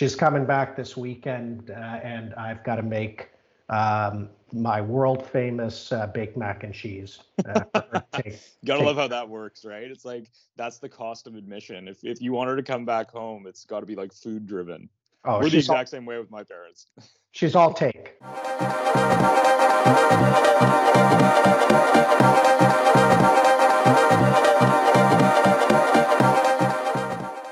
she's 0.00 0.16
coming 0.16 0.46
back 0.46 0.76
this 0.76 0.96
weekend, 0.96 1.70
uh, 1.70 1.74
and 1.74 2.32
I've 2.34 2.64
got 2.64 2.76
to 2.76 2.82
make 2.82 3.28
um, 3.68 4.30
my 4.50 4.80
world 4.80 5.26
famous 5.26 5.92
uh, 5.92 6.06
baked 6.06 6.38
mac 6.38 6.64
and 6.64 6.72
cheese. 6.72 7.18
Uh, 7.46 7.64
take, 8.14 8.40
Gotta 8.64 8.78
take. 8.78 8.86
love 8.86 8.96
how 8.96 9.08
that 9.08 9.28
works, 9.28 9.62
right? 9.62 9.82
It's 9.82 10.06
like 10.06 10.30
that's 10.56 10.78
the 10.78 10.88
cost 10.88 11.26
of 11.26 11.34
admission. 11.34 11.86
If 11.86 12.02
if 12.02 12.22
you 12.22 12.32
want 12.32 12.48
her 12.48 12.56
to 12.56 12.62
come 12.62 12.86
back 12.86 13.10
home, 13.10 13.46
it's 13.46 13.66
got 13.66 13.80
to 13.80 13.86
be 13.86 13.94
like 13.94 14.14
food 14.14 14.46
driven. 14.46 14.88
Oh, 15.26 15.38
We're 15.38 15.50
the 15.50 15.58
exact 15.58 15.88
all, 15.88 15.98
same 15.98 16.06
way 16.06 16.18
with 16.18 16.30
my 16.30 16.44
parents. 16.44 16.86
She's 17.32 17.54
all 17.54 17.74
take. 17.74 18.16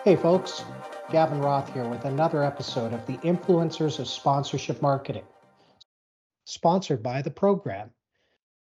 Hey, 0.03 0.17
folks. 0.17 0.65
Gavin 1.11 1.41
Roth 1.41 1.73
here 1.73 1.89
with 1.89 2.05
another 2.05 2.45
episode 2.45 2.93
of 2.93 3.07
the 3.07 3.17
Influencers 3.19 3.99
of 3.99 4.07
Sponsorship 4.07 4.83
Marketing 4.83 5.25
sponsored 6.45 7.03
by 7.03 7.23
the 7.23 7.31
Programme, 7.31 7.91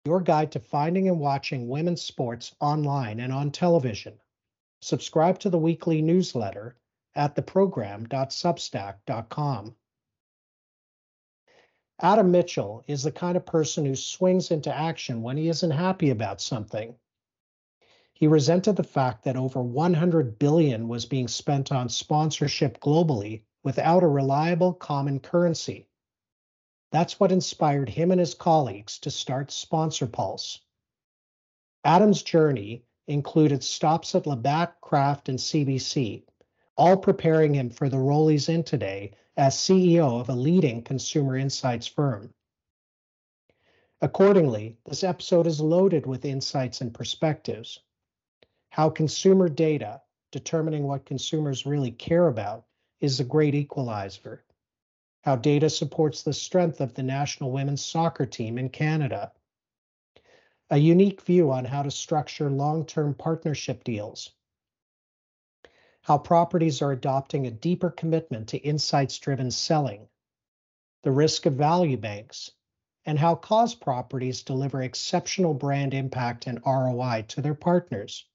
your 0.04 0.20
guide 0.20 0.52
to 0.52 0.60
finding 0.60 1.08
and 1.08 1.20
watching 1.20 1.68
women's 1.68 2.00
sports 2.00 2.54
online 2.60 3.20
and 3.20 3.30
on 3.32 3.50
television. 3.50 4.18
Subscribe 4.82 5.38
to 5.40 5.50
the 5.50 5.58
weekly 5.58 6.00
newsletter 6.02 6.76
at 7.14 7.34
theprogramme.substack.com. 7.34 9.74
Adam 12.00 12.30
Mitchell 12.30 12.84
is 12.86 13.02
the 13.02 13.12
kind 13.12 13.36
of 13.36 13.44
person 13.44 13.84
who 13.84 13.96
swings 13.96 14.50
into 14.50 14.74
action 14.74 15.22
when 15.22 15.36
he 15.36 15.48
isn't 15.48 15.70
happy 15.70 16.08
about 16.10 16.40
something. 16.40 16.94
He 18.18 18.26
resented 18.26 18.74
the 18.74 18.82
fact 18.82 19.22
that 19.22 19.36
over 19.36 19.62
100 19.62 20.40
billion 20.40 20.88
was 20.88 21.06
being 21.06 21.28
spent 21.28 21.70
on 21.70 21.88
sponsorship 21.88 22.80
globally 22.80 23.44
without 23.62 24.02
a 24.02 24.08
reliable 24.08 24.74
common 24.74 25.20
currency. 25.20 25.86
That's 26.90 27.20
what 27.20 27.30
inspired 27.30 27.88
him 27.88 28.10
and 28.10 28.18
his 28.18 28.34
colleagues 28.34 28.98
to 29.00 29.12
start 29.12 29.50
SponsorPulse. 29.50 30.58
Adam's 31.84 32.24
journey 32.24 32.82
included 33.06 33.62
stops 33.62 34.16
at 34.16 34.26
Labatt, 34.26 34.80
Kraft, 34.80 35.28
and 35.28 35.38
CBC, 35.38 36.24
all 36.76 36.96
preparing 36.96 37.54
him 37.54 37.70
for 37.70 37.88
the 37.88 38.00
role 38.00 38.26
he's 38.26 38.48
in 38.48 38.64
today 38.64 39.12
as 39.36 39.54
CEO 39.54 40.20
of 40.20 40.28
a 40.28 40.34
leading 40.34 40.82
consumer 40.82 41.36
insights 41.36 41.86
firm. 41.86 42.34
Accordingly, 44.00 44.76
this 44.86 45.04
episode 45.04 45.46
is 45.46 45.60
loaded 45.60 46.04
with 46.04 46.24
insights 46.24 46.80
and 46.80 46.92
perspectives. 46.92 47.78
How 48.70 48.90
consumer 48.90 49.48
data, 49.48 50.02
determining 50.30 50.84
what 50.84 51.06
consumers 51.06 51.66
really 51.66 51.90
care 51.90 52.28
about, 52.28 52.66
is 53.00 53.18
a 53.18 53.24
great 53.24 53.54
equalizer. 53.54 54.44
How 55.22 55.36
data 55.36 55.68
supports 55.68 56.22
the 56.22 56.32
strength 56.32 56.80
of 56.80 56.94
the 56.94 57.02
national 57.02 57.50
women's 57.50 57.84
soccer 57.84 58.26
team 58.26 58.58
in 58.58 58.68
Canada, 58.68 59.32
a 60.70 60.76
unique 60.76 61.22
view 61.22 61.50
on 61.50 61.64
how 61.64 61.82
to 61.82 61.90
structure 61.90 62.50
long 62.50 62.84
term 62.84 63.14
partnership 63.14 63.84
deals, 63.84 64.32
how 66.02 66.18
properties 66.18 66.80
are 66.80 66.92
adopting 66.92 67.46
a 67.46 67.50
deeper 67.50 67.90
commitment 67.90 68.48
to 68.48 68.58
insights 68.58 69.18
driven 69.18 69.50
selling, 69.50 70.08
the 71.02 71.10
risk 71.10 71.46
of 71.46 71.54
value 71.54 71.96
banks, 71.96 72.50
and 73.04 73.18
how 73.18 73.34
cause 73.34 73.74
properties 73.74 74.42
deliver 74.42 74.82
exceptional 74.82 75.54
brand 75.54 75.94
impact 75.94 76.46
and 76.46 76.60
ROI 76.64 77.24
to 77.28 77.40
their 77.40 77.54
partners. 77.54 78.26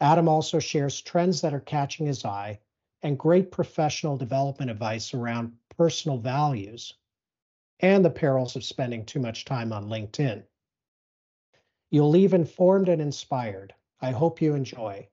Adam 0.00 0.28
also 0.28 0.58
shares 0.58 1.00
trends 1.00 1.40
that 1.40 1.54
are 1.54 1.60
catching 1.60 2.06
his 2.06 2.24
eye 2.24 2.58
and 3.02 3.18
great 3.18 3.50
professional 3.50 4.16
development 4.16 4.70
advice 4.70 5.14
around 5.14 5.56
personal 5.76 6.18
values 6.18 6.94
and 7.80 8.04
the 8.04 8.10
perils 8.10 8.56
of 8.56 8.64
spending 8.64 9.04
too 9.04 9.20
much 9.20 9.44
time 9.44 9.72
on 9.72 9.88
LinkedIn. 9.88 10.42
You'll 11.90 12.10
leave 12.10 12.34
informed 12.34 12.88
and 12.88 13.00
inspired. 13.00 13.74
I 14.00 14.10
hope 14.10 14.40
you 14.40 14.54
enjoy. 14.54 15.08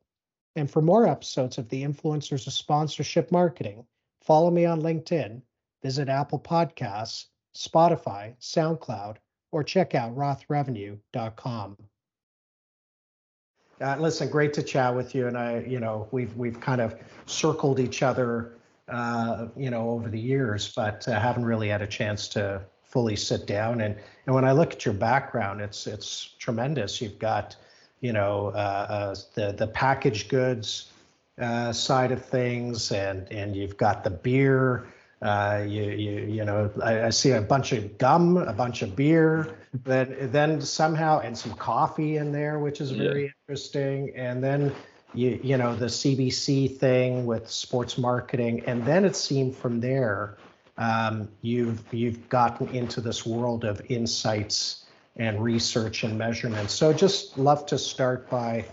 And 0.56 0.70
for 0.70 0.82
more 0.82 1.08
episodes 1.08 1.58
of 1.58 1.70
the 1.70 1.84
Influencers 1.84 2.48
of 2.48 2.54
Sponsorship 2.54 3.32
Marketing, 3.32 3.86
follow 4.22 4.52
me 4.52 4.66
on 4.66 4.82
LinkedIn, 4.82 5.42
visit 5.82 6.10
Apple 6.10 6.40
Podcasts, 6.40 7.28
Spotify, 7.56 8.36
SoundCloud, 8.40 9.18
or 9.52 9.64
check 9.64 9.96
out 9.96 10.16
rothrevenue.com. 10.16 11.78
Uh, 13.82 13.96
listen, 14.00 14.30
great 14.30 14.54
to 14.54 14.62
chat 14.62 14.96
with 14.96 15.16
you. 15.16 15.28
And 15.28 15.38
I, 15.38 15.62
you 15.68 15.80
know, 15.80 16.08
we've 16.12 16.36
we've 16.38 16.60
kind 16.60 16.82
of 16.82 16.96
circled 17.26 17.80
each 17.80 18.04
other, 18.04 18.54
uh, 18.88 19.48
you 19.58 19.72
know, 19.72 19.90
over 19.90 20.08
the 20.08 20.20
years, 20.20 20.72
but 20.76 21.08
uh, 21.08 21.20
haven't 21.20 21.46
really 21.46 21.70
had 21.70 21.82
a 21.82 21.88
chance 21.88 22.28
to 22.30 22.62
fully 22.84 23.16
sit 23.16 23.48
down. 23.48 23.82
And 23.82 23.96
and 24.28 24.36
when 24.36 24.46
I 24.46 24.52
look 24.52 24.74
at 24.74 24.86
your 24.86 24.94
background, 24.94 25.62
it's 25.62 25.88
it's 25.88 26.36
tremendous. 26.38 27.02
You've 27.02 27.18
got, 27.18 27.56
you 28.02 28.14
know, 28.14 28.52
uh, 28.54 28.58
uh, 28.90 29.16
the 29.34 29.54
the 29.54 29.68
packaged 29.68 30.30
goods 30.30 30.92
uh, 31.40 31.74
side 31.74 32.12
of 32.12 32.24
things, 32.24 32.92
and 32.92 33.28
and 33.32 33.56
you've 33.56 33.78
got 33.78 34.04
the 34.04 34.12
beer. 34.12 34.86
You, 35.24 35.68
you, 35.68 36.12
you 36.22 36.46
know, 36.46 36.72
I, 36.84 37.04
I, 37.06 37.10
see 37.12 37.30
a 37.30 37.42
bunch 37.42 37.74
of 37.74 38.00
gum, 38.00 38.38
a 38.38 38.54
bunch 38.54 38.82
of 38.82 38.96
beer, 38.96 39.56
then, 39.74 40.32
then 40.32 40.62
somehow, 40.62 41.20
and 41.20 41.38
some 41.38 41.54
coffee 41.54 42.18
in 42.18 42.32
there, 42.32 42.60
which 42.60 42.82
is 42.82 42.92
very 42.92 43.24
yeah. 43.24 43.30
interesting. 43.48 44.12
And 44.16 44.44
then, 44.44 44.74
you, 45.14 45.40
you 45.42 45.58
know, 45.58 45.76
the 45.76 45.86
CBC 45.86 46.78
thing 46.78 47.26
with 47.26 47.50
sports 47.50 47.98
marketing. 47.98 48.64
And 48.66 48.86
then 48.86 49.06
it 49.06 49.16
seemed 49.16 49.56
from 49.56 49.80
there, 49.80 50.38
um, 50.78 51.30
you've, 51.42 51.82
you've 51.94 52.28
gotten 52.28 52.68
into 52.70 53.02
this 53.02 53.26
world 53.26 53.64
of 53.64 53.82
insights 53.90 54.86
and 55.16 55.42
research 55.42 56.04
and 56.04 56.18
measurement. 56.18 56.70
So 56.70 56.92
just 56.92 57.38
love 57.38 57.66
to 57.68 57.78
start 57.78 58.30
by 58.30 58.66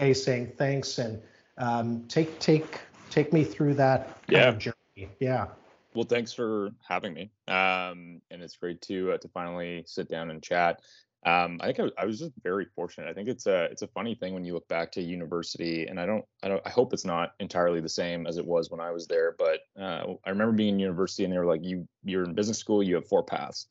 a 0.00 0.12
saying 0.12 0.52
thanks 0.56 0.98
and 0.98 1.20
um, 1.58 2.04
take, 2.08 2.38
take, 2.40 2.80
take 3.10 3.32
me 3.32 3.44
through 3.44 3.74
that 3.74 4.18
yeah. 4.28 4.52
journey. 4.52 4.74
Yeah. 5.20 5.46
Well, 5.94 6.04
thanks 6.04 6.32
for 6.32 6.70
having 6.86 7.14
me. 7.14 7.32
Um, 7.48 8.20
and 8.30 8.42
it's 8.42 8.56
great 8.56 8.80
to 8.82 9.12
uh, 9.12 9.18
to 9.18 9.28
finally 9.28 9.82
sit 9.86 10.08
down 10.08 10.30
and 10.30 10.42
chat. 10.42 10.80
Um, 11.26 11.58
I 11.60 11.66
think 11.66 11.80
I 11.80 11.82
was, 11.82 11.92
I 11.98 12.04
was 12.06 12.18
just 12.20 12.32
very 12.42 12.64
fortunate. 12.74 13.08
I 13.08 13.12
think 13.12 13.28
it's 13.28 13.46
a 13.46 13.64
it's 13.64 13.82
a 13.82 13.88
funny 13.88 14.14
thing 14.14 14.32
when 14.32 14.44
you 14.44 14.54
look 14.54 14.68
back 14.68 14.92
to 14.92 15.02
university, 15.02 15.86
and 15.86 15.98
I 15.98 16.06
don't 16.06 16.24
I 16.42 16.48
don't 16.48 16.62
I 16.64 16.70
hope 16.70 16.92
it's 16.92 17.04
not 17.04 17.32
entirely 17.40 17.80
the 17.80 17.88
same 17.88 18.26
as 18.26 18.36
it 18.36 18.46
was 18.46 18.70
when 18.70 18.80
I 18.80 18.90
was 18.92 19.06
there. 19.08 19.34
But 19.36 19.60
uh, 19.78 20.14
I 20.24 20.30
remember 20.30 20.52
being 20.52 20.74
in 20.74 20.80
university, 20.80 21.24
and 21.24 21.32
they 21.32 21.38
were 21.38 21.46
like, 21.46 21.64
"You 21.64 21.88
you're 22.04 22.24
in 22.24 22.34
business 22.34 22.58
school, 22.58 22.82
you 22.82 22.94
have 22.94 23.08
four 23.08 23.24
paths 23.24 23.66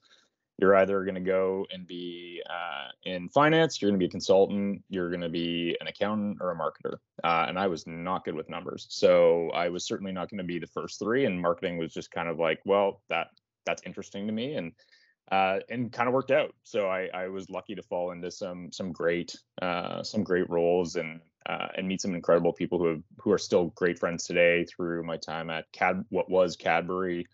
you're 0.60 0.76
either 0.76 1.04
going 1.04 1.16
to 1.16 1.22
go 1.22 1.66
and 1.72 1.88
be 1.88 2.42
uh, 2.50 2.90
in 3.04 3.30
finance, 3.30 3.82
you're 3.82 3.90
going 3.90 4.00
to 4.00 4.04
be 4.04 4.10
a 4.10 4.12
consultant, 4.12 4.84
you're 4.90 5.10
going 5.10 5.22
to 5.22 5.30
be 5.30 5.78
an 5.80 5.88
accountant 5.88 6.38
or 6.42 6.52
a 6.52 6.56
marketer. 6.56 6.98
Uh, 7.24 7.46
and 7.48 7.58
I 7.58 7.68
was 7.68 7.88
not 7.88 8.26
good 8.26 8.36
with 8.36 8.50
numbers, 8.50 8.86
so 8.90 9.50
I 9.52 9.70
was 9.70 9.86
certainly 9.86 10.12
not 10.12 10.30
going 10.30 10.40
to 10.40 10.44
be 10.44 10.60
the 10.60 10.68
first 10.68 11.00
three. 11.00 11.26
And 11.26 11.42
marketing 11.42 11.78
was 11.78 11.94
just 11.94 12.12
kind 12.12 12.28
of 12.28 12.40
like, 12.40 12.60
well, 12.66 13.02
that 13.10 13.28
that's 13.66 13.84
interesting 13.86 14.28
to 14.28 14.34
me, 14.34 14.56
and 14.56 14.74
uh, 15.32 15.60
and 15.70 15.92
kind 15.92 16.08
of 16.08 16.14
worked 16.14 16.32
out. 16.32 16.54
So 16.64 16.88
I, 16.88 17.10
I 17.14 17.28
was 17.28 17.50
lucky 17.50 17.76
to 17.76 17.84
fall 17.84 18.12
into 18.12 18.30
some 18.32 18.72
some 18.72 18.92
great 18.92 19.36
uh, 19.62 20.04
some 20.04 20.24
great 20.24 20.50
roles 20.50 20.96
and 20.98 21.22
uh, 21.46 21.68
and 21.78 21.88
meet 21.88 22.02
some 22.02 22.16
incredible 22.16 22.52
people 22.52 22.80
who 22.80 22.88
have 22.88 23.04
who 23.20 23.32
are 23.32 23.38
still 23.38 23.68
great 23.76 23.98
friends 23.98 24.26
today 24.26 24.66
through 24.66 25.04
my 25.04 25.18
time 25.18 25.50
at 25.50 25.72
Cad 25.72 26.04
what 26.10 26.30
was 26.30 26.58
Cadbury 26.58 27.26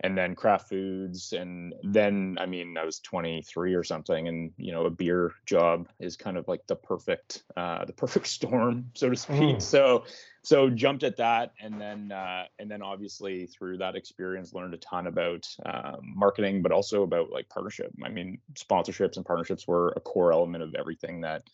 and 0.00 0.16
then 0.16 0.34
Kraft 0.34 0.68
Foods 0.68 1.32
and 1.32 1.74
then 1.82 2.36
i 2.40 2.46
mean 2.46 2.76
i 2.78 2.84
was 2.84 3.00
23 3.00 3.74
or 3.74 3.82
something 3.82 4.28
and 4.28 4.52
you 4.56 4.72
know 4.72 4.86
a 4.86 4.90
beer 4.90 5.32
job 5.46 5.88
is 5.98 6.16
kind 6.16 6.36
of 6.36 6.46
like 6.48 6.66
the 6.66 6.76
perfect 6.76 7.42
uh, 7.56 7.84
the 7.84 7.92
perfect 8.04 8.26
storm 8.26 8.90
so 8.94 9.08
to 9.08 9.16
speak 9.16 9.56
mm. 9.56 9.62
so 9.62 10.04
so 10.42 10.70
jumped 10.70 11.02
at 11.02 11.16
that 11.16 11.52
and 11.60 11.80
then 11.80 12.12
uh, 12.12 12.44
and 12.58 12.70
then 12.70 12.82
obviously 12.82 13.46
through 13.46 13.76
that 13.78 13.96
experience 13.96 14.54
learned 14.54 14.74
a 14.74 14.78
ton 14.78 15.06
about 15.06 15.46
um, 15.66 16.12
marketing 16.14 16.62
but 16.62 16.72
also 16.72 17.02
about 17.02 17.30
like 17.30 17.48
partnership 17.48 17.90
i 18.04 18.08
mean 18.08 18.38
sponsorships 18.54 19.16
and 19.16 19.26
partnerships 19.26 19.66
were 19.66 19.92
a 19.96 20.00
core 20.00 20.32
element 20.32 20.62
of 20.62 20.74
everything 20.74 21.20
that 21.20 21.48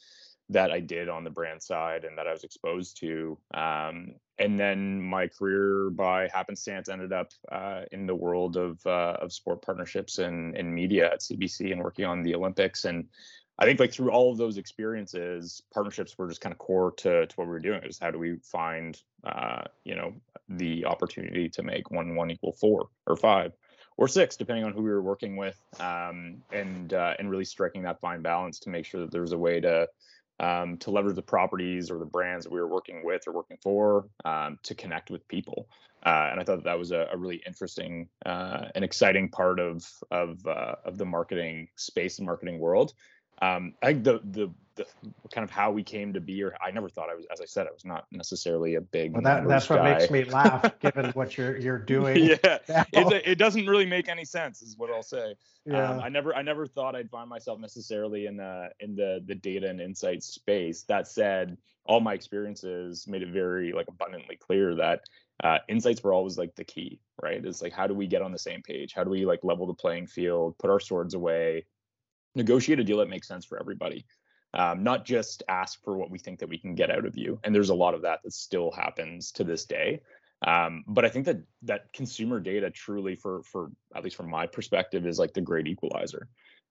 that 0.50 0.70
I 0.70 0.80
did 0.80 1.08
on 1.08 1.24
the 1.24 1.30
brand 1.30 1.62
side 1.62 2.04
and 2.04 2.18
that 2.18 2.26
I 2.26 2.32
was 2.32 2.44
exposed 2.44 2.98
to. 3.00 3.38
Um, 3.54 4.14
and 4.38 4.58
then 4.58 5.00
my 5.00 5.28
career 5.28 5.90
by 5.90 6.28
happenstance 6.32 6.88
ended 6.88 7.12
up 7.12 7.30
uh, 7.50 7.82
in 7.92 8.06
the 8.06 8.14
world 8.14 8.56
of 8.56 8.84
uh, 8.86 9.16
of 9.20 9.32
sport 9.32 9.62
partnerships 9.62 10.18
and, 10.18 10.56
and 10.56 10.74
media 10.74 11.12
at 11.12 11.20
CBC 11.20 11.72
and 11.72 11.82
working 11.82 12.04
on 12.04 12.22
the 12.22 12.34
Olympics. 12.34 12.84
And 12.84 13.06
I 13.58 13.64
think 13.64 13.78
like 13.78 13.92
through 13.92 14.10
all 14.10 14.32
of 14.32 14.38
those 14.38 14.58
experiences, 14.58 15.62
partnerships 15.72 16.18
were 16.18 16.28
just 16.28 16.40
kind 16.40 16.52
of 16.52 16.58
core 16.58 16.92
to, 16.98 17.26
to 17.26 17.36
what 17.36 17.46
we 17.46 17.52
were 17.52 17.60
doing. 17.60 17.82
Is 17.84 17.98
how 17.98 18.10
do 18.10 18.18
we 18.18 18.36
find 18.42 19.00
uh, 19.22 19.62
you 19.84 19.94
know 19.94 20.12
the 20.48 20.84
opportunity 20.84 21.48
to 21.50 21.62
make 21.62 21.90
one 21.90 22.16
one 22.16 22.30
equal 22.30 22.52
four 22.52 22.88
or 23.06 23.16
five 23.16 23.52
or 23.96 24.08
six, 24.08 24.36
depending 24.36 24.64
on 24.64 24.72
who 24.72 24.82
we 24.82 24.90
were 24.90 25.02
working 25.02 25.36
with, 25.36 25.60
um, 25.78 26.42
and 26.52 26.92
uh, 26.92 27.14
and 27.18 27.30
really 27.30 27.44
striking 27.44 27.82
that 27.82 28.00
fine 28.00 28.22
balance 28.22 28.58
to 28.60 28.70
make 28.70 28.84
sure 28.84 29.00
that 29.00 29.12
there's 29.12 29.32
a 29.32 29.38
way 29.38 29.60
to 29.60 29.86
um, 30.40 30.76
to 30.78 30.90
leverage 30.90 31.16
the 31.16 31.22
properties 31.22 31.90
or 31.90 31.98
the 31.98 32.04
brands 32.04 32.44
that 32.44 32.52
we 32.52 32.60
were 32.60 32.68
working 32.68 33.04
with 33.04 33.26
or 33.26 33.32
working 33.32 33.58
for 33.62 34.06
um, 34.24 34.58
to 34.62 34.74
connect 34.74 35.10
with 35.10 35.26
people. 35.28 35.68
Uh, 36.04 36.28
and 36.30 36.40
I 36.40 36.44
thought 36.44 36.64
that 36.64 36.78
was 36.78 36.92
a, 36.92 37.08
a 37.12 37.16
really 37.16 37.42
interesting 37.46 38.08
uh, 38.26 38.66
and 38.74 38.84
exciting 38.84 39.30
part 39.30 39.58
of 39.58 39.86
of 40.10 40.46
uh, 40.46 40.74
of 40.84 40.98
the 40.98 41.06
marketing 41.06 41.68
space 41.76 42.18
and 42.18 42.26
marketing 42.26 42.58
world. 42.58 42.92
Um, 43.40 43.74
I 43.82 43.86
think 43.86 44.04
the, 44.04 44.20
the 44.24 44.54
the 44.76 44.86
kind 45.32 45.44
of 45.44 45.50
how 45.50 45.70
we 45.70 45.82
came 45.82 46.12
to 46.12 46.20
be, 46.20 46.42
or 46.42 46.54
I 46.64 46.70
never 46.70 46.88
thought 46.88 47.08
I 47.08 47.14
was, 47.14 47.26
as 47.32 47.40
I 47.40 47.44
said, 47.44 47.66
I 47.66 47.72
was 47.72 47.84
not 47.84 48.06
necessarily 48.10 48.74
a 48.74 48.80
big. 48.80 49.12
Well, 49.12 49.22
that, 49.22 49.46
that's 49.46 49.68
what 49.68 49.84
makes 49.84 50.10
me 50.10 50.24
laugh, 50.24 50.78
given 50.80 51.10
what 51.12 51.36
you're 51.36 51.56
you're 51.56 51.78
doing. 51.78 52.36
yeah, 52.44 52.58
a, 52.94 53.30
it 53.30 53.38
doesn't 53.38 53.66
really 53.66 53.86
make 53.86 54.08
any 54.08 54.24
sense, 54.24 54.62
is 54.62 54.76
what 54.76 54.90
I'll 54.90 55.02
say. 55.02 55.34
Yeah. 55.64 55.90
Um, 55.90 56.00
I 56.00 56.08
never 56.08 56.34
I 56.34 56.42
never 56.42 56.66
thought 56.66 56.94
I'd 56.94 57.10
find 57.10 57.28
myself 57.28 57.60
necessarily 57.60 58.26
in 58.26 58.36
the 58.36 58.70
in 58.80 58.94
the 58.96 59.22
the 59.26 59.34
data 59.34 59.68
and 59.68 59.80
insight 59.80 60.22
space. 60.22 60.82
That 60.84 61.08
said, 61.08 61.56
all 61.86 62.00
my 62.00 62.14
experiences 62.14 63.06
made 63.06 63.22
it 63.22 63.30
very 63.30 63.72
like 63.72 63.88
abundantly 63.88 64.36
clear 64.36 64.74
that 64.76 65.00
uh, 65.42 65.58
insights 65.68 66.02
were 66.02 66.12
always 66.12 66.38
like 66.38 66.54
the 66.54 66.64
key, 66.64 67.00
right? 67.22 67.44
It's 67.44 67.62
like 67.62 67.72
how 67.72 67.86
do 67.86 67.94
we 67.94 68.06
get 68.06 68.22
on 68.22 68.32
the 68.32 68.38
same 68.38 68.62
page? 68.62 68.92
How 68.92 69.04
do 69.04 69.10
we 69.10 69.24
like 69.24 69.40
level 69.42 69.66
the 69.66 69.74
playing 69.74 70.06
field, 70.06 70.56
put 70.58 70.70
our 70.70 70.80
swords 70.80 71.14
away, 71.14 71.66
negotiate 72.34 72.80
a 72.80 72.84
deal 72.84 72.98
that 72.98 73.08
makes 73.08 73.28
sense 73.28 73.44
for 73.44 73.58
everybody? 73.58 74.06
Um, 74.54 74.84
not 74.84 75.04
just 75.04 75.42
ask 75.48 75.82
for 75.82 75.96
what 75.96 76.10
we 76.10 76.18
think 76.18 76.38
that 76.38 76.48
we 76.48 76.58
can 76.58 76.74
get 76.74 76.90
out 76.90 77.04
of 77.04 77.18
you. 77.18 77.40
And 77.42 77.54
there's 77.54 77.70
a 77.70 77.74
lot 77.74 77.94
of 77.94 78.02
that 78.02 78.20
that 78.22 78.32
still 78.32 78.70
happens 78.70 79.32
to 79.32 79.44
this 79.44 79.64
day. 79.64 80.00
Um, 80.46 80.84
but 80.86 81.04
I 81.04 81.08
think 81.08 81.26
that 81.26 81.38
that 81.62 81.92
consumer 81.92 82.38
data 82.38 82.70
truly, 82.70 83.16
for 83.16 83.42
for 83.42 83.70
at 83.94 84.04
least 84.04 84.16
from 84.16 84.30
my 84.30 84.46
perspective, 84.46 85.06
is 85.06 85.18
like 85.18 85.34
the 85.34 85.40
great 85.40 85.66
equalizer. 85.66 86.28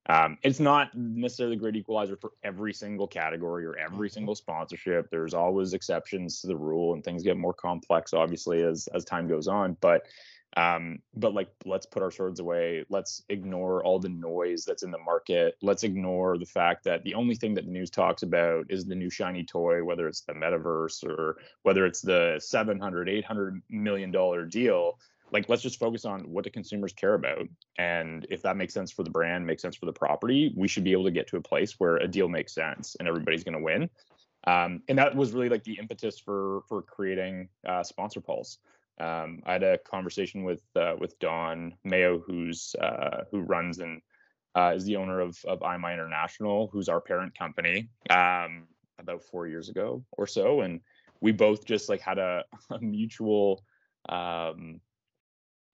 Um, 0.08 0.38
it's 0.44 0.60
not 0.60 0.94
necessarily 0.96 1.56
the 1.56 1.62
great 1.62 1.78
equalizer 1.78 2.18
for 2.18 2.32
every 2.44 2.74
single 2.74 3.08
category 3.08 3.66
or 3.66 3.78
every 3.78 4.10
mm-hmm. 4.10 4.14
single 4.14 4.36
sponsorship. 4.36 5.10
There's 5.10 5.34
always 5.34 5.74
exceptions 5.74 6.42
to 6.42 6.48
the 6.48 6.58
rule, 6.58 6.94
and 6.94 7.04
things 7.04 7.24
get 7.24 7.38
more 7.38 7.54
complex, 7.54 8.14
obviously, 8.14 8.62
as 8.64 8.88
as 8.94 9.06
time 9.06 9.28
goes 9.28 9.48
on. 9.48 9.78
But 9.82 10.06
um, 10.56 11.00
but 11.16 11.34
like, 11.34 11.50
let's 11.66 11.86
put 11.86 12.04
our 12.04 12.12
swords 12.12 12.40
away. 12.40 12.86
Let's 12.90 13.24
ignore 13.30 13.84
all 13.84 14.00
the 14.00 14.10
noise 14.10 14.66
that's 14.66 14.84
in 14.84 14.92
the 14.92 15.00
market. 15.00 15.56
Let's 15.62 15.84
ignore 15.84 16.38
the 16.38 16.46
fact 16.46 16.84
that 16.84 17.04
the 17.04 17.16
only 17.16 17.36
thing 17.36 17.56
that 17.56 17.66
the 17.66 17.72
news 17.72 17.90
talks 17.90 18.24
about 18.24 18.68
is 18.70 18.86
the 18.86 18.96
new 18.96 19.10
shiny 19.10 19.44
toy, 19.44 19.84
whether 19.84 20.08
it's 20.08 20.22
the 20.22 20.34
metaverse 20.34 21.04
or 21.04 21.38
whether 21.64 21.86
it's 21.86 22.02
the 22.02 22.40
700, 22.40 23.10
800 23.10 23.62
million 23.70 24.12
dollar 24.12 24.46
deal. 24.46 25.00
Like, 25.32 25.50
let's 25.50 25.64
just 25.64 25.80
focus 25.80 26.06
on 26.06 26.22
what 26.32 26.44
the 26.44 26.52
consumers 26.52 26.94
care 26.94 27.16
about. 27.16 27.48
And 27.80 28.28
if 28.30 28.44
that 28.44 28.56
makes 28.56 28.76
sense 28.76 28.92
for 28.92 29.02
the 29.02 29.10
brand, 29.10 29.48
makes 29.48 29.64
sense 29.64 29.76
for 29.76 29.88
the 29.88 29.94
property, 29.94 30.54
we 30.56 30.68
should 30.68 30.84
be 30.84 30.92
able 30.92 31.06
to 31.06 31.12
get 31.12 31.28
to 31.30 31.38
a 31.38 31.42
place 31.42 31.80
where 31.80 31.98
a 31.98 32.08
deal 32.08 32.30
makes 32.30 32.54
sense 32.54 32.96
and 33.00 33.08
everybody's 33.08 33.44
going 33.44 33.58
to 33.58 33.64
win. 33.64 33.90
Um, 34.46 34.84
and 34.88 35.00
that 35.00 35.16
was 35.16 35.32
really 35.32 35.50
like 35.50 35.64
the 35.64 35.80
impetus 35.80 36.20
for 36.20 36.62
for 36.68 36.82
creating 36.82 37.48
uh, 37.66 37.82
SponsorPulse. 37.82 38.58
Um, 39.00 39.42
I 39.46 39.54
had 39.54 39.64
a 39.64 39.78
conversation 39.80 40.44
with 40.44 40.64
uh, 40.76 40.96
with 41.00 41.18
Don 41.20 41.74
Mayo, 41.84 42.20
who's 42.20 42.76
uh, 42.80 43.24
who 43.32 43.42
runs 43.42 43.80
and 43.80 44.02
uh, 44.56 44.74
is 44.76 44.86
the 44.86 44.98
owner 44.98 45.20
of 45.20 45.38
of 45.46 45.60
IMI 45.60 45.94
International, 45.94 46.68
who's 46.72 46.90
our 46.90 47.02
parent 47.02 47.38
company, 47.38 47.90
um, 48.10 48.68
about 49.00 49.24
four 49.24 49.48
years 49.48 49.70
ago 49.70 50.04
or 50.12 50.28
so, 50.28 50.62
and 50.62 50.80
we 51.22 51.32
both 51.32 51.66
just 51.66 51.90
like 51.90 52.02
had 52.02 52.20
a, 52.20 52.44
a 52.70 52.80
mutual 52.80 53.64
um, 54.10 54.80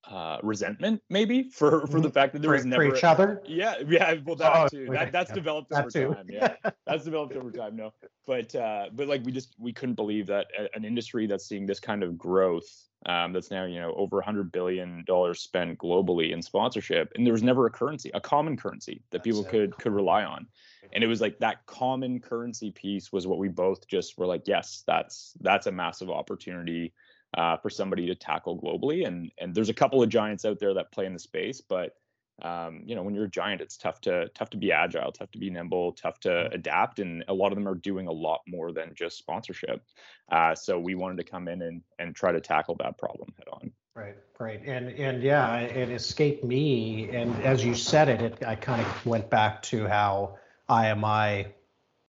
uh, 0.07 0.37
resentment 0.41 1.01
maybe 1.09 1.49
for 1.49 1.85
for 1.87 1.99
the 1.99 2.07
mm-hmm. 2.07 2.13
fact 2.13 2.33
that 2.33 2.41
there 2.41 2.49
for, 2.49 2.55
was 2.55 2.65
never 2.65 2.89
for 2.89 2.95
each 2.95 3.03
other. 3.03 3.41
Yeah, 3.45 3.75
yeah, 3.87 4.15
well 4.25 4.35
that 4.37 4.53
oh, 4.55 4.67
too. 4.67 4.87
That 4.91 5.11
that's 5.11 5.29
yeah. 5.29 5.35
developed 5.35 5.69
that 5.69 5.79
over 5.79 5.91
too. 5.91 6.13
time. 6.13 6.25
Yeah, 6.29 6.55
that's 6.87 7.03
developed 7.03 7.35
over 7.35 7.51
time. 7.51 7.75
No, 7.75 7.93
but 8.25 8.53
uh, 8.55 8.87
but 8.93 9.07
like 9.07 9.23
we 9.23 9.31
just 9.31 9.55
we 9.59 9.73
couldn't 9.73 9.95
believe 9.95 10.27
that 10.27 10.47
an 10.73 10.85
industry 10.85 11.27
that's 11.27 11.47
seeing 11.47 11.65
this 11.65 11.79
kind 11.79 12.01
of 12.01 12.17
growth, 12.17 12.87
um, 13.05 13.33
that's 13.33 13.51
now 13.51 13.65
you 13.65 13.79
know 13.79 13.93
over 13.95 14.21
hundred 14.21 14.51
billion 14.51 15.03
dollars 15.05 15.41
spent 15.41 15.77
globally 15.77 16.31
in 16.31 16.41
sponsorship, 16.41 17.11
and 17.15 17.25
there 17.25 17.33
was 17.33 17.43
never 17.43 17.65
a 17.65 17.69
currency, 17.71 18.09
a 18.13 18.21
common 18.21 18.55
currency 18.55 19.03
that 19.11 19.17
that's 19.17 19.23
people 19.23 19.41
it. 19.41 19.49
could 19.49 19.77
could 19.77 19.91
rely 19.91 20.23
on. 20.23 20.47
And 20.91 21.03
it 21.03 21.07
was 21.07 21.21
like 21.21 21.37
that 21.39 21.65
common 21.67 22.19
currency 22.19 22.71
piece 22.71 23.11
was 23.11 23.27
what 23.27 23.37
we 23.37 23.47
both 23.47 23.87
just 23.87 24.17
were 24.17 24.25
like, 24.25 24.47
yes, 24.47 24.83
that's 24.87 25.33
that's 25.41 25.67
a 25.67 25.71
massive 25.71 26.09
opportunity 26.09 26.93
uh, 27.37 27.57
for 27.57 27.69
somebody 27.69 28.07
to 28.07 28.15
tackle 28.15 28.59
globally. 28.59 29.05
And 29.07 29.31
and 29.37 29.53
there's 29.53 29.69
a 29.69 29.73
couple 29.73 30.01
of 30.01 30.09
giants 30.09 30.45
out 30.45 30.59
there 30.59 30.73
that 30.73 30.91
play 30.91 31.05
in 31.05 31.13
the 31.13 31.19
space, 31.19 31.61
but 31.61 31.95
um, 32.41 32.83
you 32.85 32.95
know 32.95 33.03
when 33.03 33.13
you're 33.13 33.25
a 33.25 33.29
giant, 33.29 33.61
it's 33.61 33.77
tough 33.77 33.99
to 34.01 34.29
tough 34.29 34.49
to 34.51 34.57
be 34.57 34.71
agile, 34.71 35.11
tough 35.11 35.31
to 35.31 35.37
be 35.37 35.49
nimble, 35.49 35.91
tough 35.93 36.19
to 36.21 36.29
mm-hmm. 36.29 36.53
adapt, 36.53 36.99
and 36.99 37.23
a 37.27 37.33
lot 37.33 37.51
of 37.51 37.57
them 37.57 37.67
are 37.67 37.75
doing 37.75 38.07
a 38.07 38.11
lot 38.11 38.41
more 38.47 38.71
than 38.71 38.93
just 38.95 39.17
sponsorship. 39.17 39.83
Uh, 40.31 40.55
so 40.55 40.79
we 40.79 40.95
wanted 40.95 41.17
to 41.17 41.29
come 41.29 41.47
in 41.47 41.61
and 41.61 41.81
and 41.99 42.15
try 42.15 42.31
to 42.31 42.39
tackle 42.39 42.75
that 42.79 42.97
problem 42.97 43.33
head 43.37 43.47
on. 43.51 43.71
Right, 43.95 44.15
right, 44.39 44.61
and 44.65 44.89
and 44.89 45.21
yeah, 45.21 45.57
it 45.57 45.89
escaped 45.89 46.43
me, 46.43 47.09
and 47.09 47.35
as 47.43 47.63
you 47.63 47.75
said 47.75 48.07
it, 48.07 48.21
it 48.21 48.43
I 48.45 48.55
kind 48.55 48.81
of 48.81 49.05
went 49.05 49.29
back 49.29 49.61
to 49.63 49.87
how 49.87 50.37
IMI 50.69 51.47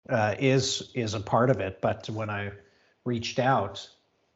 uh, 0.08 0.34
is 0.38 0.92
is 0.94 1.14
a 1.14 1.20
part 1.20 1.50
of 1.50 1.58
it, 1.60 1.80
but 1.80 2.08
when 2.08 2.30
I 2.30 2.52
reached 3.04 3.38
out 3.38 3.88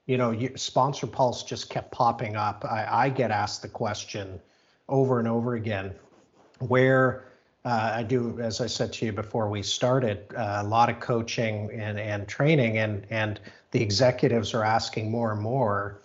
you 0.07 0.19
know, 0.19 0.33
SponsorPulse 0.33 1.47
just 1.47 1.71
kept 1.71 1.91
popping 1.91 2.37
up. 2.37 2.65
I, 2.65 3.07
I 3.07 3.09
get 3.09 3.31
asked 3.31 3.63
the 3.63 3.69
question 3.69 4.41
over 4.89 5.19
and 5.19 5.29
over 5.29 5.55
again 5.55 5.95
where 6.59 7.25
uh, 7.65 7.93
I 7.95 8.03
do, 8.03 8.39
as 8.41 8.61
I 8.61 8.67
said 8.67 8.93
to 8.95 9.07
you 9.07 9.13
before 9.13 9.49
we 9.49 9.63
started, 9.63 10.27
uh, 10.37 10.61
a 10.63 10.65
lot 10.65 10.91
of 10.91 11.01
coaching 11.01 11.71
and, 11.73 11.99
and 11.99 12.29
training, 12.29 12.77
and, 12.79 13.07
and 13.09 13.41
the 13.71 13.83
executives 13.83 14.53
are 14.53 14.65
asking 14.65 15.11
more 15.11 15.33
and 15.33 15.41
more 15.41 16.03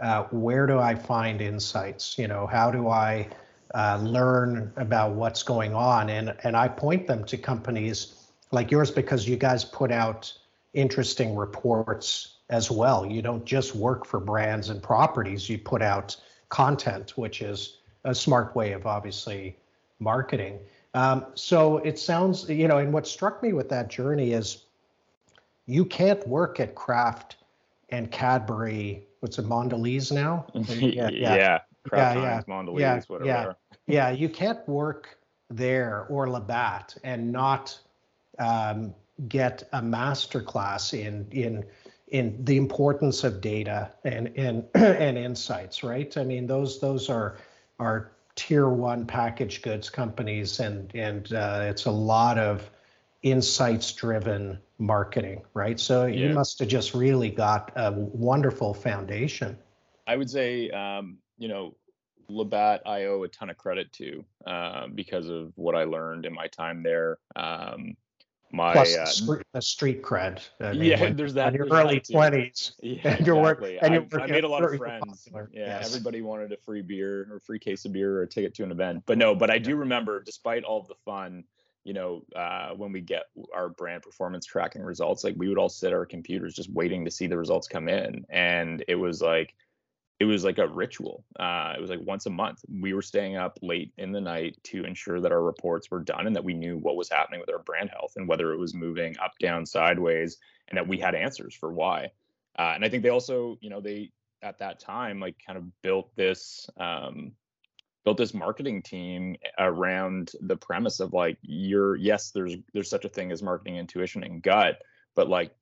uh, 0.00 0.24
where 0.30 0.66
do 0.66 0.78
I 0.78 0.94
find 0.94 1.40
insights? 1.40 2.18
You 2.18 2.28
know, 2.28 2.46
how 2.46 2.70
do 2.70 2.88
I 2.88 3.28
uh, 3.74 3.98
learn 4.02 4.72
about 4.76 5.12
what's 5.12 5.42
going 5.42 5.74
on? 5.74 6.08
And, 6.08 6.34
and 6.42 6.56
I 6.56 6.68
point 6.68 7.06
them 7.06 7.24
to 7.24 7.36
companies 7.36 8.14
like 8.50 8.70
yours 8.70 8.90
because 8.90 9.28
you 9.28 9.36
guys 9.36 9.64
put 9.64 9.92
out 9.92 10.32
interesting 10.72 11.36
reports 11.36 12.36
as 12.50 12.70
well. 12.70 13.06
You 13.06 13.22
don't 13.22 13.44
just 13.46 13.74
work 13.74 14.04
for 14.04 14.20
brands 14.20 14.68
and 14.68 14.82
properties, 14.82 15.48
you 15.48 15.56
put 15.56 15.80
out 15.80 16.16
content, 16.48 17.16
which 17.16 17.40
is 17.40 17.78
a 18.04 18.14
smart 18.14 18.54
way 18.54 18.72
of 18.72 18.86
obviously 18.86 19.56
marketing. 20.00 20.58
Um, 20.92 21.26
so 21.34 21.78
it 21.78 21.98
sounds, 21.98 22.48
you 22.48 22.66
know, 22.66 22.78
and 22.78 22.92
what 22.92 23.06
struck 23.06 23.42
me 23.42 23.52
with 23.52 23.68
that 23.68 23.88
journey 23.88 24.32
is 24.32 24.64
you 25.66 25.84
can't 25.84 26.26
work 26.26 26.58
at 26.58 26.74
Kraft 26.74 27.36
and 27.90 28.10
Cadbury. 28.10 29.06
What's 29.20 29.38
it, 29.38 29.46
Mondelez 29.46 30.10
now? 30.10 30.46
yeah, 30.54 31.08
yeah, 31.10 31.34
yeah, 31.34 31.58
Kraft 31.88 32.16
yeah, 32.16 32.22
yeah. 32.22 32.42
Mondelez, 32.48 32.80
yeah, 32.80 33.00
whatever. 33.06 33.26
Yeah, 33.26 33.52
yeah, 33.86 34.10
you 34.10 34.28
can't 34.28 34.66
work 34.68 35.18
there 35.48 36.06
or 36.08 36.28
Labatt 36.28 36.96
and 37.04 37.30
not 37.30 37.78
um, 38.40 38.92
get 39.28 39.68
a 39.72 39.82
master 39.82 40.40
class 40.40 40.94
in 40.94 41.26
in 41.30 41.64
in 42.10 42.44
the 42.44 42.56
importance 42.56 43.24
of 43.24 43.40
data 43.40 43.92
and 44.04 44.32
and 44.36 44.64
and 44.74 45.16
insights, 45.16 45.82
right? 45.82 46.16
I 46.16 46.24
mean, 46.24 46.46
those 46.46 46.80
those 46.80 47.08
are 47.08 47.38
are 47.78 48.12
tier 48.34 48.68
one 48.68 49.06
packaged 49.06 49.62
goods 49.62 49.90
companies, 49.90 50.60
and 50.60 50.94
and 50.94 51.32
uh, 51.32 51.60
it's 51.62 51.86
a 51.86 51.90
lot 51.90 52.38
of 52.38 52.70
insights 53.22 53.92
driven 53.92 54.58
marketing, 54.78 55.42
right? 55.54 55.78
So 55.78 56.06
yeah. 56.06 56.28
you 56.28 56.34
must 56.34 56.58
have 56.60 56.68
just 56.68 56.94
really 56.94 57.30
got 57.30 57.72
a 57.76 57.92
wonderful 57.92 58.72
foundation. 58.72 59.58
I 60.06 60.16
would 60.16 60.30
say, 60.30 60.70
um, 60.70 61.18
you 61.38 61.48
know, 61.48 61.76
Labatt 62.30 62.82
I 62.86 63.04
owe 63.04 63.22
a 63.24 63.28
ton 63.28 63.50
of 63.50 63.58
credit 63.58 63.92
to 63.94 64.24
uh, 64.46 64.86
because 64.88 65.28
of 65.28 65.52
what 65.56 65.74
I 65.74 65.84
learned 65.84 66.24
in 66.26 66.32
my 66.32 66.46
time 66.46 66.82
there. 66.82 67.18
Um, 67.36 67.96
my 68.52 68.72
Plus 68.72 68.96
uh, 68.96 69.06
street, 69.06 69.42
the 69.52 69.62
street 69.62 70.02
cred. 70.02 70.40
I 70.60 70.72
mean, 70.72 70.82
yeah, 70.82 71.00
when, 71.00 71.16
there's 71.16 71.34
that. 71.34 71.48
In 71.48 71.54
your 71.54 71.68
early 71.68 72.00
twenties, 72.00 72.72
yeah, 72.82 73.00
and 73.04 73.28
exactly. 73.28 73.78
and 73.78 73.94
I, 73.94 74.22
I 74.22 74.26
made 74.26 74.44
a 74.44 74.48
lot 74.48 74.64
of 74.64 74.76
friends. 74.76 75.24
Popular. 75.24 75.50
Yeah, 75.52 75.66
yes. 75.66 75.88
everybody 75.88 76.20
wanted 76.20 76.52
a 76.52 76.56
free 76.64 76.82
beer 76.82 77.28
or 77.30 77.36
a 77.36 77.40
free 77.40 77.58
case 77.58 77.84
of 77.84 77.92
beer 77.92 78.18
or 78.18 78.22
a 78.22 78.26
ticket 78.26 78.54
to 78.54 78.64
an 78.64 78.72
event. 78.72 79.04
But 79.06 79.18
no, 79.18 79.34
but 79.34 79.50
I 79.50 79.58
do 79.58 79.76
remember, 79.76 80.22
despite 80.22 80.64
all 80.64 80.80
of 80.80 80.88
the 80.88 80.96
fun, 81.04 81.44
you 81.84 81.92
know, 81.92 82.24
uh, 82.34 82.70
when 82.70 82.90
we 82.92 83.00
get 83.00 83.24
our 83.54 83.68
brand 83.68 84.02
performance 84.02 84.46
tracking 84.46 84.82
results, 84.82 85.22
like 85.22 85.34
we 85.36 85.48
would 85.48 85.58
all 85.58 85.68
sit 85.68 85.88
at 85.88 85.92
our 85.92 86.06
computers 86.06 86.54
just 86.54 86.70
waiting 86.72 87.04
to 87.04 87.10
see 87.10 87.26
the 87.28 87.38
results 87.38 87.68
come 87.68 87.88
in, 87.88 88.24
and 88.30 88.84
it 88.88 88.96
was 88.96 89.22
like 89.22 89.54
it 90.20 90.26
was 90.26 90.44
like 90.44 90.58
a 90.58 90.68
ritual. 90.68 91.24
Uh, 91.38 91.72
it 91.76 91.80
was 91.80 91.88
like 91.88 92.00
once 92.02 92.26
a 92.26 92.30
month. 92.30 92.62
We 92.70 92.92
were 92.92 93.02
staying 93.02 93.36
up 93.36 93.58
late 93.62 93.92
in 93.96 94.12
the 94.12 94.20
night 94.20 94.58
to 94.64 94.84
ensure 94.84 95.18
that 95.18 95.32
our 95.32 95.42
reports 95.42 95.90
were 95.90 96.00
done 96.00 96.26
and 96.26 96.36
that 96.36 96.44
we 96.44 96.52
knew 96.52 96.76
what 96.76 96.96
was 96.96 97.08
happening 97.08 97.40
with 97.40 97.50
our 97.50 97.62
brand 97.62 97.88
health 97.88 98.12
and 98.16 98.28
whether 98.28 98.52
it 98.52 98.58
was 98.58 98.74
moving 98.74 99.16
up, 99.18 99.32
down, 99.40 99.64
sideways, 99.64 100.36
and 100.68 100.76
that 100.76 100.86
we 100.86 100.98
had 100.98 101.14
answers 101.14 101.54
for 101.54 101.72
why. 101.72 102.10
Uh, 102.58 102.72
and 102.74 102.84
I 102.84 102.90
think 102.90 103.02
they 103.02 103.08
also, 103.08 103.56
you 103.62 103.70
know, 103.70 103.80
they 103.80 104.12
at 104.42 104.58
that 104.58 104.78
time 104.78 105.20
like 105.20 105.36
kind 105.44 105.56
of 105.56 105.82
built 105.82 106.14
this 106.16 106.68
um, 106.78 107.32
built 108.04 108.18
this 108.18 108.34
marketing 108.34 108.82
team 108.82 109.36
around 109.58 110.32
the 110.42 110.56
premise 110.56 111.00
of 111.00 111.14
like 111.14 111.38
you're 111.42 111.96
yes 111.96 112.30
there's 112.30 112.56
there's 112.72 112.90
such 112.90 113.04
a 113.04 113.08
thing 113.08 113.30
as 113.30 113.42
marketing 113.42 113.76
intuition 113.76 114.24
and 114.24 114.42
gut 114.42 114.80
but 115.14 115.28
like 115.28 115.54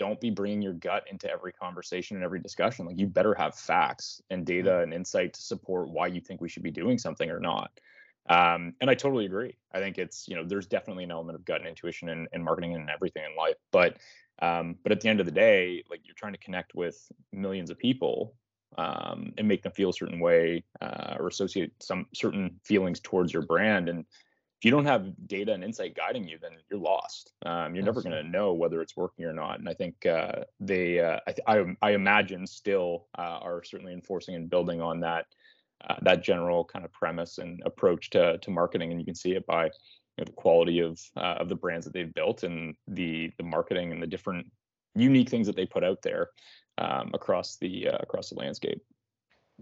don't 0.00 0.20
be 0.20 0.30
bringing 0.30 0.62
your 0.62 0.72
gut 0.72 1.04
into 1.10 1.30
every 1.30 1.52
conversation 1.52 2.16
and 2.16 2.24
every 2.24 2.40
discussion 2.40 2.86
like 2.86 2.98
you 2.98 3.06
better 3.06 3.34
have 3.34 3.54
facts 3.54 4.22
and 4.30 4.46
data 4.46 4.70
mm-hmm. 4.70 4.84
and 4.84 4.94
insight 4.94 5.34
to 5.34 5.42
support 5.42 5.90
why 5.90 6.06
you 6.06 6.20
think 6.20 6.40
we 6.40 6.48
should 6.48 6.62
be 6.62 6.70
doing 6.70 6.98
something 6.98 7.30
or 7.30 7.38
not 7.38 7.70
um, 8.30 8.74
and 8.80 8.88
i 8.88 8.94
totally 8.94 9.26
agree 9.26 9.54
i 9.72 9.78
think 9.78 9.98
it's 9.98 10.26
you 10.26 10.34
know 10.34 10.42
there's 10.42 10.66
definitely 10.66 11.04
an 11.04 11.10
element 11.10 11.36
of 11.36 11.44
gut 11.44 11.60
and 11.60 11.68
intuition 11.68 12.08
and, 12.08 12.26
and 12.32 12.42
marketing 12.42 12.74
and 12.74 12.88
everything 12.90 13.22
in 13.30 13.36
life 13.36 13.56
but 13.70 13.98
um, 14.42 14.74
but 14.82 14.90
at 14.90 15.02
the 15.02 15.08
end 15.08 15.20
of 15.20 15.26
the 15.26 15.32
day 15.32 15.84
like 15.90 16.00
you're 16.04 16.14
trying 16.16 16.32
to 16.32 16.38
connect 16.38 16.74
with 16.74 17.12
millions 17.30 17.68
of 17.70 17.78
people 17.78 18.34
um, 18.78 19.32
and 19.36 19.46
make 19.46 19.62
them 19.62 19.72
feel 19.72 19.90
a 19.90 19.92
certain 19.92 20.20
way 20.20 20.64
uh, 20.80 21.16
or 21.18 21.28
associate 21.28 21.72
some 21.80 22.06
certain 22.14 22.58
feelings 22.64 23.00
towards 23.00 23.32
your 23.32 23.42
brand. 23.42 23.88
And 23.88 24.04
if 24.60 24.66
you 24.66 24.70
don't 24.70 24.84
have 24.84 25.14
data 25.26 25.54
and 25.54 25.64
insight 25.64 25.96
guiding 25.96 26.28
you, 26.28 26.36
then 26.38 26.50
you're 26.70 26.78
lost. 26.78 27.32
Um, 27.46 27.74
you're 27.74 27.82
never 27.82 28.02
going 28.02 28.14
to 28.14 28.22
know 28.22 28.52
whether 28.52 28.82
it's 28.82 28.94
working 28.94 29.24
or 29.24 29.32
not. 29.32 29.58
And 29.58 29.66
I 29.66 29.72
think 29.72 30.04
uh, 30.04 30.44
they, 30.60 31.00
uh, 31.00 31.18
I, 31.26 31.32
th- 31.32 31.46
I, 31.46 31.88
I, 31.88 31.92
imagine, 31.92 32.46
still 32.46 33.06
uh, 33.16 33.38
are 33.40 33.64
certainly 33.64 33.94
enforcing 33.94 34.34
and 34.34 34.50
building 34.50 34.82
on 34.82 35.00
that 35.00 35.24
uh, 35.88 35.94
that 36.02 36.22
general 36.22 36.62
kind 36.62 36.84
of 36.84 36.92
premise 36.92 37.38
and 37.38 37.62
approach 37.64 38.10
to 38.10 38.36
to 38.36 38.50
marketing. 38.50 38.90
And 38.90 39.00
you 39.00 39.06
can 39.06 39.14
see 39.14 39.32
it 39.32 39.46
by 39.46 39.64
you 39.64 39.70
know, 40.18 40.24
the 40.26 40.32
quality 40.32 40.80
of 40.80 41.00
uh, 41.16 41.36
of 41.38 41.48
the 41.48 41.56
brands 41.56 41.86
that 41.86 41.94
they've 41.94 42.12
built 42.12 42.42
and 42.42 42.74
the 42.86 43.32
the 43.38 43.44
marketing 43.44 43.92
and 43.92 44.02
the 44.02 44.06
different 44.06 44.46
unique 44.94 45.30
things 45.30 45.46
that 45.46 45.56
they 45.56 45.64
put 45.64 45.84
out 45.84 46.02
there 46.02 46.28
um, 46.76 47.12
across 47.14 47.56
the 47.56 47.88
uh, 47.88 47.98
across 48.00 48.28
the 48.28 48.36
landscape. 48.36 48.82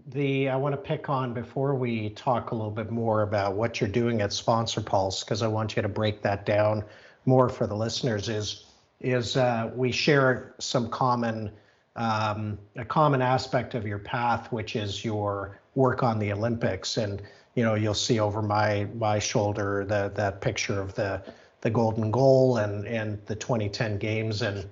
The 0.07 0.49
I 0.49 0.55
want 0.55 0.73
to 0.73 0.77
pick 0.77 1.09
on 1.09 1.33
before 1.33 1.75
we 1.75 2.09
talk 2.11 2.51
a 2.51 2.55
little 2.55 2.71
bit 2.71 2.91
more 2.91 3.21
about 3.23 3.55
what 3.55 3.79
you're 3.79 3.89
doing 3.89 4.21
at 4.21 4.31
SponsorPulse 4.31 5.23
because 5.23 5.41
I 5.41 5.47
want 5.47 5.75
you 5.75 5.81
to 5.81 5.89
break 5.89 6.21
that 6.21 6.45
down 6.45 6.83
more 7.25 7.49
for 7.49 7.67
the 7.67 7.75
listeners. 7.75 8.29
Is 8.29 8.65
is 8.99 9.37
uh, 9.37 9.71
we 9.75 9.91
share 9.91 10.53
some 10.59 10.89
common 10.89 11.51
um, 11.95 12.57
a 12.75 12.85
common 12.85 13.21
aspect 13.21 13.75
of 13.75 13.85
your 13.85 13.99
path, 13.99 14.51
which 14.51 14.75
is 14.75 15.03
your 15.03 15.59
work 15.75 16.03
on 16.03 16.19
the 16.19 16.31
Olympics, 16.31 16.97
and 16.97 17.21
you 17.55 17.63
know 17.63 17.75
you'll 17.75 17.93
see 17.93 18.19
over 18.19 18.41
my 18.41 18.87
my 18.95 19.19
shoulder 19.19 19.85
the 19.85 20.11
that 20.15 20.41
picture 20.41 20.79
of 20.79 20.93
the 20.95 21.21
the 21.61 21.69
golden 21.69 22.11
goal 22.11 22.57
and 22.57 22.85
and 22.87 23.19
the 23.25 23.35
2010 23.35 23.97
games, 23.97 24.41
and 24.41 24.69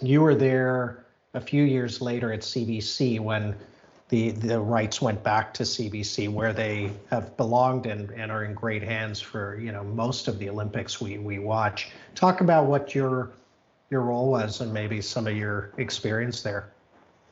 you 0.00 0.20
were 0.20 0.34
there 0.34 1.04
a 1.34 1.40
few 1.40 1.64
years 1.64 2.00
later 2.00 2.32
at 2.32 2.40
CBC 2.40 3.20
when 3.20 3.56
the 4.08 4.30
the 4.30 4.60
rights 4.60 5.00
went 5.00 5.22
back 5.22 5.54
to 5.54 5.62
CBC 5.62 6.28
where 6.28 6.52
they 6.52 6.90
have 7.10 7.36
belonged 7.36 7.86
and, 7.86 8.10
and 8.10 8.30
are 8.30 8.44
in 8.44 8.54
great 8.54 8.82
hands 8.82 9.20
for 9.20 9.58
you 9.58 9.72
know 9.72 9.82
most 9.82 10.28
of 10.28 10.38
the 10.38 10.48
Olympics 10.48 11.00
we 11.00 11.18
we 11.18 11.38
watch. 11.38 11.90
Talk 12.14 12.40
about 12.40 12.66
what 12.66 12.94
your 12.94 13.32
your 13.90 14.02
role 14.02 14.30
was 14.30 14.60
and 14.60 14.72
maybe 14.72 15.00
some 15.00 15.26
of 15.26 15.36
your 15.36 15.72
experience 15.78 16.42
there. 16.42 16.72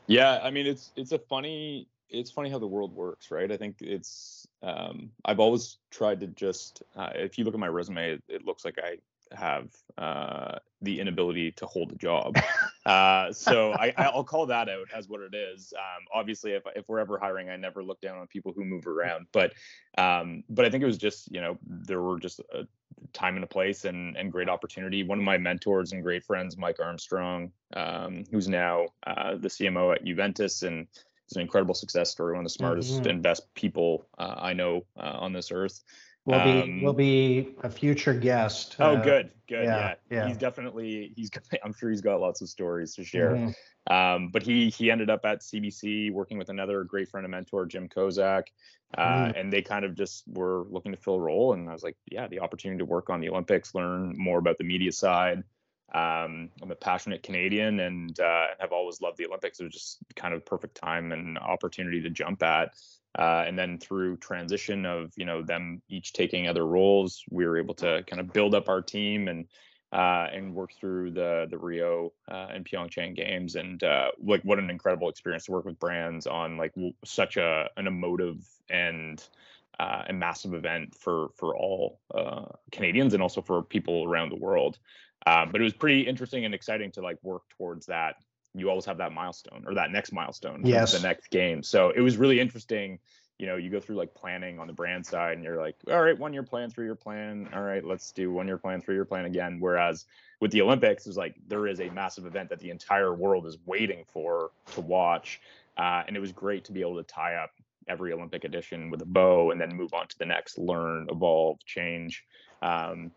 Yeah, 0.06 0.40
I 0.42 0.50
mean 0.50 0.66
it's 0.66 0.92
it's 0.96 1.12
a 1.12 1.18
funny 1.18 1.88
it's 2.08 2.30
funny 2.30 2.50
how 2.50 2.58
the 2.58 2.66
world 2.66 2.94
works, 2.94 3.30
right? 3.30 3.50
I 3.50 3.56
think 3.56 3.76
it's 3.80 4.46
um, 4.62 5.10
I've 5.24 5.40
always 5.40 5.78
tried 5.90 6.20
to 6.20 6.26
just 6.28 6.82
uh, 6.96 7.10
if 7.14 7.38
you 7.38 7.44
look 7.44 7.54
at 7.54 7.60
my 7.60 7.68
resume, 7.68 8.12
it, 8.12 8.22
it 8.28 8.44
looks 8.44 8.64
like 8.64 8.78
I 8.82 8.98
have 9.34 9.68
uh, 9.98 10.58
the 10.80 11.00
inability 11.00 11.52
to 11.52 11.66
hold 11.66 11.92
a 11.92 11.96
job. 11.96 12.36
Uh, 12.84 13.32
so 13.32 13.70
I, 13.74 13.94
I'll 13.96 14.24
call 14.24 14.46
that 14.46 14.68
out 14.68 14.88
as 14.92 15.08
what 15.08 15.20
it 15.20 15.36
is. 15.36 15.72
Um, 15.78 16.04
obviously, 16.12 16.50
if 16.50 16.64
if 16.74 16.88
we're 16.88 16.98
ever 16.98 17.16
hiring, 17.16 17.48
I 17.48 17.54
never 17.54 17.80
look 17.80 18.00
down 18.00 18.18
on 18.18 18.26
people 18.26 18.52
who 18.52 18.64
move 18.64 18.88
around. 18.88 19.28
But 19.32 19.52
um, 19.96 20.42
but 20.50 20.64
I 20.64 20.70
think 20.70 20.82
it 20.82 20.86
was 20.86 20.98
just 20.98 21.30
you 21.30 21.40
know 21.40 21.56
there 21.64 22.02
were 22.02 22.18
just 22.18 22.40
a 22.52 22.66
time 23.12 23.36
and 23.36 23.44
a 23.44 23.46
place 23.46 23.84
and 23.84 24.16
and 24.16 24.32
great 24.32 24.48
opportunity. 24.48 25.04
One 25.04 25.18
of 25.18 25.24
my 25.24 25.38
mentors 25.38 25.92
and 25.92 26.02
great 26.02 26.24
friends, 26.24 26.58
Mike 26.58 26.80
Armstrong, 26.80 27.52
um, 27.74 28.24
who's 28.32 28.48
now 28.48 28.86
uh, 29.06 29.36
the 29.36 29.48
CMO 29.48 29.94
at 29.94 30.04
Juventus 30.04 30.64
and 30.64 30.88
it's 31.32 31.36
an 31.36 31.42
incredible 31.42 31.74
success 31.74 32.10
story. 32.10 32.32
One 32.34 32.40
of 32.40 32.46
the 32.46 32.50
smartest 32.50 32.94
mm-hmm. 32.94 33.08
and 33.08 33.22
best 33.22 33.54
people 33.54 34.06
uh, 34.18 34.34
I 34.38 34.52
know 34.54 34.84
uh, 34.98 35.18
on 35.20 35.32
this 35.32 35.52
earth 35.52 35.80
will 36.24 36.44
be 36.44 36.62
um, 36.62 36.82
will 36.82 36.92
be 36.92 37.54
a 37.62 37.70
future 37.70 38.14
guest. 38.14 38.76
Oh, 38.78 38.94
uh, 38.96 39.02
good, 39.02 39.30
good. 39.48 39.64
Yeah, 39.64 39.94
yeah, 40.10 40.18
yeah, 40.18 40.28
He's 40.28 40.36
definitely 40.36 41.12
he's. 41.16 41.30
I'm 41.64 41.72
sure 41.72 41.90
he's 41.90 42.00
got 42.00 42.20
lots 42.20 42.40
of 42.40 42.48
stories 42.48 42.94
to 42.94 43.04
share. 43.04 43.32
Mm-hmm. 43.32 43.92
Um, 43.92 44.28
but 44.28 44.42
he 44.42 44.70
he 44.70 44.90
ended 44.90 45.10
up 45.10 45.24
at 45.24 45.40
CBC 45.40 46.12
working 46.12 46.38
with 46.38 46.48
another 46.48 46.84
great 46.84 47.08
friend 47.08 47.24
and 47.24 47.32
mentor, 47.32 47.66
Jim 47.66 47.88
Kozak, 47.88 48.44
uh, 48.96 49.02
mm-hmm. 49.02 49.38
and 49.38 49.52
they 49.52 49.62
kind 49.62 49.84
of 49.84 49.94
just 49.94 50.24
were 50.28 50.64
looking 50.70 50.92
to 50.92 50.98
fill 50.98 51.14
a 51.14 51.20
role. 51.20 51.52
And 51.52 51.68
I 51.68 51.72
was 51.72 51.82
like, 51.82 51.96
yeah, 52.10 52.28
the 52.28 52.40
opportunity 52.40 52.78
to 52.78 52.84
work 52.84 53.10
on 53.10 53.20
the 53.20 53.28
Olympics, 53.28 53.74
learn 53.74 54.14
more 54.16 54.38
about 54.38 54.58
the 54.58 54.64
media 54.64 54.92
side. 54.92 55.42
Um, 55.94 56.48
I'm 56.62 56.70
a 56.70 56.74
passionate 56.74 57.22
Canadian 57.22 57.80
and 57.80 58.18
uh, 58.18 58.46
have 58.60 58.72
always 58.72 59.02
loved 59.02 59.18
the 59.18 59.26
Olympics. 59.26 59.60
It 59.60 59.64
was 59.64 59.74
just 59.74 59.98
kind 60.16 60.32
of 60.32 60.44
perfect 60.44 60.74
time 60.74 61.12
and 61.12 61.36
opportunity 61.38 62.00
to 62.02 62.08
jump 62.08 62.42
at. 62.42 62.74
Uh, 63.18 63.44
and 63.46 63.58
then 63.58 63.78
through 63.78 64.16
transition 64.16 64.86
of 64.86 65.12
you 65.16 65.24
know 65.24 65.42
them 65.42 65.82
each 65.88 66.12
taking 66.12 66.48
other 66.48 66.66
roles, 66.66 67.24
we 67.30 67.46
were 67.46 67.58
able 67.58 67.74
to 67.74 68.02
kind 68.06 68.20
of 68.20 68.32
build 68.32 68.54
up 68.54 68.68
our 68.68 68.80
team 68.80 69.28
and 69.28 69.46
uh, 69.92 70.26
and 70.32 70.54
work 70.54 70.72
through 70.80 71.10
the 71.10 71.46
the 71.50 71.58
Rio 71.58 72.12
uh, 72.30 72.48
and 72.52 72.64
Pyeongchang 72.64 73.14
games. 73.14 73.56
And 73.56 73.82
uh, 73.82 74.12
like 74.22 74.42
what 74.42 74.58
an 74.58 74.70
incredible 74.70 75.10
experience 75.10 75.44
to 75.46 75.52
work 75.52 75.66
with 75.66 75.78
brands 75.78 76.26
on 76.26 76.56
like 76.56 76.72
such 77.04 77.36
a 77.36 77.68
an 77.76 77.86
emotive 77.86 78.38
and 78.70 79.22
uh, 79.78 80.04
a 80.08 80.12
massive 80.12 80.54
event 80.54 80.94
for 80.94 81.28
for 81.36 81.54
all 81.54 82.00
uh, 82.14 82.46
Canadians 82.70 83.12
and 83.12 83.22
also 83.22 83.42
for 83.42 83.62
people 83.62 84.04
around 84.04 84.30
the 84.30 84.36
world. 84.36 84.78
Um, 85.26 85.52
but 85.52 85.60
it 85.60 85.64
was 85.64 85.74
pretty 85.74 86.02
interesting 86.02 86.44
and 86.44 86.54
exciting 86.54 86.90
to 86.92 87.02
like 87.02 87.18
work 87.22 87.42
towards 87.58 87.86
that 87.86 88.16
you 88.54 88.68
always 88.68 88.84
have 88.84 88.98
that 88.98 89.12
milestone 89.12 89.64
or 89.66 89.74
that 89.74 89.90
next 89.90 90.12
milestone 90.12 90.62
yes. 90.64 90.92
the 90.92 91.06
next 91.06 91.30
game. 91.30 91.62
So 91.62 91.90
it 91.90 92.00
was 92.00 92.16
really 92.16 92.40
interesting. 92.40 92.98
You 93.38 93.46
know 93.46 93.56
you 93.56 93.70
go 93.70 93.80
through 93.80 93.96
like 93.96 94.14
planning 94.14 94.60
on 94.60 94.66
the 94.68 94.72
brand 94.72 95.04
side 95.04 95.32
and 95.32 95.42
you're 95.42 95.60
like 95.60 95.74
all 95.90 96.00
right 96.00 96.16
one 96.16 96.32
year 96.32 96.44
plan 96.44 96.70
three 96.70 96.84
year 96.84 96.94
plan. 96.94 97.48
All 97.52 97.62
right 97.62 97.84
let's 97.84 98.12
do 98.12 98.30
one 98.32 98.46
year 98.46 98.58
plan 98.58 98.80
three 98.80 98.94
year 98.94 99.04
plan 99.04 99.24
again. 99.24 99.58
Whereas 99.58 100.04
with 100.40 100.50
the 100.50 100.60
olympics 100.60 101.06
is 101.06 101.16
like 101.16 101.34
there 101.48 101.66
is 101.66 101.80
a 101.80 101.88
massive 101.90 102.26
event 102.26 102.50
that 102.50 102.60
the 102.60 102.70
entire 102.70 103.14
world 103.14 103.46
is 103.46 103.56
waiting 103.64 104.04
for 104.08 104.50
to 104.74 104.80
watch 104.80 105.40
uh, 105.76 106.02
and 106.06 106.16
it 106.16 106.20
was 106.20 106.32
great 106.32 106.64
to 106.64 106.72
be 106.72 106.80
able 106.80 106.96
to 106.96 107.04
tie 107.04 107.36
up 107.36 107.50
every 107.88 108.12
olympic 108.12 108.44
edition 108.44 108.90
with 108.90 109.00
a 109.02 109.06
bow 109.06 109.50
and 109.50 109.60
then 109.60 109.74
move 109.74 109.94
on 109.94 110.06
to 110.06 110.18
the 110.18 110.26
next 110.26 110.58
learn 110.58 111.06
evolve 111.10 111.58
change. 111.64 112.24
Um, 112.60 113.10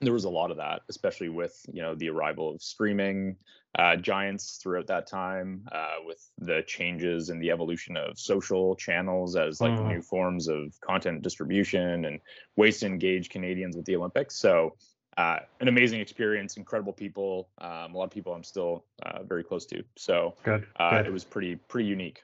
there 0.00 0.12
was 0.12 0.24
a 0.24 0.30
lot 0.30 0.50
of 0.50 0.58
that, 0.58 0.82
especially 0.88 1.28
with 1.28 1.58
you 1.72 1.82
know 1.82 1.94
the 1.94 2.10
arrival 2.10 2.54
of 2.54 2.62
streaming 2.62 3.36
uh, 3.78 3.96
giants 3.96 4.58
throughout 4.62 4.86
that 4.88 5.06
time, 5.06 5.66
uh, 5.72 5.96
with 6.04 6.18
the 6.38 6.62
changes 6.66 7.30
and 7.30 7.42
the 7.42 7.50
evolution 7.50 7.96
of 7.96 8.18
social 8.18 8.74
channels 8.76 9.36
as 9.36 9.60
like 9.60 9.72
mm. 9.72 9.88
new 9.88 10.02
forms 10.02 10.48
of 10.48 10.78
content 10.80 11.22
distribution 11.22 12.04
and 12.04 12.20
ways 12.56 12.80
to 12.80 12.86
engage 12.86 13.28
Canadians 13.28 13.76
with 13.76 13.86
the 13.86 13.96
Olympics. 13.96 14.36
So. 14.36 14.76
Uh, 15.18 15.38
an 15.60 15.68
amazing 15.68 15.98
experience, 15.98 16.58
incredible 16.58 16.92
people. 16.92 17.48
Um, 17.56 17.94
a 17.94 17.96
lot 17.96 18.04
of 18.04 18.10
people 18.10 18.34
I'm 18.34 18.44
still 18.44 18.84
uh, 19.02 19.22
very 19.22 19.42
close 19.42 19.64
to. 19.64 19.82
So 19.96 20.34
good, 20.42 20.66
uh, 20.78 20.90
good. 20.90 21.06
it 21.06 21.10
was 21.10 21.24
pretty 21.24 21.56
pretty 21.56 21.88
unique. 21.88 22.22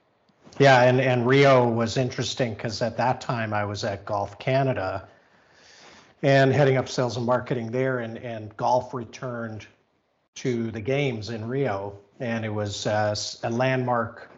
Yeah, 0.58 0.82
and 0.82 1.00
and 1.00 1.26
Rio 1.26 1.66
was 1.66 1.96
interesting 1.96 2.52
because 2.52 2.82
at 2.82 2.98
that 2.98 3.22
time 3.22 3.54
I 3.54 3.64
was 3.64 3.84
at 3.84 4.04
Golf 4.04 4.38
Canada, 4.38 5.08
and 6.22 6.52
heading 6.52 6.76
up 6.76 6.88
sales 6.88 7.16
and 7.16 7.26
marketing 7.26 7.70
there. 7.70 7.98
And, 7.98 8.18
and 8.18 8.56
golf 8.56 8.94
returned 8.94 9.66
to 10.36 10.70
the 10.70 10.80
games 10.80 11.30
in 11.30 11.46
Rio, 11.46 11.98
and 12.20 12.44
it 12.44 12.48
was 12.48 12.86
uh, 12.86 13.14
a 13.42 13.50
landmark, 13.50 14.30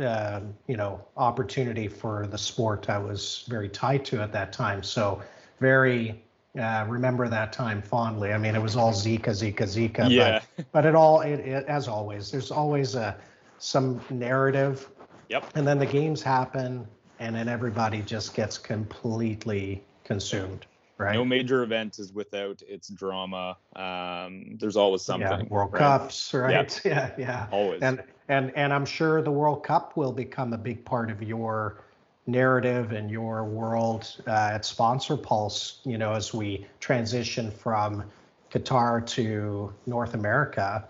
uh, 0.00 0.40
you 0.66 0.76
know, 0.76 1.04
opportunity 1.16 1.88
for 1.88 2.26
the 2.26 2.38
sport 2.38 2.88
I 2.88 2.98
was 2.98 3.44
very 3.48 3.68
tied 3.68 4.04
to 4.06 4.20
at 4.20 4.32
that 4.32 4.52
time. 4.52 4.82
So 4.82 5.22
very 5.60 6.22
uh, 6.58 6.84
remember 6.88 7.28
that 7.28 7.52
time 7.52 7.82
fondly. 7.82 8.32
I 8.32 8.38
mean, 8.38 8.54
it 8.54 8.62
was 8.62 8.76
all 8.76 8.92
Zika, 8.92 9.30
Zika, 9.30 9.62
Zika. 9.62 10.08
Yeah. 10.08 10.40
But, 10.56 10.66
but 10.72 10.86
it 10.86 10.94
all, 10.94 11.22
it, 11.22 11.40
it, 11.40 11.66
as 11.66 11.88
always, 11.88 12.30
there's 12.30 12.52
always 12.52 12.94
a 12.94 13.16
some 13.58 14.00
narrative. 14.10 14.88
Yep. 15.30 15.52
And 15.56 15.66
then 15.66 15.78
the 15.78 15.86
games 15.86 16.22
happen, 16.22 16.86
and 17.18 17.34
then 17.34 17.48
everybody 17.48 18.02
just 18.02 18.34
gets 18.34 18.58
completely 18.58 19.82
consumed 20.04 20.66
right? 20.98 21.14
No 21.14 21.24
major 21.24 21.62
event 21.62 21.98
is 21.98 22.12
without 22.12 22.62
its 22.66 22.88
drama. 22.88 23.56
Um, 23.76 24.56
there's 24.58 24.76
always 24.76 25.02
something. 25.02 25.28
Yeah, 25.28 25.48
World 25.48 25.72
right? 25.72 25.78
Cups, 25.78 26.34
right? 26.34 26.52
Yep. 26.52 26.72
Yeah, 26.84 27.10
yeah. 27.18 27.46
Always. 27.50 27.82
And 27.82 28.02
and 28.28 28.52
and 28.56 28.72
I'm 28.72 28.86
sure 28.86 29.22
the 29.22 29.30
World 29.30 29.64
Cup 29.64 29.96
will 29.96 30.12
become 30.12 30.52
a 30.52 30.58
big 30.58 30.84
part 30.84 31.10
of 31.10 31.22
your 31.22 31.82
narrative 32.26 32.92
and 32.92 33.10
your 33.10 33.44
world 33.44 34.16
uh, 34.26 34.50
at 34.54 34.62
SponsorPulse. 34.62 35.84
You 35.84 35.98
know, 35.98 36.12
as 36.12 36.32
we 36.32 36.66
transition 36.80 37.50
from 37.50 38.04
Qatar 38.50 39.04
to 39.08 39.72
North 39.86 40.14
America 40.14 40.84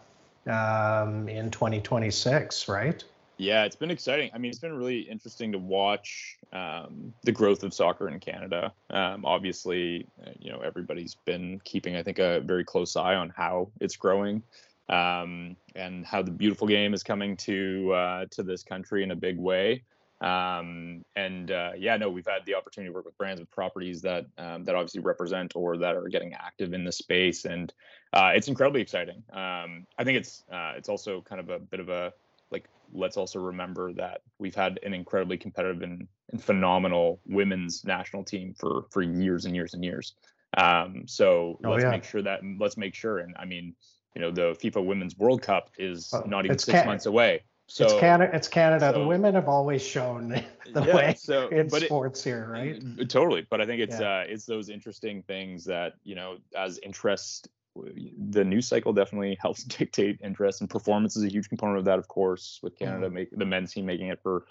um, 0.46 1.28
in 1.28 1.50
2026, 1.50 2.68
right? 2.68 3.02
Yeah, 3.36 3.64
it's 3.64 3.76
been 3.76 3.90
exciting. 3.90 4.30
I 4.32 4.38
mean, 4.38 4.50
it's 4.50 4.60
been 4.60 4.76
really 4.76 5.00
interesting 5.00 5.52
to 5.52 5.58
watch 5.58 6.36
um, 6.52 7.12
the 7.24 7.32
growth 7.32 7.64
of 7.64 7.74
soccer 7.74 8.08
in 8.08 8.20
Canada. 8.20 8.72
Um, 8.90 9.24
obviously, 9.24 10.06
uh, 10.24 10.30
you 10.38 10.52
know, 10.52 10.60
everybody's 10.60 11.16
been 11.24 11.60
keeping, 11.64 11.96
I 11.96 12.02
think, 12.02 12.20
a 12.20 12.40
very 12.40 12.64
close 12.64 12.94
eye 12.94 13.16
on 13.16 13.30
how 13.36 13.70
it's 13.80 13.96
growing 13.96 14.42
um, 14.88 15.56
and 15.74 16.06
how 16.06 16.22
the 16.22 16.30
beautiful 16.30 16.68
game 16.68 16.94
is 16.94 17.02
coming 17.02 17.36
to 17.38 17.92
uh, 17.92 18.26
to 18.32 18.42
this 18.42 18.62
country 18.62 19.02
in 19.02 19.10
a 19.10 19.16
big 19.16 19.38
way. 19.38 19.82
Um, 20.20 21.04
and 21.16 21.50
uh, 21.50 21.72
yeah, 21.76 21.96
no, 21.96 22.08
we've 22.08 22.26
had 22.26 22.46
the 22.46 22.54
opportunity 22.54 22.90
to 22.90 22.94
work 22.94 23.04
with 23.04 23.18
brands 23.18 23.40
and 23.40 23.50
properties 23.50 24.00
that 24.02 24.26
um, 24.38 24.64
that 24.64 24.74
obviously 24.74 25.00
represent 25.00 25.56
or 25.56 25.76
that 25.78 25.96
are 25.96 26.08
getting 26.08 26.34
active 26.34 26.72
in 26.72 26.84
the 26.84 26.92
space, 26.92 27.44
and 27.44 27.72
uh, 28.12 28.30
it's 28.34 28.48
incredibly 28.48 28.80
exciting. 28.80 29.22
Um, 29.32 29.86
I 29.98 30.04
think 30.04 30.18
it's 30.18 30.44
uh, 30.52 30.74
it's 30.76 30.88
also 30.88 31.20
kind 31.22 31.40
of 31.40 31.50
a 31.50 31.58
bit 31.58 31.80
of 31.80 31.88
a 31.88 32.12
like 32.50 32.68
let's 32.94 33.16
also 33.16 33.40
remember 33.40 33.92
that 33.92 34.22
we've 34.38 34.54
had 34.54 34.78
an 34.82 34.94
incredibly 34.94 35.36
competitive 35.36 35.82
and, 35.82 36.06
and 36.30 36.42
phenomenal 36.42 37.20
women's 37.26 37.84
national 37.84 38.24
team 38.24 38.54
for 38.58 38.86
for 38.90 39.02
years 39.02 39.44
and 39.44 39.54
years 39.54 39.74
and 39.74 39.84
years. 39.84 40.14
Um, 40.56 41.02
so 41.06 41.58
oh, 41.64 41.70
let's 41.70 41.82
yeah. 41.82 41.90
make 41.90 42.04
sure 42.04 42.22
that 42.22 42.40
let's 42.58 42.76
make 42.76 42.94
sure, 42.94 43.18
and 43.18 43.34
I 43.38 43.44
mean, 43.44 43.74
you 44.14 44.22
know, 44.22 44.30
the 44.30 44.56
FIFA 44.62 44.84
Women's 44.84 45.18
World 45.18 45.42
Cup 45.42 45.70
is 45.78 46.10
well, 46.12 46.24
not 46.26 46.44
even 46.44 46.58
six 46.58 46.86
months 46.86 47.06
away. 47.06 47.42
So 47.66 47.84
it's 47.84 47.94
Canada. 47.94 48.30
It's 48.34 48.48
Canada. 48.48 48.92
So, 48.92 49.00
the 49.00 49.06
women 49.06 49.34
have 49.34 49.48
always 49.48 49.82
shown 49.82 50.28
the 50.72 50.84
yeah, 50.84 50.94
way 50.94 51.14
so, 51.18 51.48
in 51.48 51.70
sports 51.70 52.20
it, 52.20 52.28
here, 52.28 52.48
right? 52.50 53.08
Totally. 53.08 53.46
But 53.48 53.60
I 53.60 53.66
think 53.66 53.80
it's 53.80 53.98
yeah. 53.98 54.18
uh, 54.18 54.24
it's 54.28 54.44
those 54.44 54.68
interesting 54.68 55.22
things 55.22 55.64
that 55.64 55.94
you 56.04 56.14
know, 56.14 56.36
as 56.56 56.78
interest, 56.82 57.48
the 57.76 58.44
news 58.44 58.68
cycle 58.68 58.92
definitely 58.92 59.36
helps 59.40 59.64
dictate 59.64 60.20
interest, 60.22 60.60
and 60.60 60.70
performance 60.70 61.16
is 61.16 61.24
a 61.24 61.28
huge 61.28 61.48
component 61.48 61.78
of 61.78 61.84
that, 61.86 61.98
of 61.98 62.08
course. 62.08 62.60
With 62.62 62.78
Canada, 62.78 63.10
make 63.10 63.30
the 63.30 63.44
men's 63.44 63.72
team 63.72 63.86
making 63.86 64.08
it 64.08 64.20
for 64.22 64.46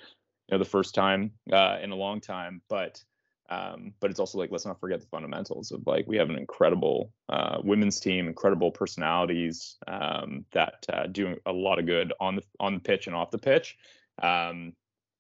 you 0.48 0.54
know 0.54 0.60
the 0.60 0.70
first 0.70 0.96
time 0.96 1.32
uh, 1.52 1.78
in 1.82 1.92
a 1.92 1.96
long 1.96 2.22
time, 2.22 2.62
but 2.70 3.04
um, 3.50 3.94
but 4.00 4.10
it's 4.10 4.20
also 4.20 4.38
like 4.38 4.52
let's 4.52 4.66
not 4.66 4.80
forget 4.80 5.02
the 5.02 5.08
fundamentals 5.08 5.72
of 5.72 5.86
like 5.86 6.08
we 6.08 6.18
have 6.18 6.30
an 6.30 6.38
incredible 6.38 7.12
uh, 7.30 7.60
women's 7.64 8.00
team, 8.00 8.28
incredible 8.28 8.72
personalities 8.72 9.78
um, 9.88 10.46
that 10.54 10.86
uh, 10.92 11.08
do 11.08 11.36
a 11.46 11.52
lot 11.52 11.80
of 11.80 11.86
good 11.86 12.14
on 12.20 12.36
the 12.36 12.44
on 12.60 12.74
the 12.74 12.80
pitch 12.80 13.08
and 13.08 13.16
off 13.16 13.32
the 13.32 13.38
pitch. 13.38 13.78
Um, 14.22 14.74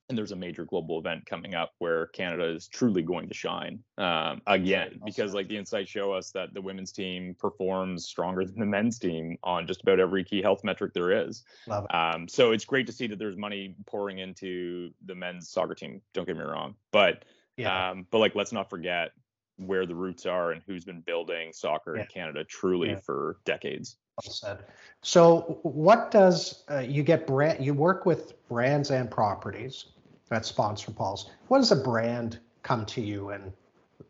and 0.09 0.17
there's 0.17 0.31
a 0.31 0.35
major 0.35 0.65
global 0.65 0.99
event 0.99 1.25
coming 1.25 1.55
up 1.55 1.71
where 1.79 2.07
Canada 2.07 2.45
is 2.45 2.67
truly 2.67 3.01
going 3.01 3.27
to 3.27 3.33
shine 3.33 3.79
um, 3.97 4.41
again 4.47 4.99
because 5.05 5.33
like 5.33 5.47
the 5.47 5.57
insights 5.57 5.89
show 5.89 6.11
us 6.11 6.31
that 6.31 6.53
the 6.53 6.61
women's 6.61 6.91
team 6.91 7.35
performs 7.39 8.05
stronger 8.05 8.45
than 8.45 8.59
the 8.59 8.65
men's 8.65 8.99
team 8.99 9.37
on 9.43 9.65
just 9.65 9.81
about 9.81 9.99
every 9.99 10.23
key 10.23 10.41
health 10.41 10.63
metric 10.63 10.93
there 10.93 11.27
is. 11.27 11.43
Love 11.67 11.85
it. 11.89 11.95
Um, 11.95 12.27
so 12.27 12.51
it's 12.51 12.65
great 12.65 12.85
to 12.87 12.93
see 12.93 13.07
that 13.07 13.17
there's 13.17 13.37
money 13.37 13.75
pouring 13.85 14.19
into 14.19 14.91
the 15.05 15.15
men's 15.15 15.49
soccer 15.49 15.75
team. 15.75 16.01
Don't 16.13 16.27
get 16.27 16.35
me 16.35 16.43
wrong, 16.43 16.75
but 16.91 17.23
yeah. 17.57 17.91
Um, 17.91 18.07
but 18.11 18.19
like, 18.19 18.35
let's 18.35 18.51
not 18.51 18.69
forget 18.69 19.11
where 19.57 19.85
the 19.85 19.95
roots 19.95 20.25
are 20.25 20.51
and 20.51 20.61
who's 20.65 20.83
been 20.83 21.01
building 21.01 21.51
soccer 21.53 21.95
yeah. 21.95 22.01
in 22.01 22.07
Canada 22.07 22.43
truly 22.43 22.89
yeah. 22.89 22.99
for 22.99 23.37
decades. 23.45 23.97
Well 24.21 24.33
said. 24.33 24.65
So, 25.01 25.59
what 25.63 26.11
does 26.11 26.63
uh, 26.69 26.79
you 26.79 27.03
get 27.03 27.25
brand? 27.25 27.65
You 27.65 27.73
work 27.73 28.05
with 28.05 28.47
brands 28.47 28.91
and 28.91 29.09
properties 29.09 29.85
that 30.29 30.43
SponsorPulse. 30.43 31.29
What 31.47 31.59
does 31.59 31.71
a 31.71 31.75
brand 31.75 32.39
come 32.61 32.85
to 32.87 33.01
you 33.01 33.29
and 33.29 33.51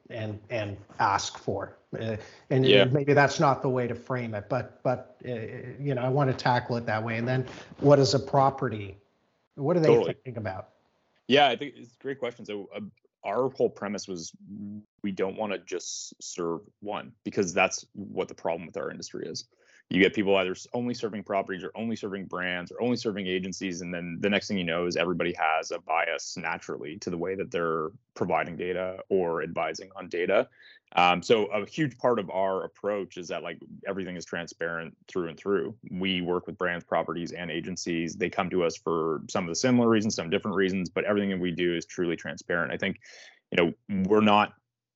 and 0.09 0.39
and 0.49 0.77
ask 0.99 1.37
for? 1.37 1.77
Uh, 1.97 2.17
and 2.49 2.65
yeah. 2.65 2.85
maybe 2.85 3.13
that's 3.13 3.39
not 3.39 3.61
the 3.61 3.69
way 3.69 3.87
to 3.87 3.95
frame 3.95 4.33
it, 4.33 4.49
but 4.49 4.83
but 4.83 5.17
uh, 5.25 5.31
you 5.79 5.95
know, 5.95 6.01
I 6.01 6.09
want 6.09 6.29
to 6.29 6.35
tackle 6.35 6.75
it 6.75 6.85
that 6.85 7.03
way. 7.03 7.17
And 7.17 7.27
then, 7.27 7.45
what 7.79 7.97
is 7.97 8.13
a 8.13 8.19
property? 8.19 8.97
What 9.55 9.77
are 9.77 9.79
they 9.79 9.87
totally. 9.87 10.13
thinking 10.13 10.37
about? 10.37 10.69
Yeah, 11.27 11.47
I 11.47 11.55
think 11.55 11.75
it's 11.77 11.95
a 11.95 12.03
great 12.03 12.19
question. 12.19 12.45
So, 12.45 12.69
a, 12.75 12.81
our 13.23 13.49
whole 13.49 13.69
premise 13.69 14.07
was 14.07 14.33
we 15.01 15.11
don't 15.11 15.37
want 15.37 15.53
to 15.53 15.59
just 15.59 16.13
serve 16.21 16.61
one 16.81 17.13
because 17.23 17.53
that's 17.53 17.85
what 17.93 18.27
the 18.27 18.33
problem 18.33 18.65
with 18.67 18.75
our 18.75 18.91
industry 18.91 19.25
is. 19.27 19.45
You 19.93 20.01
get 20.01 20.15
people 20.15 20.35
either 20.37 20.55
only 20.73 20.95
serving 20.95 21.21
properties 21.21 21.63
or 21.63 21.71
only 21.75 21.95
serving 21.95 22.25
brands 22.25 22.71
or 22.71 22.81
only 22.81 22.97
serving 22.97 23.27
agencies. 23.27 23.81
And 23.81 23.93
then 23.93 24.17
the 24.21 24.29
next 24.29 24.47
thing 24.47 24.57
you 24.57 24.63
know 24.63 24.87
is 24.87 24.95
everybody 24.95 25.35
has 25.37 25.69
a 25.69 25.77
bias 25.77 26.35
naturally 26.35 26.97
to 26.97 27.11
the 27.11 27.17
way 27.17 27.35
that 27.35 27.51
they're 27.51 27.89
providing 28.15 28.57
data 28.57 28.97
or 29.09 29.43
advising 29.43 29.91
on 29.95 30.09
data. 30.09 30.49
Um, 30.95 31.21
so 31.21 31.45
a 31.45 31.63
huge 31.67 31.95
part 31.99 32.17
of 32.17 32.27
our 32.31 32.63
approach 32.63 33.17
is 33.17 33.27
that 33.27 33.43
like 33.43 33.59
everything 33.87 34.15
is 34.15 34.25
transparent 34.25 34.97
through 35.07 35.27
and 35.27 35.37
through. 35.37 35.75
We 35.91 36.21
work 36.21 36.47
with 36.47 36.57
brands, 36.57 36.83
properties, 36.83 37.31
and 37.31 37.51
agencies. 37.51 38.15
They 38.15 38.31
come 38.31 38.49
to 38.49 38.63
us 38.63 38.75
for 38.75 39.21
some 39.29 39.43
of 39.43 39.49
the 39.49 39.55
similar 39.55 39.87
reasons, 39.87 40.15
some 40.15 40.31
different 40.31 40.57
reasons, 40.57 40.89
but 40.89 41.03
everything 41.03 41.29
that 41.29 41.39
we 41.39 41.51
do 41.51 41.75
is 41.75 41.85
truly 41.85 42.15
transparent. 42.15 42.73
I 42.73 42.77
think, 42.77 42.99
you 43.51 43.63
know, 43.63 44.03
we're 44.09 44.21
not 44.21 44.53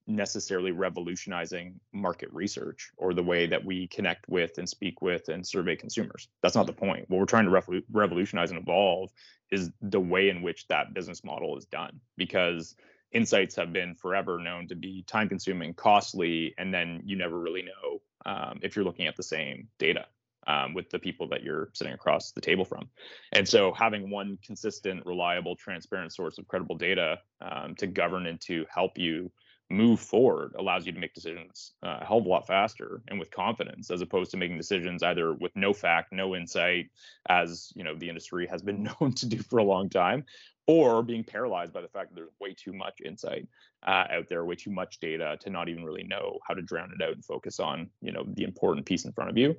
necessarily 0.07 0.71
revolutionizing 0.71 1.79
market 1.93 2.29
research 2.31 2.89
or 2.97 3.13
the 3.13 3.23
way 3.23 3.45
that 3.45 3.63
we 3.63 3.87
connect 3.87 4.27
with 4.29 4.57
and 4.57 4.67
speak 4.67 5.01
with 5.01 5.27
and 5.27 5.45
survey 5.45 5.75
consumers. 5.75 6.29
That's 6.41 6.55
not 6.55 6.65
the 6.65 6.73
point. 6.73 7.09
What 7.09 7.19
we're 7.19 7.25
trying 7.25 7.49
to 7.49 7.83
revolutionize 7.91 8.49
and 8.49 8.59
evolve 8.59 9.11
is 9.51 9.69
the 9.81 9.99
way 9.99 10.29
in 10.29 10.41
which 10.41 10.67
that 10.67 10.93
business 10.93 11.23
model 11.23 11.57
is 11.57 11.65
done 11.65 11.99
because 12.15 12.75
insights 13.11 13.55
have 13.55 13.73
been 13.73 13.95
forever 13.95 14.39
known 14.39 14.67
to 14.69 14.75
be 14.75 15.03
time 15.03 15.29
consuming, 15.29 15.73
costly, 15.73 16.53
and 16.57 16.73
then 16.73 17.01
you 17.05 17.17
never 17.17 17.37
really 17.37 17.63
know 17.63 18.01
um, 18.25 18.59
if 18.61 18.75
you're 18.75 18.85
looking 18.85 19.07
at 19.07 19.15
the 19.15 19.23
same 19.23 19.67
data 19.77 20.05
um, 20.47 20.73
with 20.73 20.89
the 20.89 20.99
people 20.99 21.27
that 21.27 21.43
you're 21.43 21.69
sitting 21.73 21.93
across 21.93 22.31
the 22.31 22.41
table 22.41 22.65
from. 22.65 22.89
And 23.33 23.47
so 23.47 23.73
having 23.73 24.09
one 24.09 24.37
consistent, 24.43 25.05
reliable, 25.05 25.55
transparent 25.55 26.13
source 26.13 26.37
of 26.37 26.47
credible 26.47 26.77
data 26.77 27.19
um, 27.41 27.75
to 27.75 27.87
govern 27.87 28.27
and 28.27 28.39
to 28.41 28.65
help 28.69 28.97
you 28.97 29.31
move 29.69 29.99
forward 29.99 30.53
allows 30.57 30.85
you 30.85 30.93
to 30.93 30.99
make 30.99 31.13
decisions 31.13 31.73
uh, 31.83 31.97
a 32.01 32.05
hell 32.05 32.19
of 32.19 32.25
a 32.25 32.29
lot 32.29 32.47
faster 32.47 33.01
and 33.09 33.19
with 33.19 33.29
confidence 33.31 33.91
as 33.91 34.01
opposed 34.01 34.31
to 34.31 34.37
making 34.37 34.57
decisions 34.57 35.03
either 35.03 35.33
with 35.33 35.53
no 35.55 35.73
fact 35.73 36.13
no 36.13 36.35
insight 36.35 36.89
as 37.27 37.71
you 37.75 37.83
know 37.83 37.93
the 37.95 38.07
industry 38.07 38.47
has 38.47 38.61
been 38.61 38.83
known 39.01 39.11
to 39.13 39.25
do 39.25 39.37
for 39.43 39.59
a 39.59 39.63
long 39.63 39.89
time 39.89 40.23
or 40.67 41.01
being 41.01 41.23
paralyzed 41.23 41.71
by 41.71 41.81
the 41.81 41.87
fact 41.87 42.09
that 42.09 42.15
there's 42.15 42.29
way 42.41 42.53
too 42.53 42.73
much 42.73 42.99
insight 43.03 43.47
uh, 43.87 44.03
out 44.11 44.27
there, 44.27 44.43
way 44.43 44.55
too 44.55 44.69
much 44.69 44.99
data 44.99 45.37
to 45.39 45.49
not 45.49 45.69
even 45.69 45.83
really 45.83 46.03
know 46.03 46.37
how 46.45 46.53
to 46.53 46.61
drown 46.61 46.91
it 46.93 47.01
out 47.01 47.13
and 47.13 47.23
focus 47.23 47.59
on, 47.59 47.89
you 48.01 48.11
know, 48.11 48.25
the 48.33 48.43
important 48.43 48.85
piece 48.85 49.05
in 49.05 49.13
front 49.13 49.29
of 49.29 49.37
you. 49.37 49.55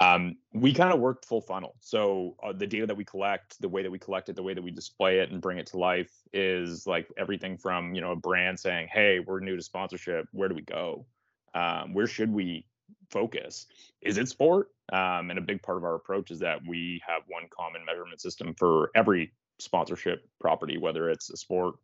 Um, 0.00 0.36
we 0.52 0.74
kind 0.74 0.92
of 0.92 1.00
worked 1.00 1.24
full 1.24 1.40
funnel. 1.40 1.74
So 1.80 2.36
uh, 2.42 2.52
the 2.52 2.66
data 2.66 2.86
that 2.86 2.96
we 2.96 3.04
collect, 3.04 3.60
the 3.60 3.68
way 3.68 3.82
that 3.82 3.90
we 3.90 3.98
collect 3.98 4.28
it, 4.28 4.36
the 4.36 4.42
way 4.42 4.52
that 4.52 4.62
we 4.62 4.70
display 4.70 5.20
it 5.20 5.30
and 5.30 5.40
bring 5.40 5.58
it 5.58 5.66
to 5.68 5.78
life 5.78 6.12
is 6.32 6.86
like 6.86 7.08
everything 7.16 7.56
from, 7.56 7.94
you 7.94 8.02
know, 8.02 8.12
a 8.12 8.16
brand 8.16 8.60
saying, 8.60 8.88
"Hey, 8.92 9.20
we're 9.20 9.40
new 9.40 9.56
to 9.56 9.62
sponsorship. 9.62 10.26
Where 10.32 10.48
do 10.48 10.54
we 10.54 10.62
go? 10.62 11.06
Um, 11.54 11.94
where 11.94 12.06
should 12.06 12.32
we 12.32 12.66
focus? 13.10 13.66
Is 14.02 14.18
it 14.18 14.28
sport?" 14.28 14.68
Um, 14.92 15.30
and 15.30 15.38
a 15.38 15.42
big 15.42 15.62
part 15.62 15.78
of 15.78 15.84
our 15.84 15.94
approach 15.94 16.30
is 16.30 16.38
that 16.40 16.60
we 16.66 17.00
have 17.06 17.22
one 17.28 17.44
common 17.50 17.84
measurement 17.84 18.20
system 18.20 18.54
for 18.54 18.90
every 18.94 19.32
sponsorship 19.60 20.26
property, 20.40 20.78
whether 20.78 21.10
it's 21.10 21.30
a 21.30 21.36
sport, 21.36 21.76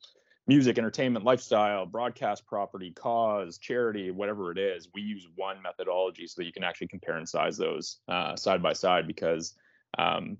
music, 0.46 0.78
entertainment, 0.78 1.24
lifestyle, 1.24 1.86
broadcast 1.86 2.46
property, 2.46 2.92
cause, 2.92 3.58
charity, 3.58 4.10
whatever 4.10 4.52
it 4.52 4.58
is. 4.58 4.88
We 4.94 5.02
use 5.02 5.26
one 5.34 5.60
methodology 5.62 6.26
so 6.26 6.34
that 6.38 6.46
you 6.46 6.52
can 6.52 6.64
actually 6.64 6.88
compare 6.88 7.16
and 7.16 7.28
size 7.28 7.56
those 7.56 7.98
uh, 8.08 8.36
side 8.36 8.62
by 8.62 8.72
side 8.72 9.06
because 9.06 9.54
um, 9.98 10.36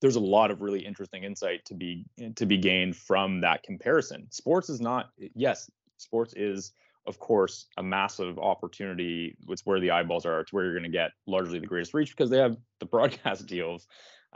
there's 0.00 0.16
a 0.16 0.20
lot 0.20 0.50
of 0.50 0.62
really 0.62 0.84
interesting 0.84 1.24
insight 1.24 1.64
to 1.66 1.74
be 1.74 2.04
to 2.36 2.46
be 2.46 2.58
gained 2.58 2.96
from 2.96 3.40
that 3.40 3.62
comparison. 3.62 4.26
Sports 4.30 4.68
is 4.68 4.80
not 4.80 5.10
yes, 5.34 5.70
sports 5.98 6.34
is 6.34 6.72
of 7.06 7.18
course 7.18 7.66
a 7.76 7.82
massive 7.82 8.38
opportunity. 8.38 9.36
It's 9.48 9.64
where 9.64 9.80
the 9.80 9.90
eyeballs 9.90 10.26
are. 10.26 10.40
It's 10.40 10.52
where 10.52 10.64
you're 10.64 10.74
going 10.74 10.82
to 10.84 10.88
get 10.88 11.12
largely 11.26 11.58
the 11.58 11.66
greatest 11.66 11.94
reach 11.94 12.10
because 12.10 12.30
they 12.30 12.38
have 12.38 12.56
the 12.80 12.86
broadcast 12.86 13.46
deals. 13.46 13.86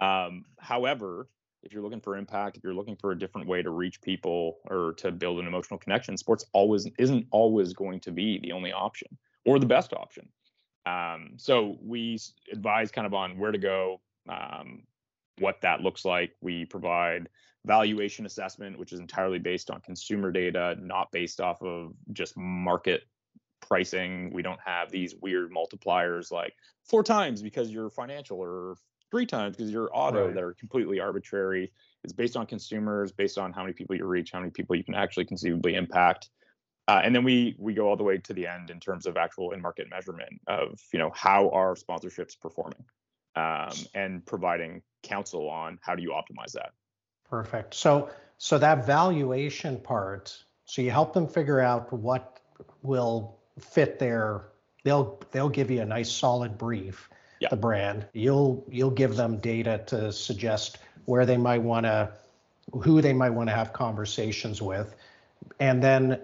Um, 0.00 0.44
however, 0.58 1.28
if 1.62 1.72
you're 1.72 1.82
looking 1.82 2.00
for 2.00 2.16
impact, 2.16 2.56
if 2.56 2.64
you're 2.64 2.74
looking 2.74 2.96
for 2.96 3.12
a 3.12 3.18
different 3.18 3.46
way 3.46 3.62
to 3.62 3.70
reach 3.70 4.00
people 4.00 4.58
or 4.64 4.94
to 4.98 5.12
build 5.12 5.38
an 5.40 5.46
emotional 5.46 5.78
connection, 5.78 6.16
sports 6.16 6.44
always 6.52 6.86
isn't 6.98 7.26
always 7.30 7.72
going 7.72 8.00
to 8.00 8.10
be 8.10 8.38
the 8.38 8.52
only 8.52 8.72
option 8.72 9.08
or 9.44 9.58
the 9.58 9.66
best 9.66 9.92
option. 9.92 10.28
Um, 10.86 11.32
so 11.36 11.76
we 11.82 12.18
advise 12.50 12.90
kind 12.90 13.06
of 13.06 13.14
on 13.14 13.38
where 13.38 13.52
to 13.52 13.58
go, 13.58 14.00
um, 14.28 14.82
what 15.38 15.60
that 15.62 15.80
looks 15.80 16.04
like. 16.04 16.34
We 16.40 16.64
provide 16.64 17.28
valuation 17.66 18.24
assessment, 18.24 18.78
which 18.78 18.92
is 18.92 19.00
entirely 19.00 19.38
based 19.38 19.70
on 19.70 19.80
consumer 19.82 20.32
data, 20.32 20.76
not 20.80 21.12
based 21.12 21.40
off 21.40 21.62
of 21.62 21.92
just 22.12 22.36
market 22.36 23.02
pricing. 23.60 24.32
We 24.32 24.42
don't 24.42 24.60
have 24.64 24.90
these 24.90 25.14
weird 25.20 25.52
multipliers 25.52 26.32
like 26.32 26.54
four 26.84 27.02
times 27.02 27.42
because 27.42 27.70
you're 27.70 27.90
financial 27.90 28.38
or 28.38 28.76
three 29.10 29.26
times 29.26 29.56
because 29.56 29.70
you're 29.70 29.90
auto 29.92 30.26
right. 30.26 30.34
that 30.34 30.42
are 30.42 30.54
completely 30.54 31.00
arbitrary. 31.00 31.72
is 32.04 32.12
based 32.12 32.36
on 32.36 32.46
consumers, 32.46 33.12
based 33.12 33.38
on 33.38 33.52
how 33.52 33.62
many 33.62 33.72
people 33.72 33.96
you 33.96 34.06
reach, 34.06 34.32
how 34.32 34.40
many 34.40 34.50
people 34.50 34.76
you 34.76 34.84
can 34.84 34.94
actually 34.94 35.24
conceivably 35.24 35.74
impact. 35.74 36.30
Uh, 36.88 37.00
and 37.04 37.14
then 37.14 37.22
we 37.22 37.54
we 37.58 37.72
go 37.72 37.88
all 37.88 37.96
the 37.96 38.02
way 38.02 38.18
to 38.18 38.32
the 38.32 38.46
end 38.46 38.70
in 38.70 38.80
terms 38.80 39.06
of 39.06 39.16
actual 39.16 39.52
in-market 39.52 39.88
measurement 39.88 40.40
of 40.48 40.80
you 40.92 40.98
know 40.98 41.10
how 41.14 41.48
are 41.50 41.74
sponsorships 41.74 42.38
performing, 42.40 42.84
um, 43.36 43.70
and 43.94 44.26
providing 44.26 44.82
counsel 45.02 45.48
on 45.48 45.78
how 45.82 45.94
do 45.94 46.02
you 46.02 46.10
optimize 46.10 46.52
that. 46.52 46.70
Perfect. 47.28 47.74
So 47.74 48.10
so 48.38 48.58
that 48.58 48.86
valuation 48.86 49.78
part, 49.78 50.36
so 50.64 50.82
you 50.82 50.90
help 50.90 51.12
them 51.12 51.28
figure 51.28 51.60
out 51.60 51.92
what 51.92 52.40
will 52.82 53.38
fit 53.60 53.98
their 53.98 54.48
they'll 54.82 55.20
they'll 55.30 55.48
give 55.48 55.70
you 55.70 55.82
a 55.82 55.86
nice 55.86 56.10
solid 56.10 56.58
brief 56.58 57.08
Yeah. 57.40 57.48
the 57.48 57.56
brand. 57.56 58.06
You'll 58.12 58.64
you'll 58.70 58.90
give 58.90 59.16
them 59.16 59.38
data 59.38 59.82
to 59.86 60.12
suggest 60.12 60.78
where 61.06 61.26
they 61.26 61.38
might 61.38 61.62
want 61.62 61.86
to 61.86 62.12
who 62.72 63.00
they 63.00 63.12
might 63.12 63.30
want 63.30 63.48
to 63.48 63.54
have 63.54 63.72
conversations 63.72 64.60
with. 64.62 64.94
And 65.58 65.82
then 65.82 66.20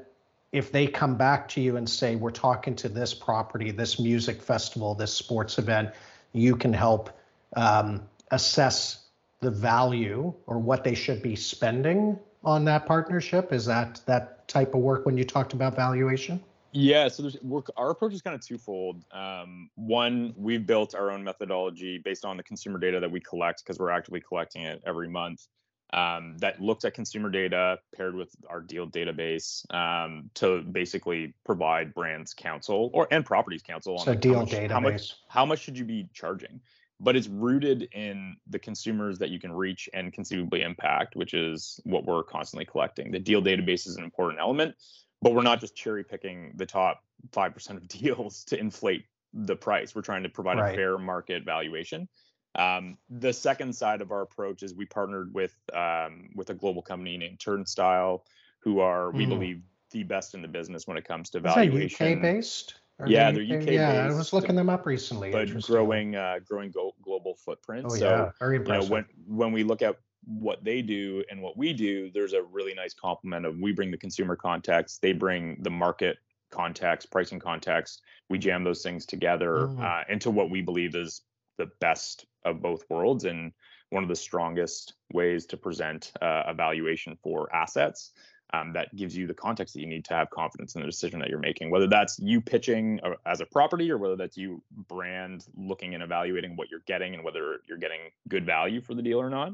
if 0.53 0.71
they 0.71 0.87
come 0.87 1.17
back 1.17 1.49
to 1.49 1.61
you 1.61 1.77
and 1.77 1.89
say 1.89 2.17
we're 2.17 2.31
talking 2.31 2.77
to 2.77 2.89
this 2.89 3.15
property 3.15 3.71
this 3.71 3.99
music 3.99 4.41
festival 4.41 4.95
this 4.95 5.13
sports 5.13 5.59
event 5.59 5.91
you 6.33 6.55
can 6.55 6.73
help 6.73 7.11
um, 7.57 8.03
assess 8.31 9.07
the 9.41 9.51
value 9.51 10.33
or 10.47 10.59
what 10.59 10.85
they 10.85 10.95
should 10.95 11.23
be 11.23 11.37
spending 11.37 12.19
on 12.45 12.65
that 12.65 12.87
partnership. 12.87 13.53
Is 13.53 13.67
that 13.67 14.01
that 14.07 14.47
type 14.49 14.75
of 14.75 14.81
work 14.81 15.07
when 15.07 15.17
you 15.17 15.25
talked 15.25 15.53
about 15.53 15.75
valuation 15.75 16.43
Yeah, 16.79 17.09
so 17.09 17.31
our 17.79 17.89
approach 17.89 18.13
is 18.13 18.21
kind 18.21 18.35
of 18.35 18.43
twofold. 18.43 19.03
Um, 19.11 19.71
one, 19.77 20.35
we've 20.37 20.67
built 20.67 20.95
our 20.95 21.11
own 21.11 21.25
methodology 21.25 21.97
based 21.97 22.27
on 22.27 22.37
the 22.37 22.43
consumer 22.43 22.79
data 22.79 23.01
that 23.01 23.11
we 23.11 23.19
collect 23.19 23.65
because 23.65 23.79
we're 23.79 23.89
actively 23.89 24.21
collecting 24.21 24.63
it 24.63 24.83
every 24.87 25.09
month. 25.09 25.47
Um, 25.95 26.37
that 26.41 26.61
looked 26.61 26.85
at 26.85 26.93
consumer 26.93 27.31
data 27.31 27.79
paired 27.97 28.15
with 28.15 28.29
our 28.51 28.61
deal 28.61 28.87
database 28.87 29.65
um, 29.73 30.29
to 30.35 30.61
basically 30.61 31.35
provide 31.47 31.95
brands 31.95 32.35
counsel 32.35 32.91
or 32.93 33.09
and 33.11 33.25
properties 33.25 33.63
counsel 33.63 33.95
on 33.95 34.05
so 34.05 34.11
like, 34.11 34.21
deal 34.21 34.35
how 34.35 34.41
much, 34.41 34.51
database 34.51 34.71
how 34.71 34.81
much 34.81 35.15
how 35.29 35.47
much 35.47 35.61
should 35.61 35.79
you 35.79 35.85
be 35.85 36.09
charging 36.13 36.61
but 36.99 37.15
it's 37.15 37.29
rooted 37.29 37.89
in 37.93 38.35
the 38.49 38.59
consumers 38.59 39.17
that 39.21 39.31
you 39.31 39.39
can 39.39 39.53
reach 39.53 39.89
and 39.95 40.13
conceivably 40.13 40.63
impact 40.63 41.15
which 41.15 41.35
is 41.35 41.79
what 41.85 42.05
we're 42.05 42.25
constantly 42.25 42.65
collecting 42.65 43.13
the 43.13 43.21
deal 43.21 43.41
database 43.41 43.87
is 43.87 43.97
an 43.97 44.03
important 44.03 44.41
element 44.41 44.75
but 45.23 45.35
we're 45.35 45.43
not 45.43 45.61
just 45.61 45.75
cherry 45.75 46.05
picking 46.05 46.53
the 46.57 46.67
top 46.67 47.03
5% 47.33 47.71
of 47.71 47.89
deals 48.01 48.45
to 48.45 48.59
inflate 48.59 49.05
the 49.35 49.57
price 49.57 49.95
we're 49.95 50.03
trying 50.03 50.23
to 50.23 50.29
provide 50.29 50.59
Right. 50.59 50.73
a 50.73 50.77
fair 50.77 50.99
market 50.99 51.45
valuation 51.45 52.09
um, 52.55 52.97
the 53.11 53.33
second 53.35 53.75
side 53.75 54.01
of 54.01 54.11
our 54.13 54.23
approach 54.23 54.63
is 54.63 54.75
we 54.75 54.87
partnered 54.87 55.35
with 55.35 55.55
um, 55.75 56.31
with 56.35 56.49
a 56.49 56.55
global 56.55 56.81
company 56.81 57.19
named 57.19 57.39
Turnstile, 57.39 58.25
who 58.61 58.81
are 58.81 59.11
we 59.11 59.27
Mm. 59.27 59.29
believe 59.29 59.63
the 59.91 60.05
best 60.05 60.35
in 60.35 60.41
the 60.41 60.49
business 60.49 60.87
when 60.87 60.97
it 60.97 61.05
comes 61.05 61.29
to 61.31 61.41
valuation. 61.41 62.15
uk 62.15 62.23
based 62.23 62.77
Yeah, 63.07 63.31
they 63.31 63.45
they're 63.47 63.73
yeah 63.73 64.09
i 64.11 64.15
was 64.15 64.33
looking 64.33 64.57
them 64.57 64.71
up 64.71 64.87
recently 64.87 65.31
but 65.31 65.61
growing 65.61 66.17
uh, 66.17 66.39
growing 66.49 66.71
go- 66.71 66.95
global 67.03 67.35
footprint. 67.37 67.85
oh 67.87 67.95
so 67.95 68.09
yeah 68.09 68.31
very 68.41 68.55
you 68.57 68.65
know 68.65 68.73
impressive 68.81 68.91
when 68.91 69.05
when 69.27 69.53
we 69.53 69.63
look 69.63 69.83
at 69.83 69.97
what 70.27 70.63
they 70.65 70.83
do 70.83 71.23
and 71.31 71.41
what 71.41 71.57
we 71.57 71.73
do 71.73 72.11
there's 72.13 72.33
a 72.33 72.43
really 72.43 72.75
nice 72.75 72.93
complement 72.93 73.47
of 73.47 73.57
we 73.59 73.73
bring 73.73 73.91
the 73.93 73.97
consumer 73.97 74.35
context 74.35 75.01
they 75.01 75.13
bring 75.13 75.57
the 75.63 75.71
market 75.71 76.19
context 76.51 77.11
pricing 77.13 77.39
context 77.39 78.03
we 78.29 78.37
jam 78.39 78.65
those 78.65 78.83
things 78.83 79.07
together 79.07 79.69
Mm. 79.69 79.81
uh, 79.83 80.05
into 80.09 80.31
what 80.31 80.51
we 80.51 80.63
believe 80.63 80.95
is 80.97 81.23
the 81.59 81.69
best 81.81 82.27
of 82.45 82.61
both 82.61 82.85
worlds 82.91 83.25
and 83.25 83.53
one 83.91 84.03
of 84.03 84.09
the 84.09 84.17
strongest 84.17 84.95
ways 85.13 85.47
to 85.47 85.57
present 85.57 86.13
uh, 86.21 86.43
a 86.47 86.55
valuation 86.55 87.17
for 87.23 87.55
assets 87.55 88.13
um, 88.53 88.73
that 88.73 88.95
gives 88.95 89.17
you 89.17 89.27
the 89.27 89.35
context 89.35 89.75
that 89.75 89.81
you 89.81 89.87
need 89.87 90.05
to 90.05 90.15
have 90.15 90.29
confidence 90.31 90.75
in 90.75 90.81
the 90.81 90.87
decision 90.87 91.19
that 91.21 91.29
you're 91.31 91.39
making 91.39 91.71
whether 91.71 91.87
that's 91.89 92.19
you 92.19 92.41
pitching 92.41 92.99
uh, 93.05 93.11
as 93.27 93.41
a 93.41 93.47
property 93.47 93.91
or 93.91 93.99
whether 93.99 94.17
that's 94.17 94.37
you 94.37 94.61
brand 94.89 95.47
looking 95.57 95.95
and 95.95 96.03
evaluating 96.03 96.57
what 96.57 96.69
you're 96.71 96.83
getting 96.87 97.15
and 97.15 97.23
whether 97.25 97.61
you're 97.69 97.79
getting 97.79 98.01
good 98.29 98.45
value 98.45 98.81
for 98.81 98.95
the 98.95 99.03
deal 99.03 99.21
or 99.21 99.31
not. 99.31 99.53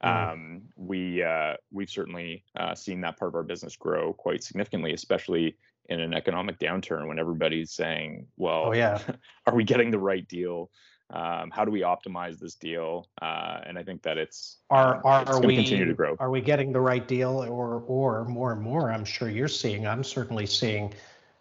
Um, 0.00 0.62
we 0.76 1.22
uh, 1.22 1.54
we've 1.72 1.90
certainly 1.90 2.44
uh, 2.58 2.74
seen 2.74 3.00
that 3.00 3.18
part 3.18 3.30
of 3.30 3.34
our 3.34 3.42
business 3.42 3.76
grow 3.76 4.12
quite 4.12 4.42
significantly 4.42 4.92
especially 4.92 5.56
in 5.88 6.00
an 6.00 6.14
economic 6.14 6.58
downturn 6.58 7.08
when 7.08 7.18
everybody's 7.18 7.72
saying 7.72 8.26
well 8.36 8.66
oh 8.66 8.72
yeah. 8.72 9.00
are 9.46 9.54
we 9.54 9.64
getting 9.64 9.90
the 9.90 9.98
right 9.98 10.26
deal? 10.28 10.70
Um, 11.10 11.50
how 11.50 11.64
do 11.64 11.70
we 11.70 11.80
optimize 11.80 12.38
this 12.38 12.54
deal? 12.54 13.08
Uh, 13.22 13.60
and 13.66 13.78
i 13.78 13.82
think 13.82 14.02
that 14.02 14.18
it's 14.18 14.58
are 14.70 15.04
are 15.04 15.22
it's 15.22 15.30
going 15.30 15.42
to 15.42 15.48
we 15.48 15.56
continue 15.56 15.86
to 15.86 15.94
grow. 15.94 16.16
are 16.20 16.30
we 16.30 16.40
getting 16.40 16.70
the 16.70 16.80
right 16.80 17.08
deal 17.08 17.44
or 17.44 17.82
or 17.86 18.24
more 18.26 18.52
and 18.52 18.60
more? 18.60 18.92
I'm 18.92 19.04
sure 19.04 19.28
you're 19.28 19.48
seeing 19.48 19.86
i'm 19.86 20.04
certainly 20.04 20.46
seeing 20.46 20.92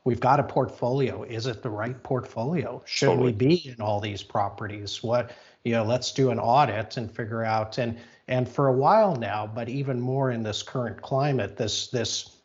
we've 0.08 0.22
got 0.22 0.40
a 0.40 0.44
portfolio. 0.44 1.24
Is 1.24 1.48
it 1.48 1.62
the 1.62 1.70
right 1.70 2.02
portfolio? 2.02 2.82
Should 2.86 3.20
we 3.20 3.34
be 3.34 3.68
in 3.68 3.82
all 3.82 4.00
these 4.00 4.24
properties? 4.24 5.04
What 5.04 5.32
you 5.66 5.74
know 5.74 5.84
let's 5.84 6.14
do 6.14 6.32
an 6.32 6.40
audit 6.40 6.96
and 6.96 7.14
figure 7.14 7.44
out 7.44 7.78
and 7.78 8.00
and 8.28 8.48
for 8.48 8.68
a 8.68 8.74
while 8.74 9.16
now 9.16 9.46
but 9.48 9.70
even 9.70 10.00
more 10.00 10.32
in 10.32 10.44
this 10.44 10.64
current 10.64 11.02
climate 11.02 11.58
this 11.58 11.88
this 11.88 12.38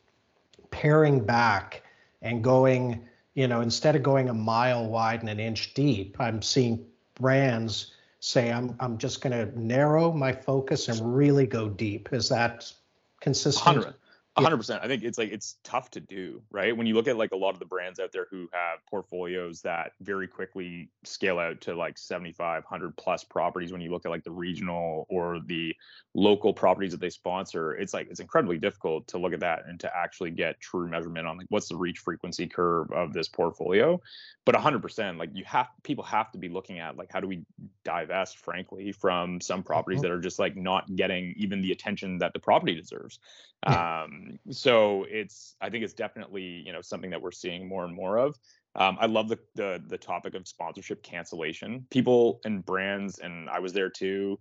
paring 0.71 1.23
back 1.23 1.83
and 2.21 2.43
going 2.43 3.03
you 3.33 3.47
know 3.47 3.61
instead 3.61 3.95
of 3.95 4.03
going 4.03 4.29
a 4.29 4.33
mile 4.33 4.87
wide 4.87 5.19
and 5.21 5.29
an 5.29 5.39
inch 5.39 5.73
deep 5.73 6.15
i'm 6.19 6.41
seeing 6.41 6.83
brands 7.15 7.93
say 8.23 8.51
i'm 8.51 8.75
i'm 8.79 8.97
just 8.97 9.21
going 9.21 9.33
to 9.33 9.59
narrow 9.59 10.11
my 10.11 10.31
focus 10.31 10.87
and 10.87 11.15
really 11.15 11.45
go 11.45 11.67
deep. 11.67 12.09
Is 12.13 12.29
that 12.29 12.71
consistent? 13.19 13.77
100 13.77 13.95
100% 14.37 14.81
i 14.81 14.87
think 14.87 15.03
it's 15.03 15.17
like 15.19 15.31
it's 15.31 15.59
tough 15.63 15.91
to 15.91 15.99
do 15.99 16.43
right? 16.51 16.75
When 16.75 16.87
you 16.87 16.95
look 16.95 17.07
at 17.07 17.17
like 17.17 17.31
a 17.31 17.35
lot 17.35 17.53
of 17.53 17.59
the 17.59 17.65
brands 17.65 17.99
out 17.99 18.11
there 18.11 18.27
who 18.31 18.49
have 18.51 18.79
portfolios 18.89 19.61
that 19.61 19.91
very 20.01 20.27
quickly 20.27 20.91
scale 21.03 21.37
out 21.39 21.61
to 21.61 21.75
like 21.75 21.97
75 21.99 22.63
100 22.63 22.97
plus 22.97 23.23
properties 23.23 23.71
when 23.71 23.81
you 23.81 23.91
look 23.91 24.05
at 24.05 24.09
like 24.09 24.23
the 24.23 24.31
regional 24.31 25.05
or 25.09 25.39
the 25.45 25.75
local 26.15 26.53
properties 26.53 26.91
that 26.91 26.99
they 26.99 27.09
sponsor 27.11 27.73
it's 27.75 27.93
like 27.93 28.07
it's 28.09 28.19
incredibly 28.19 28.57
difficult 28.57 29.07
to 29.07 29.17
look 29.19 29.33
at 29.33 29.39
that 29.41 29.65
and 29.67 29.79
to 29.81 29.95
actually 29.95 30.31
get 30.31 30.59
true 30.59 30.87
measurement 30.89 31.27
on 31.27 31.37
like 31.37 31.47
what's 31.49 31.69
the 31.69 31.77
reach 31.77 31.99
frequency 31.99 32.47
curve 32.47 32.91
of 32.91 33.13
this 33.13 33.27
portfolio. 33.29 33.99
But 34.45 34.55
100% 34.55 35.17
like 35.19 35.29
you 35.33 35.43
have 35.45 35.67
people 35.83 36.03
have 36.05 36.31
to 36.31 36.37
be 36.39 36.49
looking 36.49 36.79
at 36.79 36.97
like 36.97 37.09
how 37.11 37.19
do 37.19 37.27
we 37.27 37.45
divest 37.83 38.37
frankly 38.39 38.91
from 38.91 39.41
some 39.41 39.63
properties 39.63 40.01
Mhm. 40.01 40.03
that 40.03 40.11
are 40.11 40.19
just 40.21 40.39
like 40.39 40.55
not 40.55 40.95
getting 40.95 41.33
even 41.37 41.61
the 41.61 41.71
attention 41.71 42.17
that 42.19 42.33
the 42.33 42.39
property 42.39 42.73
deserves. 42.75 43.19
Yeah. 43.65 43.85
Um 44.23 44.39
so 44.51 45.05
it's 45.09 45.55
i 45.61 45.69
think 45.69 45.83
it's 45.83 45.93
definitely 45.93 46.43
you 46.65 46.73
know 46.73 46.81
something 46.81 47.09
that 47.09 47.21
we're 47.21 47.31
seeing 47.31 47.67
more 47.67 47.85
and 47.85 47.95
more 47.95 48.17
of. 48.17 48.37
Um, 48.75 48.97
i 48.99 49.05
love 49.05 49.29
the, 49.29 49.39
the 49.55 49.83
the 49.87 49.97
topic 49.97 50.33
of 50.33 50.47
sponsorship 50.47 51.03
cancellation. 51.03 51.85
People 51.89 52.39
and 52.45 52.65
brands 52.65 53.19
and 53.19 53.49
i 53.49 53.59
was 53.59 53.73
there 53.73 53.89
too 53.89 54.39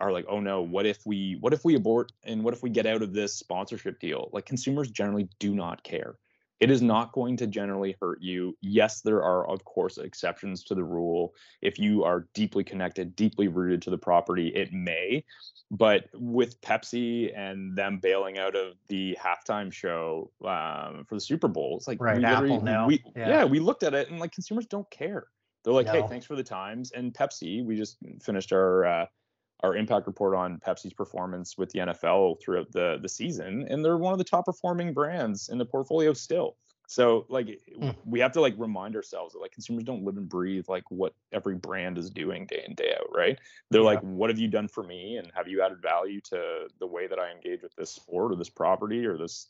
are 0.00 0.12
like 0.12 0.26
oh 0.28 0.40
no 0.40 0.62
what 0.62 0.86
if 0.86 0.98
we 1.06 1.36
what 1.40 1.52
if 1.52 1.64
we 1.64 1.76
abort 1.76 2.12
and 2.24 2.42
what 2.42 2.54
if 2.54 2.62
we 2.62 2.70
get 2.70 2.86
out 2.86 3.02
of 3.02 3.12
this 3.12 3.34
sponsorship 3.34 4.00
deal? 4.00 4.30
Like 4.32 4.46
consumers 4.46 4.90
generally 4.90 5.28
do 5.38 5.54
not 5.54 5.82
care 5.82 6.16
it 6.64 6.70
is 6.70 6.82
not 6.82 7.12
going 7.12 7.36
to 7.36 7.46
generally 7.46 7.94
hurt 8.00 8.20
you 8.22 8.56
yes 8.60 9.02
there 9.02 9.22
are 9.22 9.48
of 9.48 9.64
course 9.64 9.98
exceptions 9.98 10.64
to 10.64 10.74
the 10.74 10.82
rule 10.82 11.34
if 11.60 11.78
you 11.78 12.04
are 12.04 12.26
deeply 12.34 12.64
connected 12.64 13.14
deeply 13.14 13.48
rooted 13.48 13.82
to 13.82 13.90
the 13.90 13.98
property 13.98 14.48
it 14.48 14.72
may 14.72 15.22
but 15.70 16.04
with 16.14 16.60
Pepsi 16.60 17.36
and 17.36 17.76
them 17.76 17.98
bailing 17.98 18.38
out 18.38 18.54
of 18.54 18.74
the 18.88 19.16
halftime 19.20 19.72
show 19.72 20.30
um, 20.44 21.04
for 21.08 21.14
the 21.14 21.20
Super 21.20 21.48
Bowl, 21.48 21.76
it's 21.76 21.88
like 21.88 22.00
Right, 22.00 22.18
we 22.18 22.24
Apple 22.24 22.60
now, 22.60 22.86
We, 22.86 23.02
yeah. 23.16 23.28
yeah. 23.28 23.44
we 23.44 23.58
looked 23.58 23.82
at 23.82 23.94
it 23.94 24.10
and 24.10 24.20
like 24.20 24.32
consumers 24.32 24.66
don't 24.66 24.88
care. 24.90 25.26
They're 25.64 25.72
like, 25.72 25.88
hey, 25.88 26.04
thanks 26.08 26.26
for 26.26 26.36
the 26.36 26.42
times. 26.44 26.92
And 26.92 27.14
Pepsi, 27.14 27.64
we 27.64 27.76
just 27.76 27.96
finished 28.22 28.52
our 28.52 28.84
uh, 28.84 29.06
our 29.64 29.74
impact 29.74 30.06
report 30.06 30.34
on 30.34 30.60
Pepsi's 30.60 30.92
performance 30.92 31.56
with 31.56 31.70
the 31.70 31.78
NFL 31.78 32.40
throughout 32.40 32.70
the 32.70 32.98
the 33.00 33.08
season, 33.08 33.66
and 33.70 33.82
they're 33.82 33.96
one 33.96 34.12
of 34.12 34.18
the 34.18 34.24
top 34.24 34.44
performing 34.44 34.92
brands 34.92 35.48
in 35.48 35.56
the 35.56 35.64
portfolio 35.64 36.12
still. 36.12 36.56
So 36.86 37.24
like 37.30 37.62
Hmm. 37.80 37.90
we 38.04 38.20
have 38.20 38.32
to 38.32 38.42
like 38.42 38.54
remind 38.58 38.94
ourselves 38.94 39.32
that 39.32 39.40
like 39.40 39.52
consumers 39.52 39.84
don't 39.84 40.04
live 40.04 40.18
and 40.18 40.28
breathe 40.28 40.66
like 40.68 40.84
what 40.90 41.14
every 41.32 41.54
brand 41.54 41.96
is 41.96 42.10
doing 42.10 42.44
day 42.44 42.62
in 42.68 42.74
day 42.74 42.94
out, 42.94 43.08
right? 43.10 43.38
They're 43.70 43.80
Yeah. 43.80 43.86
like, 43.86 44.00
what 44.02 44.28
have 44.28 44.38
you 44.38 44.48
done 44.48 44.68
for 44.68 44.82
me, 44.84 45.16
and 45.16 45.32
have 45.34 45.48
you 45.48 45.62
added 45.62 45.80
value 45.80 46.20
to 46.32 46.68
the 46.78 46.86
way 46.86 47.06
that 47.06 47.18
I 47.18 47.30
engage 47.32 47.62
with 47.62 47.74
this 47.74 47.90
sport 47.90 48.32
or 48.32 48.36
this 48.36 48.50
property 48.50 49.06
or 49.06 49.16
this 49.16 49.48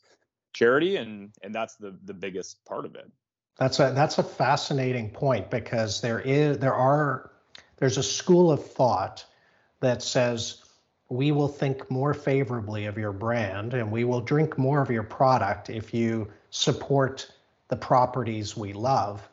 charity? 0.53 0.95
And 0.95 1.33
and 1.43 1.53
that's 1.53 1.75
the 1.75 1.99
the 2.05 2.13
biggest 2.13 2.63
part 2.63 2.85
of 2.85 2.95
it. 2.95 3.11
That's 3.57 3.79
a 3.81 3.91
that's 3.93 4.17
a 4.17 4.23
fascinating 4.23 5.09
point 5.09 5.51
because 5.51 5.99
there 5.99 6.21
is 6.21 6.57
there 6.59 6.73
are 6.73 7.31
there's 7.77 7.97
a 7.97 8.03
school 8.03 8.49
of 8.49 8.65
thought 8.65 9.25
that 9.85 10.01
says 10.01 10.63
we 11.09 11.31
will 11.31 11.47
think 11.47 11.89
more 11.91 12.13
favorably 12.13 12.85
of 12.85 12.97
your 12.97 13.11
brand 13.11 13.75
and 13.75 13.91
we 13.91 14.03
will 14.03 14.21
drink 14.21 14.57
more 14.57 14.81
of 14.81 14.89
your 14.89 15.03
product 15.03 15.69
if 15.69 15.93
you 15.93 16.27
support 16.49 17.31
the 17.67 17.75
properties 17.75 18.57
we 18.57 18.73
love. 18.73 19.27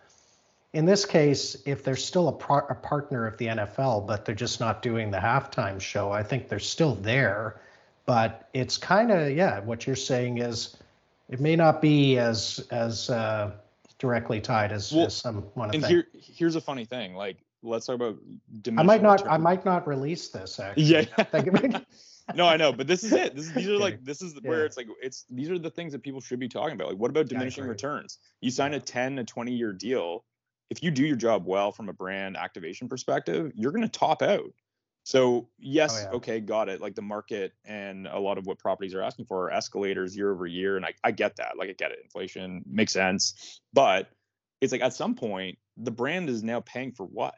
In 0.75 0.85
this 0.85 1.05
case, 1.07 1.57
if 1.67 1.83
they're 1.83 1.97
still 1.97 2.29
a, 2.29 2.33
par- 2.33 2.67
a 2.71 2.75
partner 2.75 3.27
of 3.27 3.37
the 3.39 3.47
NFL, 3.47 4.07
but 4.07 4.25
they're 4.25 4.35
just 4.35 4.61
not 4.61 4.83
doing 4.83 5.11
the 5.11 5.19
halftime 5.19 5.81
show, 5.81 6.13
I 6.13 6.23
think 6.23 6.49
they're 6.49 6.59
still 6.59 6.95
there. 6.97 7.61
But 8.05 8.49
it's 8.53 8.77
kind 8.77 9.11
of 9.11 9.31
yeah, 9.31 9.61
what 9.61 9.87
you're 9.87 9.97
saying 9.97 10.39
is 10.39 10.77
it 11.31 11.41
may 11.41 11.57
not 11.57 11.81
be 11.81 12.19
as 12.19 12.67
as 12.71 13.09
uh, 13.09 13.53
directly 13.99 14.41
tied 14.41 14.73
as, 14.73 14.93
Well, 14.93 15.07
as 15.07 15.17
some 15.17 15.45
want 15.55 15.73
to 15.73 15.77
And 15.77 15.85
think. 15.85 16.07
here 16.13 16.23
here's 16.35 16.57
a 16.57 16.61
funny 16.61 16.85
thing. 16.85 17.15
Like 17.15 17.37
let's 17.63 17.87
talk 17.87 17.97
about 17.97 18.19
I 18.77 18.83
might 18.83 19.03
not 19.03 19.27
I 19.29 19.39
might 19.39 19.65
not 19.65 19.87
release 19.87 20.29
this 20.29 20.59
actually. 20.61 20.85
Yeah. 20.85 21.03
Think 21.03 21.49
about 21.49 21.65
it. 21.65 21.87
no, 22.35 22.47
I 22.47 22.57
know, 22.57 22.73
but 22.73 22.87
this 22.87 23.03
is 23.05 23.13
it. 23.13 23.35
This, 23.35 23.51
these 23.51 23.69
are 23.69 23.79
like 23.79 24.05
this 24.05 24.23
is 24.23 24.35
where 24.43 24.65
it's 24.65 24.77
like 24.77 24.87
it's 25.03 25.25
these 25.31 25.51
are 25.51 25.59
the 25.59 25.71
things 25.71 25.93
that 25.93 26.03
people 26.03 26.21
should 26.21 26.39
be 26.39 26.49
talking 26.49 26.75
about. 26.75 26.89
Like, 26.89 26.99
what 26.99 27.11
about 27.11 27.27
diminishing 27.29 27.65
agree. 27.65 27.73
returns? 27.73 28.19
You 28.41 28.51
sign 28.51 28.75
a 28.75 28.81
10 28.81 29.17
to 29.17 29.25
20 29.25 29.53
year 29.53 29.73
deal. 29.73 30.25
If 30.71 30.83
you 30.83 30.91
do 30.91 31.05
your 31.05 31.17
job 31.17 31.45
well 31.47 31.71
from 31.73 31.89
a 31.89 31.93
brand 31.93 32.37
activation 32.37 32.89
perspective, 32.89 33.53
you're 33.55 33.73
going 33.73 33.83
to 33.83 33.89
top 33.89 34.23
out. 34.23 34.53
So 35.05 35.49
yes, 35.59 35.99
Oh, 35.99 36.11
yeah. 36.11 36.17
okay, 36.17 36.41
got 36.41 36.69
it. 36.69 36.81
Like 36.81 36.95
the 36.95 37.03
market 37.03 37.53
and 37.65 38.07
a 38.07 38.19
lot 38.19 38.39
of 38.39 38.47
what 38.47 38.59
properties 38.59 38.95
are 38.95 39.03
asking 39.03 39.27
for 39.27 39.47
are 39.47 39.51
escalators 39.53 40.17
year 40.17 40.31
over 40.33 40.47
year, 40.47 40.77
and 40.77 40.87
I, 40.87 40.95
I 41.03 41.11
get 41.11 41.37
that. 41.37 41.59
Like 41.59 41.71
I 41.71 41.73
get 41.73 41.91
it, 41.91 41.99
inflation 42.05 42.63
makes 42.67 42.93
sense, 42.93 43.61
but 43.73 44.09
it's 44.61 44.73
like 44.73 44.81
at 44.81 44.95
some 44.95 45.15
point 45.17 45.59
the 45.77 45.91
brand 45.91 46.29
is 46.31 46.45
now 46.45 46.61
paying 46.61 46.93
for 46.93 47.05
what? 47.05 47.35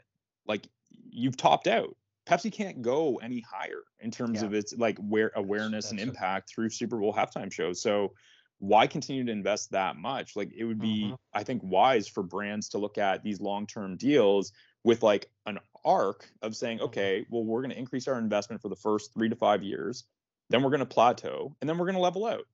Like 0.46 0.68
you've 1.11 1.37
topped 1.37 1.66
out. 1.66 1.96
Pepsi 2.26 2.50
can't 2.50 2.80
go 2.80 3.16
any 3.16 3.40
higher 3.40 3.83
in 4.00 4.11
terms 4.11 4.40
Yeah. 4.40 4.46
of 4.46 4.54
its 4.54 4.72
like 4.76 4.96
where 4.98 5.30
awareness 5.37 5.90
and 5.90 5.98
that's 5.98 6.07
a- 6.07 6.11
impact 6.11 6.50
through 6.50 6.70
Super 6.70 6.98
Bowl 6.98 7.12
halftime 7.12 7.52
shows. 7.52 7.83
So 7.83 8.14
why 8.59 8.87
continue 8.87 9.24
to 9.24 9.33
invest 9.33 9.72
that 9.72 9.96
much? 9.96 10.35
Like 10.37 10.50
it 10.57 10.64
would 10.64 10.80
be, 10.80 11.11
Mhm. 11.11 11.18
I 11.35 11.44
think, 11.44 11.62
wise 11.62 12.09
for 12.09 12.22
brands 12.22 12.70
to 12.70 12.78
look 12.78 12.96
at 12.98 13.22
these 13.22 13.40
long-term 13.40 13.96
deals 13.98 14.52
with 14.85 15.02
like 15.02 15.30
an 15.46 15.59
arc 15.85 16.30
of 16.40 16.57
saying, 16.57 16.78
Mhm. 16.78 16.83
okay, 16.85 17.26
well, 17.28 17.44
we're 17.44 17.61
going 17.61 17.72
to 17.72 17.78
increase 17.78 18.09
our 18.09 18.18
investment 18.18 18.62
for 18.62 18.68
the 18.70 18.76
first 18.76 19.12
three 19.12 19.28
to 19.28 19.37
five 19.37 19.62
years, 19.62 20.04
then 20.48 20.62
we're 20.62 20.70
going 20.70 20.80
to 20.80 20.87
plateau, 20.87 21.54
and 21.61 21.68
then 21.68 21.76
we're 21.76 21.87
going 21.87 21.96
to 21.96 22.00
level 22.00 22.24
out. 22.24 22.46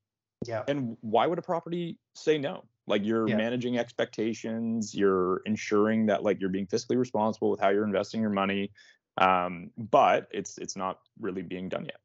Yeah. 0.46 0.64
And 0.66 0.96
why 1.00 1.26
would 1.28 1.38
a 1.38 1.42
property 1.42 1.98
say 2.16 2.38
no? 2.38 2.64
Like 2.90 3.04
you're 3.04 3.28
Yeah. 3.28 3.36
managing 3.36 3.78
expectations, 3.78 4.94
you're 4.94 5.42
ensuring 5.46 6.06
that 6.06 6.22
like 6.22 6.40
you're 6.40 6.50
being 6.50 6.66
fiscally 6.66 6.98
responsible 6.98 7.50
with 7.50 7.60
how 7.60 7.70
you're 7.70 7.84
investing 7.84 8.20
your 8.20 8.30
money. 8.30 8.72
Um, 9.16 9.70
but 9.76 10.28
it's 10.30 10.58
it's 10.58 10.76
not 10.76 10.98
really 11.18 11.42
being 11.42 11.68
done 11.68 11.84
yet. 11.84 12.00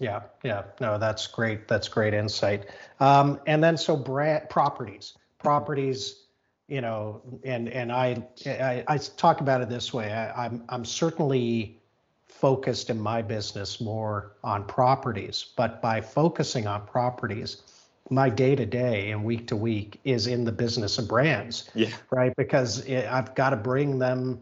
Yeah, 0.00 0.22
yeah, 0.44 0.62
no, 0.80 0.98
that's 0.98 1.26
great. 1.26 1.66
That's 1.66 1.88
great 1.88 2.14
insight. 2.14 2.66
Um, 3.00 3.40
and 3.46 3.62
then 3.62 3.76
so 3.76 3.96
brand 3.96 4.48
properties, 4.48 5.14
properties, 5.38 6.26
you 6.68 6.80
know, 6.80 7.22
and 7.44 7.68
and 7.68 7.90
I 7.90 8.24
I, 8.46 8.84
I 8.86 8.98
talk 8.98 9.40
about 9.40 9.60
it 9.60 9.68
this 9.68 9.92
way. 9.92 10.12
I, 10.12 10.44
I'm 10.46 10.64
I'm 10.68 10.84
certainly 10.84 11.80
focused 12.26 12.90
in 12.90 13.00
my 13.00 13.22
business 13.22 13.80
more 13.80 14.36
on 14.44 14.64
properties, 14.64 15.46
but 15.56 15.82
by 15.82 16.00
focusing 16.00 16.66
on 16.68 16.86
properties, 16.86 17.62
my 18.10 18.30
day 18.30 18.54
to 18.54 18.66
day 18.66 19.10
and 19.10 19.24
week 19.24 19.46
to 19.48 19.56
week 19.56 20.00
is 20.04 20.26
in 20.26 20.44
the 20.44 20.52
business 20.52 20.98
of 20.98 21.08
brands 21.08 21.70
Yeah. 21.74 21.90
right? 22.10 22.34
Because 22.36 22.80
it, 22.86 23.06
I've 23.06 23.34
got 23.34 23.50
to 23.50 23.56
bring 23.56 23.98
them 23.98 24.40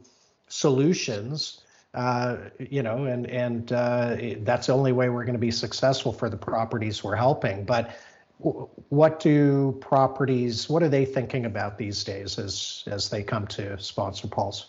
solutions, 0.48 1.62
uh, 1.94 2.36
you 2.58 2.82
know, 2.82 3.04
and 3.04 3.26
and 3.26 3.72
uh, 3.72 4.16
that's 4.40 4.68
the 4.68 4.72
only 4.72 4.92
way 4.92 5.08
we're 5.08 5.24
going 5.24 5.34
to 5.34 5.38
be 5.38 5.50
successful 5.50 6.12
for 6.12 6.28
the 6.28 6.36
properties 6.36 7.02
we're 7.02 7.16
helping. 7.16 7.64
But 7.64 7.96
w- 8.42 8.68
what 8.90 9.20
do 9.20 9.76
properties? 9.80 10.68
What 10.68 10.82
are 10.82 10.88
they 10.88 11.04
thinking 11.04 11.46
about 11.46 11.78
these 11.78 12.04
days 12.04 12.38
as 12.38 12.84
as 12.86 13.08
they 13.08 13.22
come 13.22 13.46
to 13.48 13.76
SponsorPulse? 13.76 14.66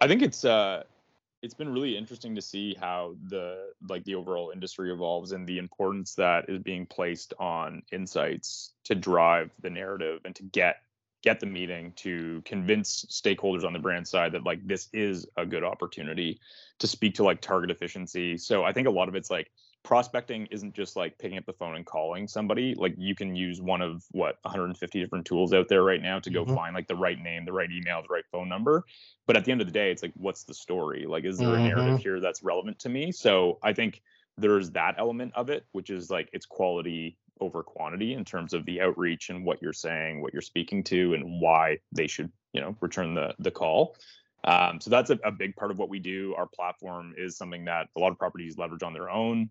I 0.00 0.06
think 0.06 0.22
it's 0.22 0.44
uh 0.44 0.84
it's 1.42 1.54
been 1.54 1.72
really 1.72 1.96
interesting 1.96 2.34
to 2.34 2.42
see 2.42 2.74
how 2.78 3.14
the 3.28 3.70
like 3.88 4.04
the 4.04 4.14
overall 4.14 4.50
industry 4.52 4.92
evolves 4.92 5.32
and 5.32 5.46
the 5.46 5.58
importance 5.58 6.14
that 6.14 6.48
is 6.48 6.58
being 6.58 6.86
placed 6.86 7.32
on 7.38 7.82
insights 7.92 8.72
to 8.84 8.94
drive 8.94 9.50
the 9.60 9.70
narrative 9.70 10.20
and 10.24 10.34
to 10.34 10.42
get 10.42 10.76
get 11.22 11.40
the 11.40 11.46
meeting 11.46 11.92
to 11.96 12.42
convince 12.44 13.04
stakeholders 13.06 13.64
on 13.64 13.72
the 13.72 13.78
brand 13.78 14.06
side 14.06 14.32
that 14.32 14.44
like 14.44 14.66
this 14.66 14.88
is 14.92 15.26
a 15.36 15.44
good 15.44 15.64
opportunity 15.64 16.40
to 16.78 16.86
speak 16.86 17.14
to 17.14 17.24
like 17.24 17.40
target 17.40 17.70
efficiency. 17.70 18.38
So 18.38 18.64
I 18.64 18.72
think 18.72 18.86
a 18.86 18.90
lot 18.90 19.08
of 19.08 19.14
it's 19.14 19.30
like 19.30 19.50
prospecting 19.82 20.46
isn't 20.46 20.74
just 20.74 20.96
like 20.96 21.18
picking 21.18 21.38
up 21.38 21.46
the 21.46 21.52
phone 21.52 21.76
and 21.76 21.86
calling 21.86 22.28
somebody. 22.28 22.74
Like 22.74 22.94
you 22.98 23.14
can 23.14 23.34
use 23.34 23.60
one 23.62 23.80
of 23.80 24.04
what 24.10 24.36
150 24.42 25.00
different 25.00 25.26
tools 25.26 25.52
out 25.54 25.68
there 25.68 25.82
right 25.82 26.02
now 26.02 26.18
to 26.20 26.30
go 26.30 26.44
Mhm. 26.44 26.54
find 26.54 26.74
like 26.74 26.88
the 26.88 26.96
right 26.96 27.18
name, 27.18 27.44
the 27.44 27.52
right 27.52 27.70
email, 27.70 28.02
the 28.02 28.08
right 28.12 28.24
phone 28.30 28.48
number. 28.48 28.84
But 29.26 29.36
at 29.36 29.44
the 29.44 29.52
end 29.52 29.60
of 29.60 29.66
the 29.66 29.72
day, 29.72 29.90
it's 29.90 30.02
like, 30.02 30.12
what's 30.14 30.44
the 30.44 30.54
story? 30.54 31.06
Like, 31.06 31.24
is 31.24 31.38
there 31.38 31.54
a 31.54 31.60
narrative 31.60 31.96
Mhm. 31.96 32.02
here 32.02 32.20
that's 32.20 32.42
relevant 32.42 32.78
to 32.80 32.88
me? 32.88 33.12
So 33.12 33.58
I 33.62 33.72
think 33.72 34.02
there's 34.36 34.70
that 34.72 34.96
element 34.98 35.32
of 35.34 35.50
it, 35.50 35.66
which 35.72 35.90
is 35.90 36.10
like 36.10 36.28
it's 36.32 36.46
quality 36.46 37.18
over 37.40 37.62
quantity 37.62 38.14
in 38.14 38.24
terms 38.24 38.52
of 38.52 38.64
the 38.66 38.80
outreach 38.80 39.30
and 39.30 39.44
what 39.44 39.62
you're 39.62 39.72
saying, 39.72 40.20
what 40.20 40.32
you're 40.32 40.42
speaking 40.42 40.82
to, 40.84 41.14
and 41.14 41.40
why 41.40 41.78
they 41.92 42.06
should, 42.06 42.32
you 42.52 42.60
know, 42.60 42.76
return 42.80 43.14
the 43.14 43.34
the 43.38 43.50
call. 43.50 43.96
Um, 44.44 44.80
so 44.80 44.88
that's 44.88 45.10
a, 45.10 45.18
a 45.24 45.32
big 45.32 45.56
part 45.56 45.70
of 45.70 45.78
what 45.78 45.88
we 45.88 45.98
do. 45.98 46.34
Our 46.36 46.46
platform 46.46 47.14
is 47.18 47.36
something 47.36 47.64
that 47.64 47.88
a 47.96 48.00
lot 48.00 48.12
of 48.12 48.18
properties 48.18 48.56
leverage 48.56 48.82
on 48.82 48.92
their 48.92 49.10
own 49.10 49.50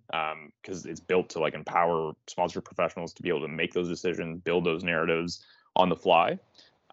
because 0.62 0.86
it's 0.86 1.00
built 1.00 1.30
to 1.30 1.39
like 1.39 1.54
empower 1.54 2.13
sponsor 2.28 2.62
professionals 2.62 3.13
to 3.13 3.21
be 3.21 3.30
able 3.30 3.41
to 3.41 3.47
make 3.47 3.73
those 3.73 3.89
decisions, 3.89 4.39
build 4.39 4.65
those 4.65 4.84
narratives 4.84 5.45
on 5.76 5.89
the 5.89 5.95
fly. 5.95 6.39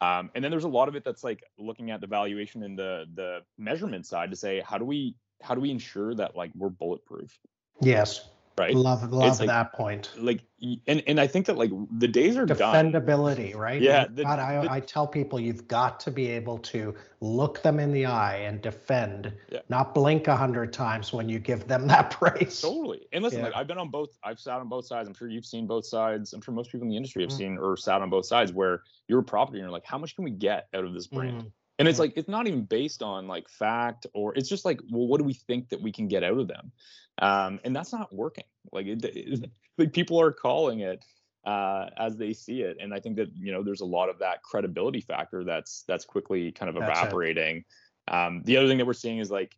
Um, 0.01 0.31
and 0.35 0.43
then 0.43 0.51
there's 0.51 0.65
a 0.65 0.69
lot 0.69 0.89
of 0.89 0.97
it 0.97 1.05
that's 1.05 1.23
like 1.23 1.45
looking 1.57 1.91
at 1.91 2.01
the 2.01 2.07
valuation 2.07 2.65
and 2.65 2.77
the 2.77 3.07
the 3.15 3.41
measurement 3.59 4.07
side 4.07 4.31
to 4.31 4.37
say 4.37 4.61
how 4.67 4.77
do 4.77 4.85
we 4.85 5.15
how 5.41 5.55
do 5.55 5.61
we 5.61 5.71
ensure 5.71 6.15
that 6.15 6.37
like 6.37 6.51
we're 6.57 6.69
bulletproof, 6.69 7.39
Yes, 7.81 8.29
right? 8.59 8.75
love 8.75 9.11
love 9.13 9.31
It's 9.31 9.41
like- 9.41 9.49
that 9.49 9.73
point. 9.73 10.11
Like 10.19 10.41
and 10.87 11.03
and 11.07 11.21
I 11.21 11.27
think 11.27 11.45
that 11.47 11.59
like 11.59 11.71
the 11.99 12.09
days 12.09 12.37
are 12.37 12.47
done. 12.47 12.93
Defendability, 12.93 13.55
right? 13.55 13.81
Yeah, 13.83 14.07
the- 14.11 14.23
got- 14.23 14.39
I, 14.39 14.63
the- 14.63 14.73
I 14.73 14.81
tell 14.81 15.07
people 15.07 15.39
you've 15.39 15.69
got 15.69 16.01
to 16.01 16.11
be 16.11 16.29
able 16.29 16.59
to 16.59 16.95
look 17.21 17.63
them 17.63 17.79
in 17.79 17.93
the 17.93 18.07
eye 18.07 18.37
and 18.39 18.63
defend, 18.63 19.33
Yeah. 19.51 19.61
not 19.69 19.95
blink 19.95 20.27
a 20.29 20.37
hundred 20.37 20.73
times 20.73 21.13
when 21.13 21.29
you 21.29 21.39
give 21.39 21.67
them 21.69 21.87
that 21.89 22.11
praise. 22.19 22.61
Totally. 22.61 23.07
And 23.13 23.23
listen, 23.23 23.41
Yeah. 23.41 23.47
like 23.47 23.57
I've 23.57 23.67
been 23.67 23.79
on 23.79 23.91
both. 23.91 24.11
I've 24.25 24.39
sat 24.41 24.59
on 24.61 24.69
both 24.69 24.87
sides. 24.87 25.09
I'm 25.09 25.15
sure 25.15 25.29
you've 25.29 25.47
seen 25.47 25.67
both 25.67 25.87
sides. 25.87 26.33
I'm 26.33 26.41
sure 26.41 26.55
most 26.55 26.71
people 26.73 26.85
in 26.85 26.91
the 26.91 26.97
industry 26.97 27.23
have 27.23 27.31
Mhm. 27.31 27.37
seen 27.39 27.59
or 27.59 27.77
sat 27.77 28.01
on 28.01 28.09
both 28.11 28.25
sides 28.27 28.53
where 28.53 28.83
you're 29.09 29.21
a 29.21 29.23
property 29.25 29.59
and 29.59 29.65
you're 29.65 29.73
like, 29.73 29.85
how 29.85 29.99
much 29.99 30.15
can 30.17 30.25
we 30.25 30.31
get 30.31 30.69
out 30.75 30.85
of 30.85 30.95
this 30.95 31.07
brand? 31.07 31.43
Mm, 31.43 31.53
And 31.81 31.89
it's 31.89 31.99
like 31.99 32.13
it's 32.17 32.29
not 32.29 32.47
even 32.47 32.63
based 32.65 33.03
on 33.03 33.27
like 33.29 33.49
fact 33.51 34.07
or 34.15 34.35
it's 34.35 34.49
just 34.49 34.65
like, 34.65 34.81
well, 34.91 35.07
what 35.07 35.19
do 35.19 35.25
we 35.25 35.35
think 35.35 35.69
that 35.71 35.83
we 35.83 35.93
can 35.93 36.09
get 36.09 36.23
out 36.25 36.39
of 36.39 36.49
them? 36.49 36.73
Um, 37.19 37.61
and 37.65 37.75
that's 37.75 37.93
not 37.93 38.13
working. 38.13 38.45
Like, 38.73 38.87
it, 38.87 39.05
it- 39.05 39.51
like 39.77 39.93
people 39.93 40.21
are 40.21 40.31
calling 40.33 40.81
it 40.81 41.05
uh, 41.45 41.91
as 41.99 42.17
they 42.17 42.33
see 42.33 42.63
it, 42.63 42.77
and 42.81 42.95
I 42.95 43.01
think 43.01 43.17
that 43.17 43.29
you 43.37 43.51
know 43.53 43.63
there's 43.63 43.81
a 43.81 43.85
lot 43.87 44.09
of 44.09 44.21
that 44.21 44.43
credibility 44.45 45.01
factor 45.01 45.43
that's 45.45 45.83
that's 45.89 46.05
quickly 46.05 46.53
kind 46.53 46.71
of 46.71 46.77
evaporating. 47.03 47.65
Um, 48.09 48.43
the 48.45 48.57
other 48.57 48.69
thing 48.69 48.79
that 48.79 48.87
we're 48.87 48.93
seeing 48.93 49.19
is 49.19 49.31
like 49.33 49.57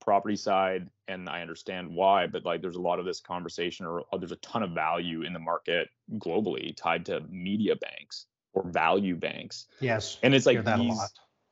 property 0.00 0.34
side, 0.36 0.90
and 1.08 1.28
I 1.28 1.40
understand 1.42 1.88
why, 1.94 2.26
but 2.26 2.44
like 2.44 2.60
there's 2.60 2.76
a 2.76 2.80
lot 2.80 2.98
of 2.98 3.04
this 3.04 3.20
conversation 3.20 3.86
or, 3.86 4.00
or 4.12 4.18
there's 4.18 4.32
a 4.32 4.36
ton 4.36 4.62
of 4.64 4.72
value 4.72 5.22
in 5.22 5.32
the 5.32 5.38
market 5.38 5.88
globally 6.14 6.76
tied 6.76 7.06
to 7.06 7.20
media 7.30 7.76
banks 7.76 8.26
or 8.52 8.64
value 8.68 9.14
banks, 9.16 9.66
Yes, 9.80 10.18
and 10.24 10.34
it's 10.34 10.44
like 10.46 10.64
these 10.64 10.98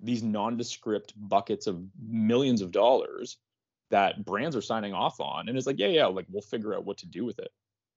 these 0.01 0.23
nondescript 0.23 1.13
buckets 1.17 1.67
of 1.67 1.81
millions 2.03 2.61
of 2.61 2.73
dollars 2.73 3.37
that 3.91 4.25
brands 4.25 4.57
are 4.57 4.63
signing 4.63 4.95
off 4.95 5.21
on 5.21 5.49
and 5.49 5.59
it's 5.59 5.67
like 5.67 5.79
yeah 5.79 5.89
yeah 5.89 6.07
like 6.07 6.27
we'll 6.31 6.43
figure 6.43 6.75
out 6.75 6.85
what 6.85 6.99
to 6.99 7.07
do 7.07 7.25
with 7.25 7.39
it. 7.39 7.51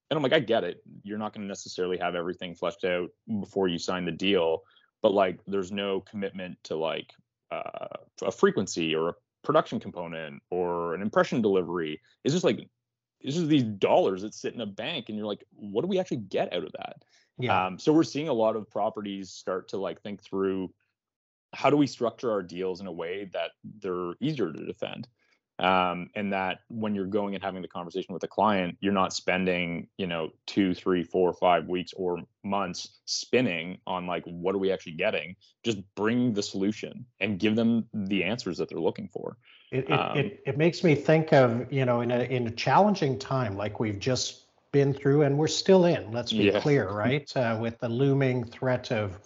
And 0.10 0.17
i'm 0.17 0.23
like 0.23 0.34
i 0.34 0.39
get 0.39 0.63
it. 0.63 0.84
You're 1.03 1.17
not 1.17 1.34
going 1.34 1.43
to 1.43 1.47
necessarily 1.47 1.97
have 1.97 2.15
everything 2.15 2.56
fleshed 2.56 2.84
out 2.84 3.10
before 3.39 3.67
you 3.67 3.77
sign 3.79 4.06
the 4.06 4.12
deal 4.12 4.63
but 5.03 5.13
like 5.13 5.39
there's 5.45 5.71
no 5.71 5.99
commitment 5.99 6.58
to 6.63 6.75
like 6.75 7.13
uh, 7.51 7.97
a 8.23 8.32
frequency 8.32 8.95
or 8.95 9.10
a 9.10 9.13
production 9.43 9.79
component 9.79 10.41
or 10.49 10.95
an 10.95 11.01
impression 11.01 11.41
delivery. 11.41 12.01
It's 12.23 12.34
just 12.34 12.45
like 12.45 12.67
it's 13.19 13.36
just 13.36 13.49
these 13.49 13.63
dollars 13.63 14.23
that 14.23 14.34
sit 14.34 14.53
in 14.53 14.62
a 14.62 14.65
bank 14.65 15.06
and 15.10 15.17
you're 15.17 15.27
like 15.27 15.43
what 15.51 15.82
do 15.82 15.88
we 15.88 15.99
actually 15.99 16.17
get 16.17 16.51
out 16.53 16.63
of 16.63 16.71
that? 16.71 17.03
Yeah, 17.38 17.65
um, 17.65 17.77
so 17.77 17.93
we're 17.93 18.03
seeing 18.03 18.29
a 18.29 18.34
lot 18.34 18.56
of 18.56 18.69
properties 18.69 19.29
start 19.29 19.67
to 19.69 19.77
like 19.77 20.01
think 20.01 20.23
through 20.23 20.73
how 21.53 21.69
do 21.69 21.77
we 21.77 21.86
structure 21.86 22.32
our 22.32 22.41
deals 22.41 22.82
in 22.82 22.88
a 22.88 22.91
way 22.91 23.29
that 23.34 23.51
they're 23.82 24.13
easier 24.21 24.51
to 24.51 24.65
defend 24.65 25.08
um, 25.59 26.09
and 26.15 26.33
that 26.33 26.59
when 26.69 26.95
you're 26.95 27.05
going 27.05 27.35
and 27.35 27.43
having 27.43 27.61
the 27.61 27.67
conversation 27.67 28.13
with 28.13 28.23
a 28.23 28.27
client 28.27 28.77
you're 28.81 28.93
not 28.93 29.13
spending 29.13 29.87
you 29.97 30.07
know 30.07 30.29
two 30.47 30.73
three 30.73 31.03
four 31.03 31.33
five 31.33 31.67
weeks 31.67 31.93
or 31.95 32.19
months 32.43 32.99
spinning 33.05 33.77
on 33.85 34.07
like 34.07 34.23
what 34.25 34.55
are 34.55 34.59
we 34.59 34.71
actually 34.71 34.93
getting 34.93 35.35
just 35.63 35.77
bring 35.95 36.33
the 36.33 36.43
solution 36.43 37.05
and 37.19 37.39
give 37.39 37.55
them 37.55 37.85
the 37.93 38.23
answers 38.23 38.57
that 38.57 38.69
they're 38.69 38.79
looking 38.79 39.07
for 39.07 39.37
it, 39.73 39.89
it, 39.89 39.91
um, 39.91 40.17
it, 40.17 40.43
it 40.45 40.57
makes 40.57 40.83
me 40.83 40.93
think 40.93 41.33
of, 41.33 41.71
you 41.73 41.83
know, 41.83 42.01
in 42.01 42.11
a, 42.11 42.19
in 42.19 42.45
a 42.45 42.51
challenging 42.51 43.17
time 43.17 43.57
like 43.57 43.79
we've 43.79 43.99
just 43.99 44.43
been 44.71 44.93
through 44.93 45.23
and 45.23 45.35
we're 45.35 45.47
still 45.47 45.85
in, 45.85 46.11
let's 46.11 46.31
be 46.31 46.45
Yeah. 46.45 46.59
clear, 46.59 46.89
right? 46.91 47.35
Uh, 47.35 47.57
with 47.59 47.79
the 47.79 47.89
looming 47.89 48.43
threat 48.43 48.91
of, 48.91 49.17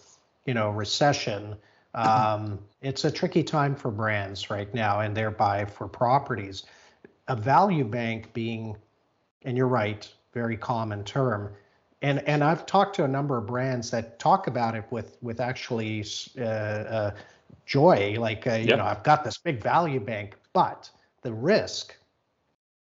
you 0.45 0.53
know, 0.53 0.69
recession. 0.69 1.57
Um, 1.93 2.59
it's 2.81 3.05
a 3.05 3.11
tricky 3.11 3.43
time 3.43 3.75
for 3.75 3.91
brands 3.91 4.49
right 4.49 4.71
now 4.73 4.99
and 4.99 5.15
thereby 5.15 5.65
for 5.65 5.87
properties. 5.87 6.63
A 7.27 7.35
value 7.35 7.83
bank 7.83 8.33
being, 8.33 8.77
and 9.43 9.57
you're 9.57 9.67
right, 9.67 10.09
very 10.33 10.57
common 10.57 11.03
term. 11.03 11.53
And, 12.01 12.19
and 12.27 12.43
I've 12.43 12.65
talked 12.65 12.95
to 12.97 13.03
a 13.03 13.07
number 13.07 13.37
of 13.37 13.47
brands 13.47 13.89
that 13.91 14.19
talk 14.19 14.47
about 14.47 14.75
it 14.75 14.85
with 14.91 15.17
with 15.21 15.39
actually 15.39 16.05
uh, 16.37 16.43
uh, 16.43 17.11
joy, 17.65 18.15
like 18.19 18.45
uh, 18.45 18.53
you 18.53 18.75
know 18.75 18.85
I've 18.85 19.03
got 19.03 19.23
this 19.23 19.39
big 19.39 19.61
value 19.61 19.99
bank, 19.99 20.35
but 20.53 20.89
the 21.23 21.33
risk 21.33 21.95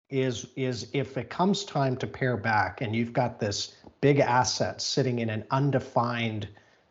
is 0.09 0.47
is 0.55 0.89
if 0.93 1.17
it 1.17 1.29
comes 1.29 1.63
time 1.63 1.95
to 1.97 2.07
pare 2.07 2.37
back 2.37 2.81
and 2.81 2.95
you've 2.95 3.13
got 3.13 3.39
this 3.39 3.75
big 4.01 4.19
asset 4.19 4.81
sitting 4.81 5.19
in 5.19 5.29
an 5.29 5.43
undefined 5.51 6.47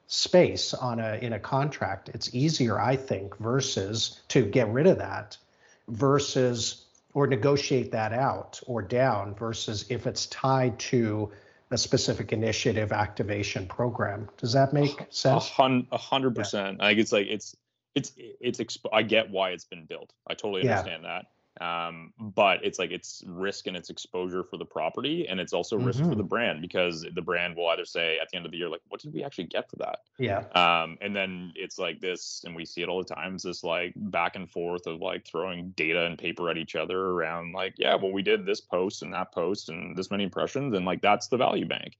space 0.09 0.75
on 0.75 0.99
a 0.99 1.18
in 1.23 1.35
a 1.35 1.38
contract, 1.38 2.09
it's 2.09 2.35
easier, 2.35 2.81
I 2.81 2.97
think, 2.97 3.37
versus 3.38 4.21
to 4.29 4.42
get 4.42 4.68
rid 4.68 4.87
of 4.87 4.99
that 4.99 5.37
versus 5.87 6.87
or 7.14 7.27
negotiate 7.27 7.92
that 7.92 8.12
out 8.12 8.61
or 8.66 8.83
down 8.83 9.35
versus 9.35 9.87
if 9.90 10.07
it's 10.07 10.27
tied 10.27 10.79
to 10.79 11.31
a 11.71 11.79
specific 11.79 12.33
initiative 12.33 12.92
activation 12.92 13.66
program. 13.66 14.29
Does 14.38 14.55
that 14.55 14.73
make 14.73 15.07
sense? 15.11 15.51
A 15.59 15.99
hundred 15.99 16.35
percent. 16.35 16.81
I 16.81 16.90
think 16.90 17.01
it's 17.01 17.12
like 17.12 17.27
it's 17.27 17.55
it's 17.94 18.12
it's 18.16 18.59
exp- 18.59 18.87
I 18.92 19.03
get 19.03 19.31
why 19.31 19.51
it's 19.51 19.64
been 19.64 19.85
built. 19.85 20.12
I 20.27 20.35
totally 20.35 20.68
understand 20.68 21.03
yeah. 21.03 21.09
that. 21.09 21.27
Um, 21.61 22.12
but 22.18 22.64
it's 22.64 22.79
like 22.79 22.90
it's 22.90 23.23
risk 23.27 23.66
and 23.66 23.77
it's 23.77 23.90
exposure 23.90 24.44
for 24.44 24.57
the 24.57 24.64
property, 24.64 25.27
and 25.29 25.40
it's 25.40 25.53
also 25.53 25.77
risk 25.77 26.01
mm-hmm. 26.01 26.11
for 26.11 26.14
the 26.14 26.23
brand 26.23 26.62
because 26.62 27.05
the 27.14 27.23
brand 27.23 27.57
will 27.57 27.68
either 27.68 27.85
say 27.85 28.18
at 28.18 28.29
the 28.31 28.37
end 28.37 28.47
of 28.47 28.53
the 28.53 28.59
year, 28.59 28.68
like, 28.68 28.81
what 28.88 29.01
did 29.01 29.12
we 29.12 29.25
actually 29.25 29.44
get 29.44 29.68
for 29.68 29.77
that? 29.77 30.01
Yeah. 30.18 30.44
Um, 30.55 30.99
and 31.01 31.14
then 31.14 31.53
it's 31.57 31.79
like 31.79 32.01
this, 32.01 32.42
and 32.47 32.55
we 32.55 32.64
see 32.64 32.83
it 32.83 32.88
all 32.88 33.03
the 33.03 33.14
time. 33.14 33.35
It's 33.35 33.44
this 33.44 33.64
like 33.64 33.92
back 33.97 34.37
and 34.37 34.51
forth 34.51 34.87
of 34.87 35.01
like 35.01 35.27
throwing 35.27 35.71
data 35.71 36.05
and 36.05 36.18
paper 36.18 36.49
at 36.49 36.59
each 36.59 36.77
other 36.77 36.99
around 36.99 37.53
like, 37.53 37.75
yeah, 37.77 37.94
well, 37.94 38.12
we 38.12 38.23
did 38.23 38.47
this 38.47 38.61
post 38.61 39.03
and 39.03 39.12
that 39.14 39.33
post 39.33 39.68
and 39.68 39.97
this 39.97 40.11
many 40.11 40.25
impressions, 40.25 40.75
and 40.75 40.87
like 40.87 41.03
that's 41.03 41.29
the 41.29 41.37
value 41.37 41.66
bank. 41.66 41.97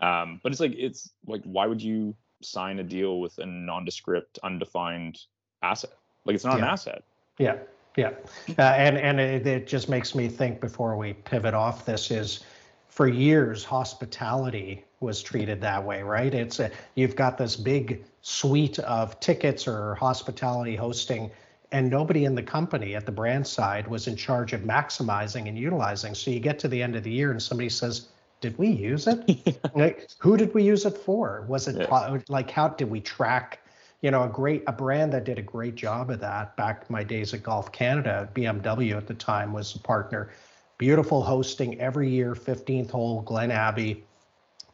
Um, 0.00 0.40
but 0.42 0.52
it's 0.52 0.60
like 0.60 0.74
it's 0.76 1.10
like 1.26 1.42
why 1.44 1.66
would 1.66 1.80
you 1.82 2.14
sign 2.42 2.78
a 2.78 2.82
deal 2.82 3.20
with 3.20 3.38
a 3.38 3.46
nondescript, 3.46 4.38
undefined 4.42 5.18
asset? 5.62 5.92
Like 6.24 6.34
it's 6.34 6.44
not 6.44 6.58
yeah. 6.58 6.64
an 6.64 6.70
asset. 6.70 7.02
Yeah. 7.38 7.56
Yeah, 7.96 8.12
uh, 8.58 8.62
and 8.62 8.96
and 8.96 9.20
it, 9.20 9.46
it, 9.46 9.66
just 9.66 9.88
makes 9.88 10.14
me 10.14 10.28
think 10.28 10.60
before 10.60 10.96
we 10.96 11.12
pivot 11.12 11.52
off 11.52 11.84
this 11.84 12.10
is, 12.10 12.40
for 12.88 13.06
years 13.06 13.64
hospitality 13.64 14.84
was 15.00 15.22
treated 15.22 15.60
that 15.60 15.84
way, 15.84 16.02
right? 16.02 16.32
It's 16.32 16.58
a, 16.60 16.70
you've 16.94 17.16
got 17.16 17.36
this 17.36 17.54
big 17.54 18.04
suite 18.22 18.78
of 18.78 19.20
tickets 19.20 19.68
or 19.68 19.94
hospitality 19.96 20.74
hosting, 20.74 21.30
and 21.70 21.90
nobody 21.90 22.24
in 22.24 22.34
the 22.34 22.42
company 22.42 22.94
at 22.94 23.04
the 23.04 23.12
brand 23.12 23.46
side 23.46 23.86
was 23.86 24.06
in 24.06 24.16
charge 24.16 24.54
of 24.54 24.62
maximizing 24.62 25.48
and 25.48 25.58
utilizing. 25.58 26.14
So 26.14 26.30
you 26.30 26.40
get 26.40 26.58
to 26.60 26.68
the 26.68 26.82
end 26.82 26.96
of 26.96 27.02
the 27.02 27.10
year 27.10 27.30
and 27.30 27.42
somebody 27.42 27.68
says, 27.68 28.08
"Did 28.40 28.56
we 28.56 28.68
use 28.68 29.06
it? 29.06 29.58
like, 29.74 30.08
who 30.18 30.38
did 30.38 30.54
we 30.54 30.62
use 30.62 30.86
it 30.86 30.96
for? 30.96 31.44
Was 31.46 31.68
it 31.68 31.76
yeah. 31.76 32.18
like 32.28 32.50
how 32.50 32.68
did 32.68 32.90
we 32.90 33.02
track?" 33.02 33.61
You 34.02 34.10
know, 34.10 34.24
a 34.24 34.28
great 34.28 34.64
a 34.66 34.72
brand 34.72 35.12
that 35.12 35.24
did 35.24 35.38
a 35.38 35.42
great 35.42 35.76
job 35.76 36.10
of 36.10 36.20
that 36.20 36.56
back 36.56 36.90
my 36.90 37.04
days 37.04 37.32
at 37.32 37.42
Golf 37.42 37.70
Canada, 37.70 38.28
BMW 38.34 38.96
at 38.96 39.06
the 39.06 39.14
time 39.14 39.52
was 39.52 39.74
a 39.74 39.78
partner. 39.78 40.30
Beautiful 40.76 41.22
hosting 41.22 41.80
every 41.80 42.10
year, 42.10 42.34
15th 42.34 42.90
hole, 42.90 43.22
Glen 43.22 43.52
Abbey. 43.52 44.04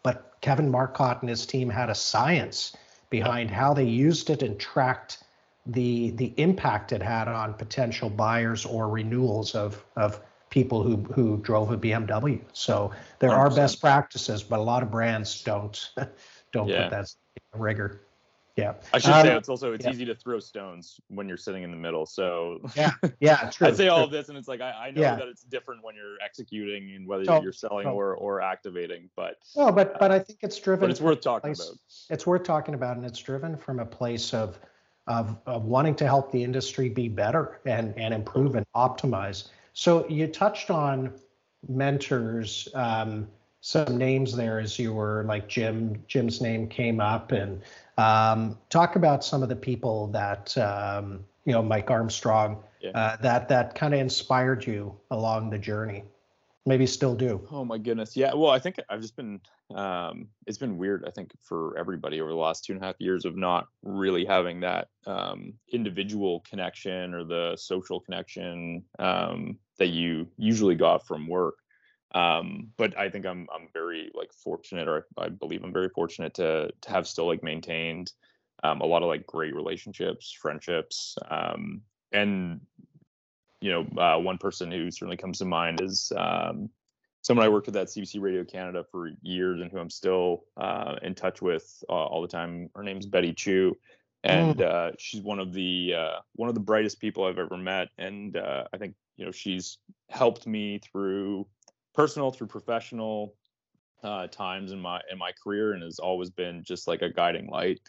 But 0.03 0.35
Kevin 0.41 0.71
Marcotte 0.71 1.21
and 1.21 1.29
his 1.29 1.45
team 1.45 1.69
had 1.69 1.91
a 1.91 1.95
science 1.95 2.75
behind 3.11 3.51
how 3.51 3.75
they 3.75 3.85
used 3.85 4.31
it 4.31 4.43
and 4.43 4.59
tracked 4.59 5.19
the 5.67 6.11
the 6.13 6.33
impact 6.39 6.93
it 6.93 7.03
had 7.03 7.29
on 7.29 7.53
potential 7.53 8.09
buyers 8.09 8.65
or 8.65 8.89
renewals 8.89 9.55
of 9.55 9.85
of 9.97 10.21
people 10.49 10.83
who 10.83 10.97
who 11.13 11.37
drove 11.39 11.71
a 11.71 11.77
BMW. 11.77 12.41
So 12.55 12.93
there 13.19 13.29
100%. 13.29 13.37
are 13.37 13.51
best 13.51 13.81
practices, 13.83 14.43
but 14.43 14.59
a 14.59 14.63
lot 14.63 14.83
of 14.83 14.91
brands 14.91 15.43
don't 15.43 15.91
don't 16.53 16.69
yeah. 16.69 16.85
put 16.85 16.91
that 16.93 17.15
rigor. 17.55 18.01
Yeah. 18.59 18.75
I 18.93 18.99
should 18.99 19.13
um, 19.13 19.25
say 19.25 19.37
it's 19.37 19.49
also 19.49 19.73
it's 19.73 19.85
yeah. 19.85 19.93
easy 19.93 20.05
to 20.07 20.17
throw 20.17 20.41
stones 20.41 21.01
when 21.07 21.29
you're 21.29 21.37
sitting 21.37 21.63
in 21.63 21.71
the 21.71 21.77
middle. 21.77 22.07
So 22.07 22.59
yeah, 22.75 22.91
yeah, 23.21 23.51
true. 23.53 23.69
I 23.69 23.71
say 23.71 23.85
true. 23.85 23.93
all 23.93 24.03
of 24.03 24.11
this, 24.11 24.29
and 24.29 24.37
it's 24.37 24.49
like 24.49 24.61
I, 24.61 24.89
I 24.89 24.91
know 24.91 25.01
yeah. 25.01 25.15
that 25.15 25.29
it's 25.29 25.45
different 25.45 25.85
when 25.85 25.95
you're 25.95 26.17
executing 26.25 26.93
and 26.97 27.07
whether 27.07 27.25
so, 27.25 27.41
you're 27.41 27.53
selling 27.53 27.85
so. 27.85 27.93
or 27.93 28.17
or 28.17 28.41
activating. 28.41 29.11
But 29.15 29.37
no, 29.57 29.71
but 29.71 30.01
but 30.01 30.11
I 30.11 30.19
think 30.19 30.41
it's 30.43 30.59
driven. 30.59 30.81
But 30.81 30.91
it's 30.91 31.01
worth 31.01 31.21
talking 31.21 31.55
place, 31.55 31.69
about. 31.69 31.79
It's 32.11 32.27
worth 32.27 32.43
talking 32.43 32.75
about, 32.75 32.97
and 32.97 33.07
it's 33.07 33.21
driven 33.21 33.57
from 33.57 33.79
a 33.79 33.87
place 33.87 34.35
of 34.35 34.59
of, 35.07 35.39
of 35.47 35.65
wanting 35.65 35.95
to 35.95 36.07
help 36.07 36.33
the 36.33 36.43
industry 36.43 36.89
be 36.89 37.09
better 37.09 37.61
and 37.65 37.95
and 37.97 38.13
improve 38.13 38.57
and 38.57 38.67
optimize. 38.75 39.51
So 39.73 40.05
you 40.09 40.27
touched 40.27 40.71
on 40.71 41.13
mentors. 41.69 42.67
Um, 42.75 43.29
some 43.61 43.99
names 43.99 44.37
there 44.37 44.61
as 44.61 44.79
you 44.79 44.93
were 44.93 45.25
like 45.27 45.49
Jim. 45.49 46.03
Jim's 46.07 46.41
name 46.41 46.69
came 46.69 47.01
up, 47.01 47.33
and 47.33 47.61
um, 47.99 48.57
talk 48.71 48.97
about 48.97 49.25
some 49.25 49.43
of 49.43 49.49
the 49.49 49.57
people 49.57 50.07
that 50.09 50.57
um, 50.57 51.25
you 51.49 51.55
know, 51.55 51.63
Mike 51.63 51.91
Armstrong, 51.91 52.63
yeah. 52.83 52.91
uh, 52.91 53.17
that 53.23 53.49
that 53.49 53.75
kind 53.75 53.95
of 53.95 54.01
inspired 54.01 54.67
you 54.67 54.95
along 55.11 55.49
the 55.49 55.59
journey. 55.59 56.05
Maybe 56.67 56.87
still 56.87 57.15
do. 57.15 57.49
Oh 57.51 57.65
my 57.65 57.79
goodness, 57.79 58.15
yeah. 58.19 58.35
Well, 58.35 58.51
I 58.51 58.59
think 58.59 58.77
I've 58.91 59.01
just 59.01 59.17
been. 59.17 59.41
Um, 59.75 60.29
it's 60.47 60.59
been 60.59 60.77
weird. 60.77 61.05
I 61.07 61.11
think 61.11 61.31
for 61.41 61.79
everybody 61.79 62.21
over 62.21 62.29
the 62.29 62.37
last 62.37 62.67
two 62.67 62.75
and 62.75 62.83
a 62.83 62.87
half 62.87 62.97
years 62.99 63.25
of 63.25 63.35
not 63.35 63.67
really 63.83 64.27
having 64.27 64.61
that 64.61 64.89
um, 65.07 65.55
individual 65.73 66.45
connection 66.49 67.15
or 67.15 67.25
the 67.25 67.57
social 67.57 67.99
connection 67.99 68.85
um, 68.99 69.57
that 69.79 69.89
you 69.89 70.29
usually 70.37 70.75
got 70.75 71.07
from 71.07 71.29
work. 71.29 71.55
Um, 72.15 72.69
but 72.77 72.97
I 72.99 73.11
think 73.11 73.27
I'm 73.27 73.47
I'm 73.55 73.69
very 73.73 74.11
like 74.15 74.33
fortunate, 74.33 74.89
or 74.89 75.07
I 75.17 75.29
believe 75.29 75.63
I'm 75.63 75.73
very 75.73 75.91
fortunate 75.91 76.35
to 76.35 76.71
to 76.81 76.91
have 76.91 77.07
still 77.07 77.27
like 77.27 77.43
maintained 77.43 78.13
um, 78.63 78.81
a 78.81 78.87
lot 78.87 79.03
of 79.03 79.09
like 79.09 79.27
great 79.27 79.55
relationships, 79.55 80.33
friendships, 80.33 81.17
um, 81.31 81.83
and 82.13 82.61
you 83.61 83.71
know 83.71 84.03
uh, 84.03 84.19
one 84.19 84.39
person 84.39 84.71
who 84.71 84.91
certainly 84.91 85.17
comes 85.17 85.39
to 85.39 85.45
mind 85.45 85.81
is 85.81 86.13
um, 86.17 86.71
someone 87.23 87.45
I 87.45 87.51
worked 87.51 87.67
with 87.67 87.77
at 87.77 87.89
CBC 87.89 88.21
Radio 88.21 88.45
Canada 88.45 88.85
for 88.91 89.11
years 89.23 89.61
and 89.61 89.71
who 89.71 89.79
I'm 89.79 89.91
still 89.91 90.45
uh, 90.57 90.97
in 91.03 91.15
touch 91.15 91.43
with 91.43 91.83
uh, 91.89 91.93
all 91.93 92.23
the 92.23 92.29
time. 92.29 92.71
Her 92.75 92.83
name's 92.83 93.07
Betty 93.07 93.35
Chu, 93.35 93.77
and 94.25 94.57
mm. 94.57 94.65
uh, 94.65 94.93
she's 94.99 95.21
one 95.21 95.39
of 95.39 95.53
the 95.53 95.95
uh, 95.97 96.19
one 96.35 96.49
of 96.49 96.55
the 96.55 96.61
brightest 96.61 97.01
people 97.01 97.25
I've 97.25 97.39
ever 97.39 97.57
met. 97.57 97.89
And 97.99 98.37
uh, 98.37 98.65
I 98.73 98.79
think 98.79 98.95
you 99.17 99.27
know 99.27 99.31
she's 99.31 99.79
helped 100.09 100.47
me 100.47 100.81
through 100.91 101.47
personal 101.99 102.31
through 102.31 102.47
professional 102.47 103.35
uh, 104.05 104.29
times 104.29 104.71
in 104.71 104.79
my 104.81 105.01
in 105.11 105.19
my 105.19 105.33
career 105.43 105.73
and 105.73 105.83
has 105.83 105.99
always 105.99 106.31
been 106.31 106.63
just 106.63 106.87
like 106.87 107.03
a 107.03 107.11
guiding 107.11 107.49
light 107.49 107.81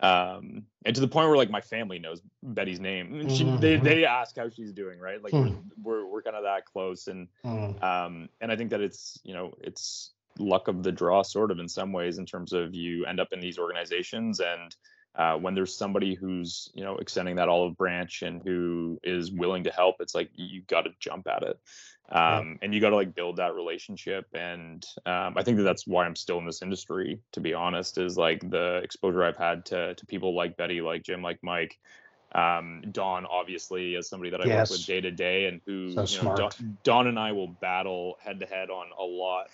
um, 0.00 0.64
and 0.84 0.94
to 0.96 1.00
the 1.00 1.06
point 1.06 1.28
where 1.28 1.36
like 1.36 1.48
my 1.50 1.60
family 1.60 2.00
knows 2.00 2.20
Betty's 2.42 2.80
name. 2.80 3.28
She, 3.28 3.44
mm-hmm. 3.44 3.60
they 3.60 3.76
they 3.76 4.04
ask 4.04 4.36
how 4.36 4.48
she's 4.48 4.72
doing, 4.72 4.98
right? 4.98 5.22
Like 5.22 5.32
mm. 5.32 5.56
we're 5.80 6.04
we're 6.04 6.22
kind 6.22 6.34
of 6.34 6.42
that 6.42 6.66
close, 6.66 7.06
and 7.06 7.28
mm. 7.44 7.80
um, 7.82 8.28
and 8.40 8.50
I 8.50 8.56
think 8.56 8.70
that 8.70 8.80
it's 8.80 9.20
you 9.22 9.32
know 9.32 9.54
it's 9.60 10.10
luck 10.38 10.66
of 10.66 10.82
the 10.82 10.90
draw, 10.90 11.22
sort 11.22 11.52
of 11.52 11.60
in 11.60 11.68
some 11.68 11.92
ways, 11.92 12.18
in 12.18 12.26
terms 12.26 12.52
of 12.52 12.74
you 12.74 13.06
end 13.06 13.20
up 13.20 13.28
in 13.30 13.38
these 13.38 13.58
organizations, 13.60 14.40
and 14.40 14.74
uh, 15.14 15.36
when 15.36 15.54
there's 15.54 15.76
somebody 15.76 16.14
who's 16.14 16.70
you 16.74 16.82
know 16.82 16.96
extending 16.96 17.36
that 17.36 17.48
olive 17.48 17.76
branch 17.76 18.22
and 18.22 18.42
who 18.42 18.98
is 19.02 19.30
willing 19.30 19.64
to 19.64 19.70
help, 19.70 19.96
it's 20.00 20.14
like 20.14 20.30
you 20.34 20.62
got 20.66 20.82
to 20.82 20.90
jump 20.98 21.26
at 21.28 21.42
it. 21.42 21.58
Um, 22.10 22.58
and 22.60 22.74
you 22.74 22.80
got 22.80 22.90
to 22.90 22.96
like 22.96 23.14
build 23.14 23.36
that 23.36 23.54
relationship 23.54 24.26
and 24.34 24.84
um, 25.06 25.34
i 25.38 25.42
think 25.42 25.56
that 25.56 25.62
that's 25.62 25.86
why 25.86 26.04
i'm 26.04 26.16
still 26.16 26.36
in 26.36 26.44
this 26.44 26.60
industry 26.60 27.20
to 27.30 27.40
be 27.40 27.54
honest 27.54 27.96
is 27.96 28.18
like 28.18 28.40
the 28.50 28.80
exposure 28.82 29.24
i've 29.24 29.38
had 29.38 29.64
to, 29.66 29.94
to 29.94 30.06
people 30.06 30.34
like 30.34 30.58
betty 30.58 30.82
like 30.82 31.04
jim 31.04 31.22
like 31.22 31.38
mike 31.42 31.78
um, 32.34 32.82
don 32.90 33.24
obviously 33.24 33.96
as 33.96 34.10
somebody 34.10 34.30
that 34.30 34.42
i 34.42 34.44
yes. 34.44 34.68
work 34.68 34.78
with 34.78 34.86
day 34.86 35.00
to 35.00 35.10
day 35.10 35.46
and 35.46 35.62
who 35.64 35.92
so 35.92 36.04
you 36.04 36.28
know, 36.28 36.36
don, 36.36 36.50
don, 36.82 37.06
and 37.06 37.18
i 37.18 37.32
will 37.32 37.48
battle 37.48 38.18
head 38.22 38.40
to 38.40 38.46
head 38.46 38.68
on 38.68 38.88
a 38.98 39.04
lot 39.04 39.46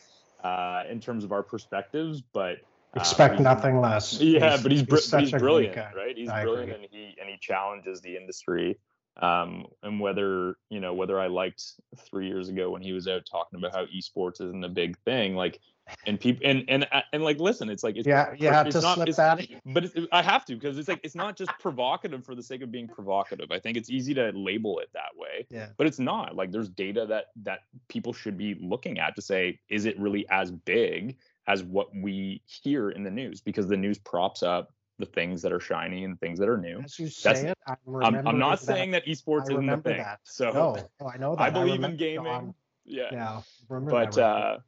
uh, 0.42 0.82
in 0.90 0.98
terms 0.98 1.22
of 1.22 1.30
our 1.30 1.44
perspectives 1.44 2.22
but 2.32 2.56
uh, 2.96 3.00
expect 3.00 3.40
nothing 3.40 3.80
less 3.80 4.14
yeah 4.20 4.52
he's, 4.52 4.62
but 4.62 4.72
he's, 4.72 4.80
he's, 4.82 5.10
he's 5.12 5.32
brilliant 5.32 5.76
right 5.94 6.16
he's 6.16 6.28
I 6.28 6.42
brilliant 6.42 6.70
agree. 6.70 6.84
and 6.84 6.88
he 6.90 7.16
and 7.20 7.28
he 7.28 7.36
challenges 7.40 8.00
the 8.00 8.16
industry 8.16 8.78
um, 9.20 9.66
and 9.82 9.98
whether 9.98 10.56
you 10.70 10.80
know 10.80 10.94
whether 10.94 11.18
I 11.18 11.26
liked 11.26 11.62
three 11.96 12.28
years 12.28 12.48
ago 12.48 12.70
when 12.70 12.82
he 12.82 12.92
was 12.92 13.08
out 13.08 13.26
talking 13.30 13.58
about 13.58 13.74
how 13.74 13.86
esports 13.86 14.40
isn't 14.40 14.64
a 14.64 14.68
big 14.68 14.96
thing, 14.98 15.34
like, 15.34 15.58
and 16.06 16.20
people 16.20 16.48
and 16.48 16.64
and 16.68 16.86
uh, 16.92 17.00
and 17.12 17.24
like, 17.24 17.40
listen, 17.40 17.68
it's 17.68 17.82
like 17.82 17.96
it's, 17.96 18.06
yeah, 18.06 18.32
you 18.38 18.48
have 18.48 18.68
to 18.68 18.80
not, 18.80 18.94
slip 18.94 19.16
that. 19.16 19.44
But 19.66 19.86
it's, 19.86 19.94
I 20.12 20.22
have 20.22 20.44
to 20.46 20.54
because 20.54 20.78
it's 20.78 20.88
like 20.88 21.00
it's 21.02 21.16
not 21.16 21.36
just 21.36 21.50
provocative 21.58 22.24
for 22.24 22.36
the 22.36 22.42
sake 22.42 22.62
of 22.62 22.70
being 22.70 22.86
provocative. 22.86 23.50
I 23.50 23.58
think 23.58 23.76
it's 23.76 23.90
easy 23.90 24.14
to 24.14 24.30
label 24.30 24.78
it 24.78 24.88
that 24.94 25.16
way, 25.16 25.46
yeah. 25.50 25.70
But 25.76 25.88
it's 25.88 25.98
not. 25.98 26.36
Like, 26.36 26.52
there's 26.52 26.68
data 26.68 27.04
that 27.06 27.26
that 27.42 27.60
people 27.88 28.12
should 28.12 28.38
be 28.38 28.56
looking 28.60 29.00
at 29.00 29.16
to 29.16 29.22
say, 29.22 29.58
is 29.68 29.84
it 29.84 29.98
really 29.98 30.28
as 30.30 30.52
big 30.52 31.16
as 31.48 31.64
what 31.64 31.88
we 31.94 32.42
hear 32.44 32.90
in 32.90 33.02
the 33.02 33.10
news? 33.10 33.40
Because 33.40 33.66
the 33.66 33.76
news 33.76 33.98
props 33.98 34.42
up 34.42 34.72
the 34.98 35.06
things 35.06 35.42
that 35.42 35.52
are 35.52 35.60
shiny 35.60 36.04
and 36.04 36.20
things 36.20 36.38
that 36.38 36.48
are 36.48 36.58
new. 36.58 36.80
As 36.84 36.98
you 36.98 37.08
say 37.08 37.32
That's, 37.32 37.42
it, 37.44 37.58
I'm, 37.66 38.26
I'm, 38.26 38.38
not 38.38 38.60
that, 38.60 38.66
saying 38.66 38.90
that 38.92 39.06
esports 39.06 39.50
isn't 39.50 39.66
the 39.66 39.76
thing. 39.78 39.98
That. 39.98 40.20
So 40.24 40.50
no, 40.52 41.06
I 41.08 41.16
know 41.16 41.34
that. 41.36 41.42
I 41.42 41.50
believe 41.50 41.82
I 41.82 41.88
in 41.88 41.96
gaming. 41.96 42.24
John, 42.24 42.54
yeah. 42.84 43.08
Yeah. 43.12 43.40
But 43.68 44.18
uh, 44.18 44.58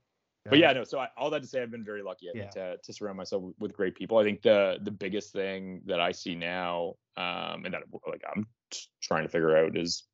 but 0.48 0.58
yeah, 0.58 0.72
no. 0.72 0.84
So 0.84 0.98
I, 0.98 1.08
all 1.16 1.30
that 1.30 1.42
to 1.42 1.48
say, 1.48 1.62
I've 1.62 1.70
been 1.70 1.84
very 1.84 2.02
lucky 2.02 2.28
yeah. 2.32 2.48
to 2.50 2.76
to 2.76 2.92
surround 2.92 3.18
myself 3.18 3.44
with 3.58 3.74
great 3.74 3.94
people. 3.94 4.18
I 4.18 4.24
think 4.24 4.42
the 4.42 4.78
the 4.82 4.90
biggest 4.90 5.32
thing 5.32 5.82
that 5.86 6.00
I 6.00 6.12
see 6.12 6.34
now, 6.34 6.94
um, 7.16 7.64
and 7.64 7.74
that 7.74 7.82
like 8.08 8.22
I'm 8.34 8.46
trying 9.02 9.24
to 9.24 9.28
figure 9.28 9.56
out 9.56 9.76
is 9.76 10.04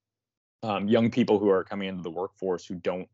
um, 0.62 0.88
young 0.88 1.10
people 1.10 1.38
who 1.38 1.50
are 1.50 1.62
coming 1.62 1.88
into 1.88 2.02
the 2.02 2.10
workforce 2.10 2.66
who 2.66 2.74
don't 2.76 3.08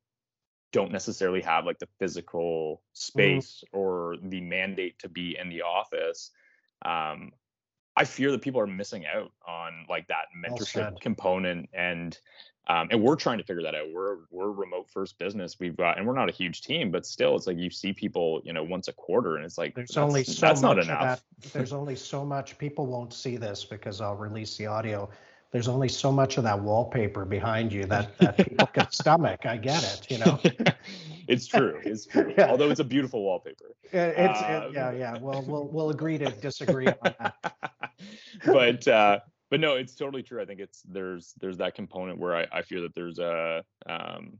don't 0.73 0.93
necessarily 0.93 1.41
have 1.41 1.64
like 1.66 1.79
the 1.79 1.89
physical 1.99 2.83
Mm-hmm. 3.16 3.41
space 3.41 3.64
or 3.73 4.16
the 4.23 4.41
mandate 4.41 4.99
to 4.99 5.09
be 5.09 5.37
in 5.39 5.49
the 5.49 5.62
office 5.62 6.31
um, 6.85 7.33
I 7.97 8.05
fear 8.05 8.31
that 8.33 8.41
people 8.41 8.61
are 8.61 8.66
missing 8.66 9.05
out 9.07 9.33
on 9.47 9.87
like 9.89 10.09
that 10.09 10.27
mentorship 10.37 11.01
component 11.01 11.68
and 11.73 12.18
um, 12.68 12.89
and 12.93 13.03
we're 13.03 13.16
trying 13.16 13.39
to 13.39 13.45
figure 13.45 13.62
that 13.64 13.75
out. 13.75 13.87
We're 13.93 14.18
we're 14.31 14.51
remote 14.51 14.89
first 14.89 15.18
business. 15.18 15.59
We've 15.59 15.77
got 15.77 15.99
and 15.99 16.07
we're 16.07 16.14
not 16.14 16.29
a 16.29 16.33
huge 16.33 16.62
team, 16.62 16.91
but 16.91 17.05
still 17.05 17.35
it's 17.37 17.47
like 17.47 17.59
you 17.59 17.70
see 17.70 17.93
people, 17.93 18.41
you 18.45 18.53
know, 18.53 18.62
once 18.62 18.89
a 18.89 18.93
quarter 18.93 19.37
and 19.37 19.45
it's 19.45 19.59
like 19.59 19.75
There's 19.75 19.89
that's, 19.89 19.99
only 19.99 20.25
so 20.25 20.47
that's 20.47 20.62
much 20.62 20.77
not 20.77 20.79
enough. 20.79 21.01
that. 21.01 21.53
There's 21.53 21.73
only 21.73 21.97
so 21.97 22.25
much. 22.25 22.57
People 22.59 22.87
won't 22.87 23.12
see 23.12 23.37
this 23.37 23.64
because 23.64 24.01
I'll 24.01 24.16
release 24.16 24.57
the 24.57 24.66
audio. 24.66 25.11
There's 25.53 25.68
only 25.68 25.88
so 25.88 26.11
much 26.11 26.38
of 26.38 26.44
that 26.44 26.59
wallpaper 26.61 27.24
behind 27.26 27.72
you 27.72 27.84
that, 27.86 28.16
that 28.18 28.36
people 28.38 28.66
can 28.68 28.90
stomach. 28.90 29.44
I 29.44 29.59
get 29.59 29.82
it. 29.84 30.11
You 30.11 30.18
know, 30.18 30.40
it's 31.28 31.46
true. 31.46 31.78
It's 31.84 32.07
true. 32.07 32.32
Yeah. 32.38 32.48
Although 32.50 32.70
it's 32.70 32.80
a 32.80 32.84
beautiful 32.84 33.22
wallpaper. 33.22 33.66
It- 33.92 34.14
it's 34.16 34.40
Um, 34.42 34.50
it, 34.50 34.72
yeah, 34.72 34.92
yeah. 34.92 35.18
Well, 35.20 35.42
we'll 35.46 35.68
we'll 35.68 35.90
agree 35.90 36.16
to 36.18 36.30
disagree 36.30 36.86
on 36.86 36.96
that. 37.03 37.34
but 38.46 38.88
uh 38.88 39.20
but 39.50 39.61
no 39.61 39.74
it's 39.76 39.94
totally 39.94 40.22
true 40.22 40.40
i 40.42 40.44
think 40.44 40.59
it's 40.59 40.82
there's 40.82 41.34
there's 41.40 41.59
that 41.59 41.74
component 41.74 42.18
where 42.18 42.34
i, 42.34 42.46
I 42.50 42.62
fear 42.62 42.80
that 42.80 42.94
there's 42.94 43.18
a 43.18 43.62
um 43.86 44.38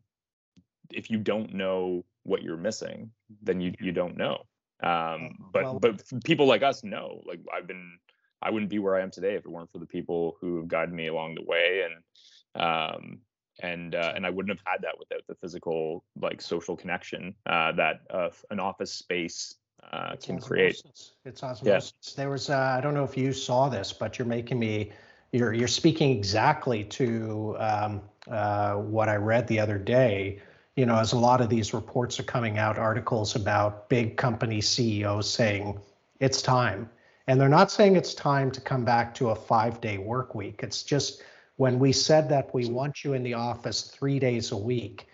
if 0.91 1.11
you 1.11 1.19
don't 1.19 1.55
know 1.55 2.05
what 2.25 2.43
you're 2.43 2.57
missing 2.57 3.11
then 3.43 3.61
you 3.61 3.73
you 3.81 3.93
don't 3.93 4.17
know 4.17 4.43
um 4.83 5.37
but 5.53 5.63
Well- 5.65 5.79
but 5.79 6.03
people 6.25 6.47
like 6.47 6.63
us 6.63 6.83
know 6.83 7.23
like 7.27 7.41
i've 7.55 7.67
been 7.69 7.99
i 8.43 8.51
wouldn't 8.51 8.71
be 8.71 8.79
where 8.79 8.97
i 8.97 9.03
am 9.03 9.11
today 9.11 9.35
if 9.35 9.45
it 9.45 9.51
weren't 9.51 9.71
for 9.71 9.79
the 9.79 9.87
people 9.87 10.37
who 10.41 10.57
have 10.59 10.69
guided 10.69 10.95
me 10.95 11.09
along 11.09 11.35
the 11.35 11.45
way 11.45 11.85
and 11.85 12.63
um 12.63 13.19
and 13.61 13.95
uh, 13.95 14.13
and 14.17 14.25
I 14.27 14.31
wouldn't 14.31 14.59
have 14.59 14.67
had 14.67 14.83
that 14.83 14.99
without 14.99 15.27
the 15.29 15.35
physical 15.35 16.05
like 16.21 16.41
social 16.41 16.77
connection 16.77 17.35
uh, 17.47 17.73
that 17.73 18.01
uh, 18.11 18.31
an 18.51 18.59
office 18.59 18.93
space 18.93 19.57
uh, 19.93 20.17
can 20.23 20.41
create. 20.41 20.77
osmosis. 20.77 21.13
It's 21.25 21.43
osmosis. 21.43 22.15
There 22.17 22.31
was, 22.31 22.51
uh, 22.51 22.57
I 22.57 22.81
don't 22.81 22.95
know 22.95 23.05
if 23.05 23.17
you 23.17 23.33
saw 23.33 23.69
this, 23.69 23.93
but 23.93 24.19
you're 24.19 24.29
making 24.29 24.59
me, 24.59 24.93
you're 25.33 25.53
you're 25.53 25.69
speaking 25.69 26.11
exactly 26.11 26.85
to 26.85 27.57
um, 27.59 28.03
uh, 28.31 28.75
what 28.75 29.09
I 29.09 29.17
read 29.17 29.47
the 29.49 29.61
other 29.61 29.79
day. 29.79 30.41
You 30.77 30.87
know, 30.87 30.97
as 30.97 31.13
a 31.13 31.19
lot 31.19 31.43
of 31.43 31.51
these 31.51 31.75
reports 31.75 32.19
are 32.19 32.23
coming 32.23 32.59
out, 32.59 32.79
articles 32.79 33.37
about 33.37 33.91
big 33.91 34.17
company 34.17 34.63
CEOs 34.63 35.29
saying 35.29 35.79
it's 36.19 36.41
time, 36.41 36.89
and 37.27 37.41
they're 37.41 37.49
not 37.49 37.71
saying 37.71 37.97
it's 37.97 38.15
time 38.15 38.51
to 38.51 38.61
come 38.61 38.85
back 38.85 39.15
to 39.15 39.31
a 39.31 39.35
five-day 39.35 39.99
work 39.99 40.35
week. 40.35 40.61
It's 40.63 40.83
just 40.83 41.23
when 41.57 41.79
we 41.79 41.93
said 41.93 42.29
that 42.31 42.55
we 42.55 42.67
want 42.67 43.05
you 43.05 43.15
in 43.15 43.23
the 43.23 43.35
office 43.35 43.83
three 43.83 44.19
days 44.19 44.53
a 44.53 44.57
week, 44.57 45.07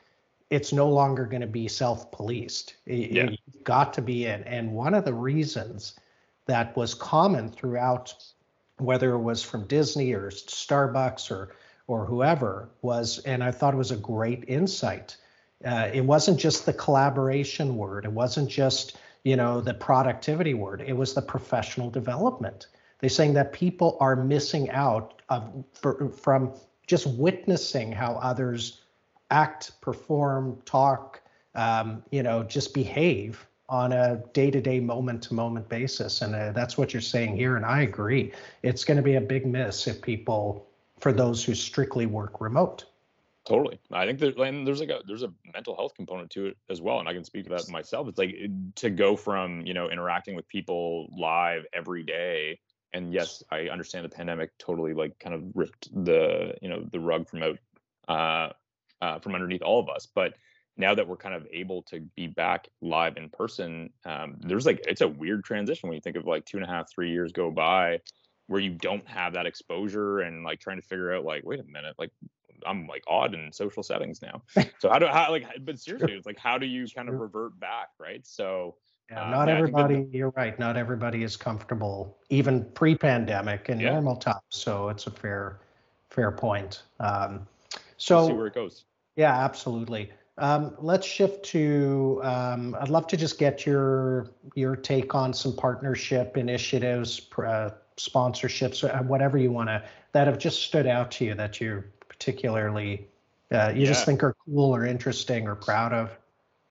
it's 0.51 0.73
no 0.73 0.89
longer 0.89 1.27
going 1.27 1.43
to 1.43 1.47
be 1.47 1.69
self-policed. 1.69 2.75
Yeah. 2.87 3.31
You've 3.31 3.65
got 3.65 3.93
to 3.95 4.03
be 4.03 4.27
in. 4.27 4.43
And 4.45 4.73
one 4.73 4.95
of 4.95 5.05
the 5.05 5.13
reasons 5.13 5.95
that 6.47 6.75
was 6.77 6.95
common 6.95 7.51
throughout, 7.51 8.15
whether 8.79 9.13
it 9.13 9.21
was 9.21 9.43
from 9.43 9.67
Disney 9.67 10.13
or 10.15 10.31
Starbucks 10.31 11.31
or 11.31 11.55
or 11.87 12.05
whoever, 12.05 12.69
was, 12.83 13.19
and 13.21 13.43
I 13.43 13.51
thought 13.51 13.73
it 13.73 13.79
was 13.79 13.93
a 13.93 13.97
great 13.97 14.45
insight. 14.47 15.17
Uh, 15.65 15.89
it 15.91 16.03
wasn't 16.03 16.39
just 16.39 16.67
the 16.67 16.73
collaboration 16.75 17.79
word. 17.79 18.05
It 18.05 18.13
wasn't 18.13 18.51
just 18.51 18.99
you 19.25 19.37
know 19.37 19.61
the 19.61 19.75
productivity 19.75 20.55
word. 20.55 20.83
It 20.87 20.97
was 20.97 21.15
the 21.15 21.23
professional 21.23 21.91
development. 21.91 22.69
They're 23.01 23.11
saying 23.11 23.35
that 23.35 23.53
people 23.53 23.97
are 24.01 24.17
missing 24.17 24.71
out 24.71 25.23
of, 25.29 25.65
for, 25.73 26.11
from 26.11 26.53
just 26.87 27.07
witnessing 27.07 27.93
how 27.93 28.15
others 28.15 28.83
act, 29.31 29.73
perform, 29.81 30.61
talk, 30.65 31.21
um, 31.55 32.03
you 32.11 32.23
know, 32.23 32.43
just 32.43 32.75
behave 32.75 33.47
on 33.69 33.93
a 33.93 34.23
day-to-day, 34.33 34.81
moment-to-moment 34.81 35.69
basis. 35.69 36.23
And 36.23 36.35
uh, 36.35 36.53
that's 36.53 36.79
what 36.79 36.93
you're 36.95 37.03
saying 37.03 37.37
here. 37.37 37.57
And 37.57 37.67
I 37.67 37.83
agree. 37.83 38.33
It's 38.63 38.85
going 38.85 38.97
to 38.97 39.03
be 39.03 39.17
a 39.17 39.21
big 39.21 39.47
miss 39.47 39.87
if 39.87 40.01
people, 40.01 40.67
for 40.99 41.13
those 41.13 41.45
who 41.45 41.55
strictly 41.55 42.07
work 42.07 42.41
remote. 42.41 42.87
Totally. 43.49 43.81
I 43.91 44.05
think 44.05 44.19
there, 44.19 44.33
and 44.45 44.67
there's 44.67 44.81
like 44.81 44.91
a 44.91 45.01
there's 45.07 45.23
a 45.23 45.33
mental 45.55 45.75
health 45.75 45.95
component 45.95 46.29
to 46.33 46.47
it 46.47 46.59
as 46.69 46.83
well, 46.83 47.01
and 47.01 47.09
I 47.09 47.15
can 47.15 47.25
speak 47.25 47.45
to 47.45 47.51
that 47.51 47.67
myself. 47.71 48.07
It's 48.07 48.19
like 48.19 48.37
to 48.77 48.91
go 48.91 49.17
from 49.17 49.63
you 49.63 49.73
know 49.73 49.89
interacting 49.89 50.37
with 50.37 50.47
people 50.49 51.09
live 51.17 51.65
every 51.73 52.03
day, 52.03 52.61
and 52.93 53.11
yes, 53.11 53.43
I 53.51 53.71
understand 53.71 54.05
the 54.05 54.11
pandemic 54.11 54.51
totally 54.59 54.93
like 54.93 55.19
kind 55.19 55.35
of 55.35 55.45
ripped 55.55 55.89
the 56.05 56.57
you 56.61 56.69
know 56.69 56.85
the 56.93 57.01
rug 57.01 57.27
from 57.27 57.43
out 57.43 57.59
uh, 58.07 58.53
uh, 59.03 59.19
from 59.21 59.35
underneath 59.35 59.63
all 59.63 59.81
of 59.81 59.89
us, 59.89 60.07
but 60.15 60.35
now 60.77 60.95
that 60.95 61.09
we're 61.09 61.17
kind 61.17 61.35
of 61.35 61.47
able 61.51 61.83
to 61.85 62.01
be 62.17 62.27
back 62.27 62.69
live 62.83 63.17
in 63.17 63.31
person, 63.31 63.89
um, 64.05 64.37
there's 64.41 64.67
like 64.67 64.85
it's 64.87 65.01
a 65.01 65.09
weird 65.09 65.43
transition 65.43 65.89
when 65.89 65.97
you 65.97 66.03
think 66.03 66.17
of 66.17 66.27
like 66.27 66.45
two 66.45 66.59
and 66.59 66.67
a 66.67 66.69
half, 66.69 66.93
three 66.93 67.11
years 67.13 67.33
go 67.33 67.51
by 67.51 67.99
where 68.47 68.61
you 68.61 68.71
don't 68.71 69.07
have 69.07 69.35
that 69.35 69.47
exposure 69.47 70.21
and 70.21 70.45
like 70.45 70.59
trying 70.59 70.81
to 70.81 70.87
figure 70.87 71.15
out 71.15 71.25
like 71.25 71.45
wait 71.45 71.61
a 71.61 71.65
minute 71.65 71.95
like 71.99 72.11
I'm 72.67 72.87
like 72.87 73.05
odd 73.09 73.35
in 73.35 73.53
social 73.53 73.83
settings 73.83 74.21
now. 74.23 74.43
So 74.81 74.89
how 74.89 74.99
do 74.99 75.07
how 75.07 75.31
like 75.31 75.47
but 75.65 75.79
seriously 75.79 76.15
it's 76.15 76.27
like 76.27 76.39
how 76.39 76.59
do 76.59 76.67
you 76.67 76.87
kind 76.95 77.09
of 77.09 77.19
revert 77.19 77.59
back, 77.59 77.89
right? 77.99 78.25
So 78.27 78.77
Yeah, 79.11 79.25
Um, 79.25 79.31
not 79.31 79.49
yeah, 79.49 79.59
I 79.59 79.63
think 79.63 79.77
that 79.77 79.89
the- 79.89 79.95
everybody, 79.95 80.19
you're 80.19 80.31
right. 80.37 80.59
Not 80.59 80.77
everybody 80.77 81.23
is 81.23 81.37
comfortable, 81.37 82.19
even 82.29 82.65
pre-pandemic 82.73 83.69
and 83.71 83.81
Yeah. 83.81 83.93
normal 83.93 84.17
times. 84.17 84.43
So 84.51 84.89
it's 84.91 85.07
a 85.07 85.11
fair, 85.11 85.61
fair 86.11 86.31
point. 86.31 86.83
Um, 87.01 87.47
we'll 87.73 87.81
so 87.97 88.27
see 88.27 88.33
where 88.35 88.47
it 88.49 88.55
goes. 88.55 88.85
Yeah, 89.17 89.35
absolutely. 89.37 90.13
Um, 90.37 90.77
let's 90.79 91.07
shift 91.07 91.45
to. 91.47 92.21
Um, 92.23 92.77
I'd 92.81 92.91
love 92.91 93.07
to 93.09 93.17
just 93.17 93.39
get 93.39 93.67
your 93.67 94.31
your 94.55 94.77
take 94.77 95.15
on 95.15 95.33
some 95.33 95.57
partnership 95.57 96.37
initiatives, 96.37 97.29
uh, 97.39 97.71
sponsorships, 97.97 98.85
uh, 98.89 99.03
whatever 99.03 99.39
you 99.39 99.51
want 99.51 99.69
to 99.69 99.83
that 100.13 100.27
have 100.29 100.39
just 100.39 100.63
stood 100.63 100.87
out 100.87 101.11
to 101.13 101.25
you 101.25 101.35
that 101.35 101.61
you 101.61 101.83
particularly 102.19 103.09
uh, 103.51 103.73
you 103.75 103.87
just 103.87 104.05
think 104.05 104.23
are 104.23 104.37
cool 104.45 104.75
or 104.75 104.85
interesting 104.85 105.49
or 105.49 105.55
proud 105.55 105.93
of. 105.93 106.19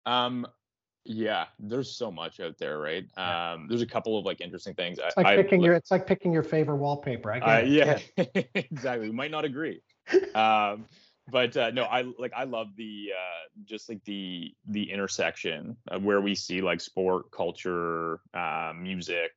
Um 0.05 0.45
yeah, 1.09 1.45
there's 1.57 1.95
so 1.95 2.11
much 2.11 2.41
out 2.41 2.57
there, 2.57 2.77
right? 2.79 3.05
Yeah. 3.17 3.53
Um 3.53 3.67
there's 3.69 3.81
a 3.81 3.87
couple 3.87 4.17
of 4.17 4.25
like 4.25 4.41
interesting 4.41 4.73
things. 4.73 4.99
It's 5.01 5.17
like 5.17 5.25
I, 5.25 5.35
picking 5.37 5.61
I, 5.61 5.65
your. 5.65 5.73
It's 5.73 5.89
like 5.89 6.05
picking 6.05 6.33
your 6.33 6.43
favorite 6.43 6.77
wallpaper. 6.77 7.31
I 7.31 7.39
Uh, 7.39 7.65
it. 7.65 8.11
yeah, 8.17 8.41
exactly. 8.55 9.09
We 9.09 9.15
might 9.15 9.31
not 9.31 9.45
agree, 9.45 9.81
um, 10.35 10.85
but 11.29 11.55
uh, 11.55 11.71
no, 11.71 11.83
I 11.83 12.03
like 12.19 12.33
I 12.35 12.43
love 12.43 12.67
the 12.75 13.11
uh, 13.17 13.47
just 13.65 13.89
like 13.89 14.03
the 14.03 14.53
the 14.67 14.91
intersection 14.91 15.77
of 15.87 16.03
where 16.03 16.21
we 16.21 16.35
see 16.35 16.61
like 16.61 16.81
sport, 16.81 17.31
culture, 17.31 18.19
uh, 18.33 18.73
music, 18.75 19.31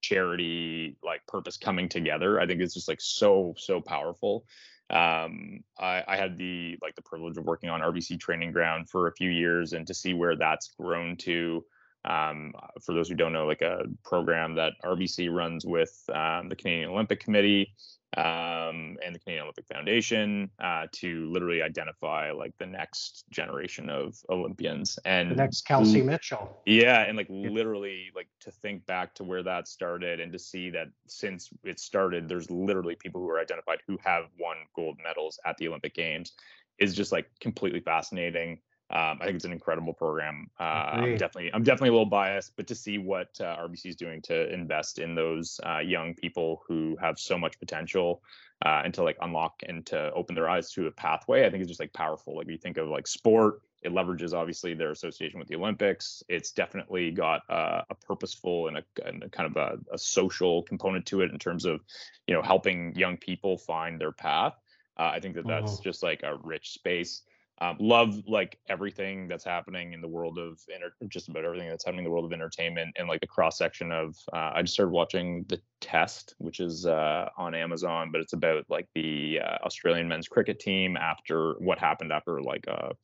charity, 0.00 0.96
like 1.04 1.24
purpose 1.26 1.56
coming 1.56 1.88
together. 1.88 2.40
I 2.40 2.46
think 2.46 2.60
it's 2.60 2.74
just 2.74 2.88
like 2.88 3.00
so 3.00 3.54
so 3.56 3.80
powerful. 3.80 4.44
Um, 4.92 5.64
I, 5.78 6.04
I 6.06 6.16
had 6.16 6.36
the 6.36 6.78
like 6.82 6.94
the 6.94 7.02
privilege 7.02 7.38
of 7.38 7.44
working 7.44 7.70
on 7.70 7.80
RBC 7.80 8.20
Training 8.20 8.52
Ground 8.52 8.90
for 8.90 9.08
a 9.08 9.12
few 9.12 9.30
years, 9.30 9.72
and 9.72 9.86
to 9.86 9.94
see 9.94 10.14
where 10.14 10.36
that's 10.36 10.72
grown 10.78 11.16
to 11.18 11.64
um, 12.04 12.52
for 12.84 12.94
those 12.94 13.08
who 13.08 13.14
don't 13.14 13.32
know, 13.32 13.46
like 13.46 13.62
a 13.62 13.84
program 14.04 14.54
that 14.56 14.72
RBC 14.84 15.32
runs 15.32 15.64
with 15.64 16.04
um, 16.12 16.48
the 16.48 16.56
Canadian 16.56 16.90
Olympic 16.90 17.20
Committee 17.20 17.72
um, 18.16 18.98
and 19.04 19.14
the 19.14 19.18
Canadian 19.18 19.44
Olympic 19.44 19.66
Foundation 19.72 20.50
uh, 20.62 20.86
to 20.92 21.30
literally 21.30 21.62
identify 21.62 22.30
like 22.30 22.52
the 22.58 22.66
next 22.66 23.24
generation 23.30 23.88
of 23.88 24.16
Olympians 24.28 24.98
and 25.04 25.30
The 25.30 25.36
next 25.36 25.62
Kelsey 25.62 26.02
Mitchell. 26.02 26.60
yeah, 26.66 27.02
and 27.02 27.16
like 27.16 27.28
literally 27.30 28.10
like 28.14 28.28
to 28.40 28.50
think 28.50 28.84
back 28.86 29.14
to 29.14 29.24
where 29.24 29.42
that 29.42 29.66
started 29.66 30.20
and 30.20 30.32
to 30.32 30.38
see 30.38 30.68
that 30.70 30.88
since 31.06 31.48
it 31.64 31.80
started, 31.80 32.28
there's 32.28 32.50
literally 32.50 32.96
people 32.96 33.20
who 33.20 33.30
are 33.30 33.40
identified 33.40 33.78
who 33.86 33.98
have 34.04 34.24
won 34.38 34.56
gold 34.76 34.98
medals 35.02 35.38
at 35.46 35.56
the 35.56 35.68
Olympic 35.68 35.94
Games 35.94 36.32
is 36.78 36.94
just 36.94 37.12
like 37.12 37.30
completely 37.40 37.80
fascinating. 37.80 38.58
Um, 38.92 39.18
I 39.20 39.24
think 39.24 39.36
it's 39.36 39.44
an 39.46 39.52
incredible 39.52 39.94
program. 39.94 40.50
Uh, 40.60 40.98
I'm 41.02 41.16
definitely, 41.16 41.52
I'm 41.54 41.62
definitely 41.62 41.88
a 41.88 41.92
little 41.92 42.06
biased, 42.06 42.56
but 42.56 42.66
to 42.66 42.74
see 42.74 42.98
what 42.98 43.28
uh, 43.40 43.56
RBC 43.56 43.88
is 43.88 43.96
doing 43.96 44.20
to 44.22 44.52
invest 44.52 44.98
in 44.98 45.14
those 45.14 45.58
uh, 45.64 45.78
young 45.78 46.14
people 46.14 46.62
who 46.68 46.96
have 47.00 47.18
so 47.18 47.38
much 47.38 47.58
potential 47.58 48.22
uh, 48.64 48.82
and 48.84 48.92
to 48.94 49.02
like 49.02 49.16
unlock 49.20 49.54
and 49.66 49.86
to 49.86 50.12
open 50.12 50.34
their 50.34 50.48
eyes 50.48 50.70
to 50.72 50.86
a 50.86 50.90
pathway, 50.92 51.46
I 51.46 51.50
think 51.50 51.62
is 51.62 51.68
just 51.68 51.80
like 51.80 51.92
powerful. 51.92 52.36
Like 52.36 52.48
you 52.48 52.58
think 52.58 52.76
of 52.76 52.88
like 52.88 53.06
sport, 53.06 53.62
it 53.82 53.92
leverages 53.92 54.34
obviously 54.34 54.74
their 54.74 54.90
association 54.90 55.38
with 55.38 55.48
the 55.48 55.56
Olympics. 55.56 56.22
It's 56.28 56.52
definitely 56.52 57.10
got 57.12 57.42
uh, 57.50 57.82
a 57.90 57.94
purposeful 57.94 58.68
and 58.68 58.76
a, 58.76 58.84
and 59.04 59.24
a 59.24 59.30
kind 59.30 59.50
of 59.50 59.56
a, 59.56 59.78
a 59.94 59.98
social 59.98 60.62
component 60.64 61.06
to 61.06 61.22
it 61.22 61.30
in 61.32 61.38
terms 61.38 61.64
of, 61.64 61.80
you 62.26 62.34
know, 62.34 62.42
helping 62.42 62.94
young 62.94 63.16
people 63.16 63.58
find 63.58 64.00
their 64.00 64.12
path. 64.12 64.54
Uh, 64.98 65.10
I 65.14 65.20
think 65.20 65.34
that 65.36 65.46
that's 65.46 65.78
Mhm. 65.78 65.82
just 65.82 66.02
like 66.02 66.22
a 66.22 66.36
rich 66.36 66.70
space. 66.70 67.22
Um, 67.62 67.76
love 67.78 68.26
like 68.26 68.58
everything 68.68 69.28
that's 69.28 69.44
happening 69.44 69.92
in 69.92 70.00
the 70.00 70.08
world 70.08 70.36
of 70.36 70.58
enter- 70.74 70.96
just 71.06 71.28
about 71.28 71.44
everything 71.44 71.68
that's 71.68 71.84
happening 71.84 72.00
in 72.00 72.04
the 72.06 72.10
world 72.10 72.24
of 72.24 72.32
entertainment 72.32 72.96
and 72.98 73.06
like 73.06 73.20
the 73.20 73.28
cross 73.28 73.56
section 73.56 73.92
of. 73.92 74.16
Uh, 74.32 74.50
I 74.56 74.62
just 74.62 74.74
started 74.74 74.90
watching 74.90 75.44
The 75.48 75.60
Test, 75.80 76.34
which 76.38 76.58
is 76.58 76.86
uh, 76.86 77.28
on 77.38 77.54
Amazon, 77.54 78.10
but 78.10 78.20
it's 78.20 78.32
about 78.32 78.64
like 78.68 78.88
the 78.96 79.38
uh, 79.38 79.58
Australian 79.64 80.08
men's 80.08 80.26
cricket 80.26 80.58
team 80.58 80.96
after 80.96 81.52
what 81.60 81.78
happened 81.78 82.10
after 82.10 82.42
like 82.42 82.66
a 82.66 82.96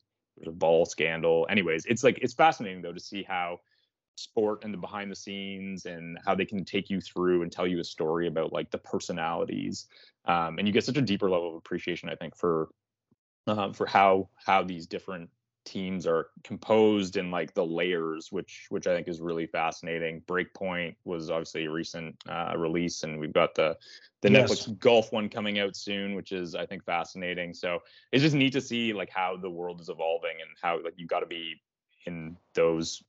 a 0.45 0.51
ball 0.51 0.85
scandal. 0.85 1.47
Anyways, 1.49 1.85
it's 1.85 2.03
like 2.03 2.19
it's 2.21 2.33
fascinating 2.33 2.81
though 2.81 2.91
to 2.93 2.99
see 2.99 3.23
how 3.23 3.59
sport 4.19 4.65
and 4.65 4.73
the 4.73 4.77
behind 4.77 5.09
the 5.09 5.15
scenes 5.15 5.85
and 5.85 6.17
how 6.25 6.35
they 6.35 6.45
can 6.45 6.65
take 6.65 6.89
you 6.89 6.99
through 6.99 7.43
and 7.43 7.51
tell 7.51 7.65
you 7.65 7.79
a 7.79 7.83
story 7.83 8.27
about 8.27 8.51
like 8.51 8.69
the 8.71 8.77
personalities 8.77 9.87
um, 10.25 10.59
and 10.59 10.67
you 10.67 10.73
get 10.73 10.83
such 10.83 10.97
a 10.97 11.01
deeper 11.01 11.29
level 11.29 11.47
of 11.47 11.55
appreciation 11.55 12.09
i 12.09 12.15
think 12.15 12.35
for 12.35 12.67
uh, 13.47 13.73
for 13.73 13.85
how 13.85 14.29
how 14.45 14.63
these 14.63 14.87
different 14.87 15.29
teams 15.65 16.07
are 16.07 16.29
composed 16.43 17.17
and 17.17 17.31
like 17.31 17.53
the 17.53 17.65
layers 17.65 18.31
which 18.31 18.65
which 18.69 18.87
i 18.87 18.95
think 18.95 19.07
is 19.07 19.21
really 19.21 19.45
fascinating 19.45 20.21
breakpoint 20.21 20.95
was 21.03 21.29
obviously 21.29 21.65
a 21.65 21.71
recent 21.71 22.15
uh, 22.27 22.53
release 22.57 23.03
and 23.03 23.19
we've 23.19 23.33
got 23.33 23.53
the 23.53 23.77
the 24.21 24.31
yes. 24.31 24.49
netflix 24.49 24.79
golf 24.79 25.11
one 25.11 25.29
coming 25.29 25.59
out 25.59 25.75
soon 25.75 26.15
which 26.15 26.31
is 26.31 26.55
i 26.55 26.65
think 26.65 26.83
fascinating 26.85 27.53
so 27.53 27.77
it's 28.11 28.23
just 28.23 28.35
neat 28.35 28.53
to 28.53 28.61
see 28.61 28.93
like 28.93 29.09
how 29.11 29.37
the 29.37 29.49
world 29.49 29.79
is 29.79 29.89
evolving 29.89 30.37
and 30.41 30.49
how 30.61 30.81
like 30.83 30.93
you've 30.97 31.09
got 31.09 31.19
to 31.19 31.27
be 31.27 31.61
in 32.05 32.35
those 32.55 33.03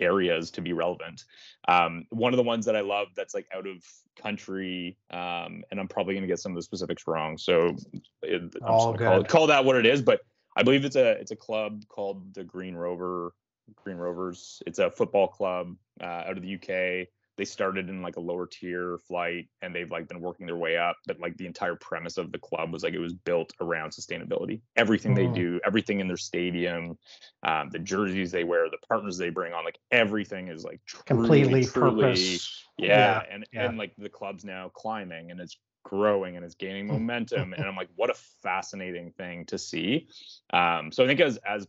areas 0.00 0.50
to 0.52 0.60
be 0.60 0.72
relevant. 0.72 1.24
Um, 1.68 2.06
one 2.10 2.32
of 2.32 2.36
the 2.36 2.42
ones 2.42 2.66
that 2.66 2.76
I 2.76 2.80
love 2.80 3.08
that's 3.16 3.34
like 3.34 3.46
out 3.54 3.66
of 3.66 3.84
country, 4.16 4.96
um, 5.10 5.62
and 5.70 5.78
I'm 5.78 5.88
probably 5.88 6.14
going 6.14 6.22
to 6.22 6.28
get 6.28 6.38
some 6.38 6.52
of 6.52 6.56
the 6.56 6.62
specifics 6.62 7.06
wrong, 7.06 7.38
so 7.38 7.76
it, 8.22 8.42
I'm 8.62 8.70
All. 8.70 8.94
Call, 8.96 9.24
call, 9.24 9.46
that 9.48 9.64
what 9.64 9.76
it 9.76 9.86
is. 9.86 10.02
But 10.02 10.20
I 10.56 10.62
believe 10.62 10.84
it's 10.84 10.96
a 10.96 11.12
it's 11.12 11.30
a 11.30 11.36
club 11.36 11.84
called 11.88 12.34
the 12.34 12.44
Green 12.44 12.74
Rover 12.74 13.34
Green 13.76 13.96
Rovers. 13.96 14.62
It's 14.66 14.78
a 14.78 14.90
football 14.90 15.28
club 15.28 15.76
uh, 16.00 16.04
out 16.26 16.36
of 16.36 16.42
the 16.42 16.54
UK 16.54 17.08
they 17.36 17.44
started 17.44 17.88
in 17.88 18.02
like 18.02 18.16
a 18.16 18.20
lower 18.20 18.46
tier 18.46 18.98
flight 19.08 19.48
and 19.62 19.74
they've 19.74 19.90
like 19.90 20.08
been 20.08 20.20
working 20.20 20.46
their 20.46 20.56
way 20.56 20.76
up 20.76 20.96
but 21.06 21.18
like 21.20 21.36
the 21.36 21.46
entire 21.46 21.76
premise 21.76 22.18
of 22.18 22.32
the 22.32 22.38
club 22.38 22.72
was 22.72 22.82
like 22.82 22.94
it 22.94 22.98
was 22.98 23.12
built 23.12 23.52
around 23.60 23.90
sustainability 23.90 24.60
everything 24.76 25.14
they 25.14 25.26
mm. 25.26 25.34
do 25.34 25.60
everything 25.64 26.00
in 26.00 26.08
their 26.08 26.16
stadium 26.16 26.96
um, 27.42 27.68
the 27.70 27.78
jerseys 27.78 28.30
they 28.30 28.44
wear 28.44 28.68
the 28.70 28.78
partners 28.86 29.16
they 29.16 29.30
bring 29.30 29.52
on 29.52 29.64
like 29.64 29.78
everything 29.90 30.48
is 30.48 30.64
like 30.64 30.80
truly, 30.86 31.04
completely 31.06 31.64
truly, 31.64 32.02
purpose 32.02 32.66
yeah, 32.78 32.86
yeah 32.86 33.22
and 33.30 33.46
yeah. 33.52 33.64
and 33.66 33.78
like 33.78 33.92
the 33.98 34.08
club's 34.08 34.44
now 34.44 34.70
climbing 34.74 35.30
and 35.30 35.40
it's 35.40 35.58
growing 35.84 36.36
and 36.36 36.44
it's 36.44 36.54
gaining 36.54 36.86
momentum 36.86 37.52
and 37.54 37.64
i'm 37.64 37.74
like 37.74 37.88
what 37.96 38.10
a 38.10 38.14
fascinating 38.42 39.10
thing 39.12 39.44
to 39.44 39.58
see 39.58 40.06
um, 40.52 40.92
so 40.92 41.02
i 41.02 41.06
think 41.06 41.20
as 41.20 41.38
as 41.38 41.66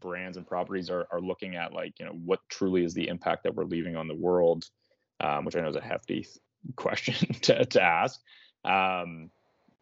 brands 0.00 0.36
and 0.36 0.46
properties 0.46 0.90
are, 0.90 1.06
are 1.12 1.20
looking 1.20 1.54
at 1.54 1.72
like 1.72 1.94
you 1.98 2.04
know 2.04 2.12
what 2.24 2.40
truly 2.48 2.84
is 2.84 2.92
the 2.92 3.06
impact 3.06 3.44
that 3.44 3.54
we're 3.54 3.64
leaving 3.64 3.96
on 3.96 4.08
the 4.08 4.14
world 4.14 4.64
um, 5.22 5.44
which 5.44 5.56
I 5.56 5.60
know 5.60 5.68
is 5.68 5.76
a 5.76 5.80
hefty 5.80 6.26
question 6.76 7.34
to, 7.42 7.64
to 7.64 7.82
ask. 7.82 8.20
Um, 8.64 9.30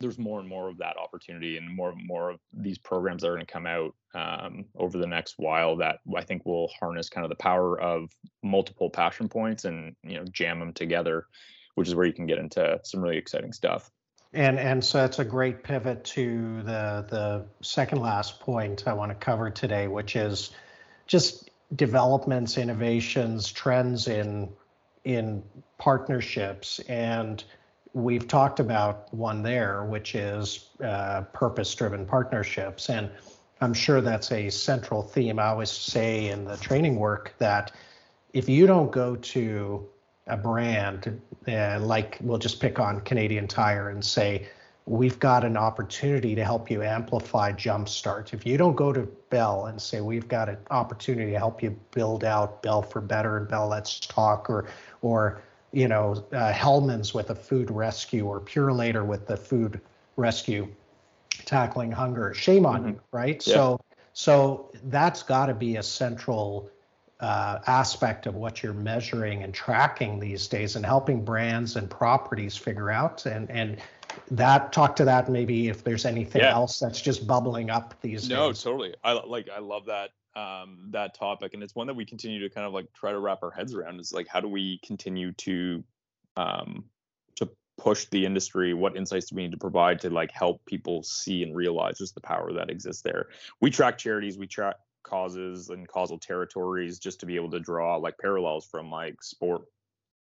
there's 0.00 0.18
more 0.18 0.40
and 0.40 0.48
more 0.48 0.68
of 0.68 0.78
that 0.78 0.96
opportunity 0.96 1.58
and 1.58 1.74
more 1.74 1.90
and 1.90 2.06
more 2.06 2.30
of 2.30 2.40
these 2.54 2.78
programs 2.78 3.22
that 3.22 3.28
are 3.28 3.34
going 3.34 3.44
to 3.44 3.52
come 3.52 3.66
out 3.66 3.94
um, 4.14 4.64
over 4.74 4.98
the 4.98 5.06
next 5.06 5.34
while 5.36 5.76
that 5.76 5.98
I 6.16 6.24
think 6.24 6.46
will 6.46 6.70
harness 6.80 7.10
kind 7.10 7.24
of 7.24 7.28
the 7.28 7.36
power 7.36 7.78
of 7.78 8.10
multiple 8.42 8.88
passion 8.88 9.28
points 9.28 9.66
and 9.66 9.94
you 10.02 10.16
know 10.16 10.24
jam 10.24 10.58
them 10.58 10.72
together, 10.72 11.26
which 11.74 11.86
is 11.86 11.94
where 11.94 12.06
you 12.06 12.14
can 12.14 12.26
get 12.26 12.38
into 12.38 12.80
some 12.82 13.02
really 13.02 13.18
exciting 13.18 13.52
stuff. 13.52 13.90
And 14.32 14.58
and 14.58 14.82
so 14.82 14.98
that's 14.98 15.18
a 15.18 15.24
great 15.24 15.62
pivot 15.62 16.04
to 16.04 16.62
the 16.62 17.06
the 17.08 17.46
second 17.60 18.00
last 18.00 18.40
point 18.40 18.84
I 18.86 18.94
want 18.94 19.10
to 19.10 19.16
cover 19.16 19.50
today, 19.50 19.86
which 19.86 20.16
is 20.16 20.50
just 21.06 21.50
developments, 21.74 22.56
innovations, 22.56 23.52
trends 23.52 24.08
in 24.08 24.50
in 25.04 25.42
partnerships 25.78 26.78
and 26.80 27.44
we've 27.92 28.28
talked 28.28 28.60
about 28.60 29.12
one 29.12 29.42
there 29.42 29.84
which 29.84 30.14
is 30.14 30.70
uh, 30.84 31.22
purpose 31.32 31.74
driven 31.74 32.04
partnerships 32.06 32.90
and 32.90 33.10
i'm 33.60 33.72
sure 33.72 34.00
that's 34.00 34.30
a 34.30 34.50
central 34.50 35.02
theme 35.02 35.38
i 35.38 35.46
always 35.46 35.70
say 35.70 36.28
in 36.28 36.44
the 36.44 36.56
training 36.58 36.96
work 36.96 37.34
that 37.38 37.72
if 38.32 38.48
you 38.48 38.66
don't 38.66 38.92
go 38.92 39.16
to 39.16 39.88
a 40.26 40.36
brand 40.36 41.20
uh, 41.48 41.78
like 41.80 42.18
we'll 42.20 42.38
just 42.38 42.60
pick 42.60 42.78
on 42.78 43.00
canadian 43.00 43.48
tire 43.48 43.88
and 43.88 44.04
say 44.04 44.46
we've 44.90 45.20
got 45.20 45.44
an 45.44 45.56
opportunity 45.56 46.34
to 46.34 46.44
help 46.44 46.68
you 46.68 46.82
amplify 46.82 47.52
jumpstart. 47.52 48.32
If 48.32 48.44
you 48.44 48.56
don't 48.56 48.74
go 48.74 48.92
to 48.92 49.02
Bell 49.30 49.66
and 49.66 49.80
say 49.80 50.00
we've 50.00 50.26
got 50.26 50.48
an 50.48 50.58
opportunity 50.70 51.30
to 51.30 51.38
help 51.38 51.62
you 51.62 51.78
build 51.92 52.24
out 52.24 52.60
Bell 52.62 52.82
for 52.82 53.00
Better 53.00 53.36
and 53.36 53.48
Bell 53.48 53.68
Let's 53.68 54.00
Talk, 54.00 54.50
or 54.50 54.66
or 55.02 55.42
you 55.72 55.88
know 55.88 56.24
uh, 56.32 56.52
Hellmann's 56.52 57.14
with 57.14 57.30
a 57.30 57.34
food 57.34 57.70
rescue, 57.70 58.26
or 58.26 58.40
Purolator 58.40 59.04
with 59.04 59.26
the 59.26 59.36
food 59.36 59.80
rescue, 60.16 60.68
tackling 61.44 61.92
hunger. 61.92 62.34
Shame 62.34 62.66
on 62.66 62.80
mm-hmm. 62.80 62.88
you, 62.90 63.00
right? 63.12 63.46
Yeah. 63.46 63.54
So 63.54 63.80
so 64.12 64.70
that's 64.84 65.22
got 65.22 65.46
to 65.46 65.54
be 65.54 65.76
a 65.76 65.82
central 65.82 66.70
uh, 67.20 67.58
aspect 67.66 68.26
of 68.26 68.34
what 68.34 68.62
you're 68.62 68.72
measuring 68.72 69.42
and 69.42 69.52
tracking 69.52 70.18
these 70.18 70.48
days, 70.48 70.76
and 70.76 70.84
helping 70.84 71.24
brands 71.24 71.76
and 71.76 71.88
properties 71.90 72.56
figure 72.56 72.90
out 72.90 73.26
and 73.26 73.50
and 73.50 73.78
that 74.30 74.72
talk 74.72 74.96
to 74.96 75.04
that 75.04 75.28
maybe 75.28 75.68
if 75.68 75.84
there's 75.84 76.04
anything 76.04 76.42
yeah. 76.42 76.52
else 76.52 76.78
that's 76.78 77.00
just 77.00 77.26
bubbling 77.26 77.70
up 77.70 77.94
these 78.00 78.22
days. 78.22 78.30
no 78.30 78.48
days. 78.48 78.62
totally 78.62 78.94
i 79.04 79.12
like 79.12 79.48
i 79.54 79.58
love 79.58 79.86
that 79.86 80.10
um 80.36 80.88
that 80.90 81.12
topic 81.14 81.54
and 81.54 81.62
it's 81.62 81.74
one 81.74 81.88
that 81.88 81.94
we 81.94 82.04
continue 82.04 82.38
to 82.38 82.54
kind 82.54 82.66
of 82.66 82.72
like 82.72 82.86
try 82.94 83.10
to 83.10 83.18
wrap 83.18 83.42
our 83.42 83.50
heads 83.50 83.74
around 83.74 83.98
is 83.98 84.12
like 84.12 84.28
how 84.28 84.40
do 84.40 84.46
we 84.46 84.78
continue 84.84 85.32
to 85.32 85.82
um 86.36 86.84
to 87.34 87.48
push 87.78 88.06
the 88.06 88.24
industry? 88.24 88.74
What 88.74 88.96
insights 88.96 89.30
do 89.30 89.36
we 89.36 89.42
need 89.42 89.52
to 89.52 89.58
provide 89.58 90.00
to 90.00 90.10
like 90.10 90.30
help 90.30 90.64
people 90.66 91.02
see 91.02 91.42
and 91.42 91.56
realize 91.56 91.98
just 91.98 92.14
the 92.14 92.20
power 92.20 92.52
that 92.52 92.70
exists 92.70 93.02
there? 93.02 93.28
We 93.60 93.70
track 93.70 93.98
charities 93.98 94.38
we 94.38 94.46
track 94.46 94.76
causes 95.02 95.70
and 95.70 95.88
causal 95.88 96.18
territories 96.18 96.98
just 96.98 97.20
to 97.20 97.26
be 97.26 97.36
able 97.36 97.50
to 97.50 97.60
draw 97.60 97.96
like 97.96 98.18
parallels 98.18 98.66
from 98.66 98.90
like 98.90 99.22
sport 99.22 99.62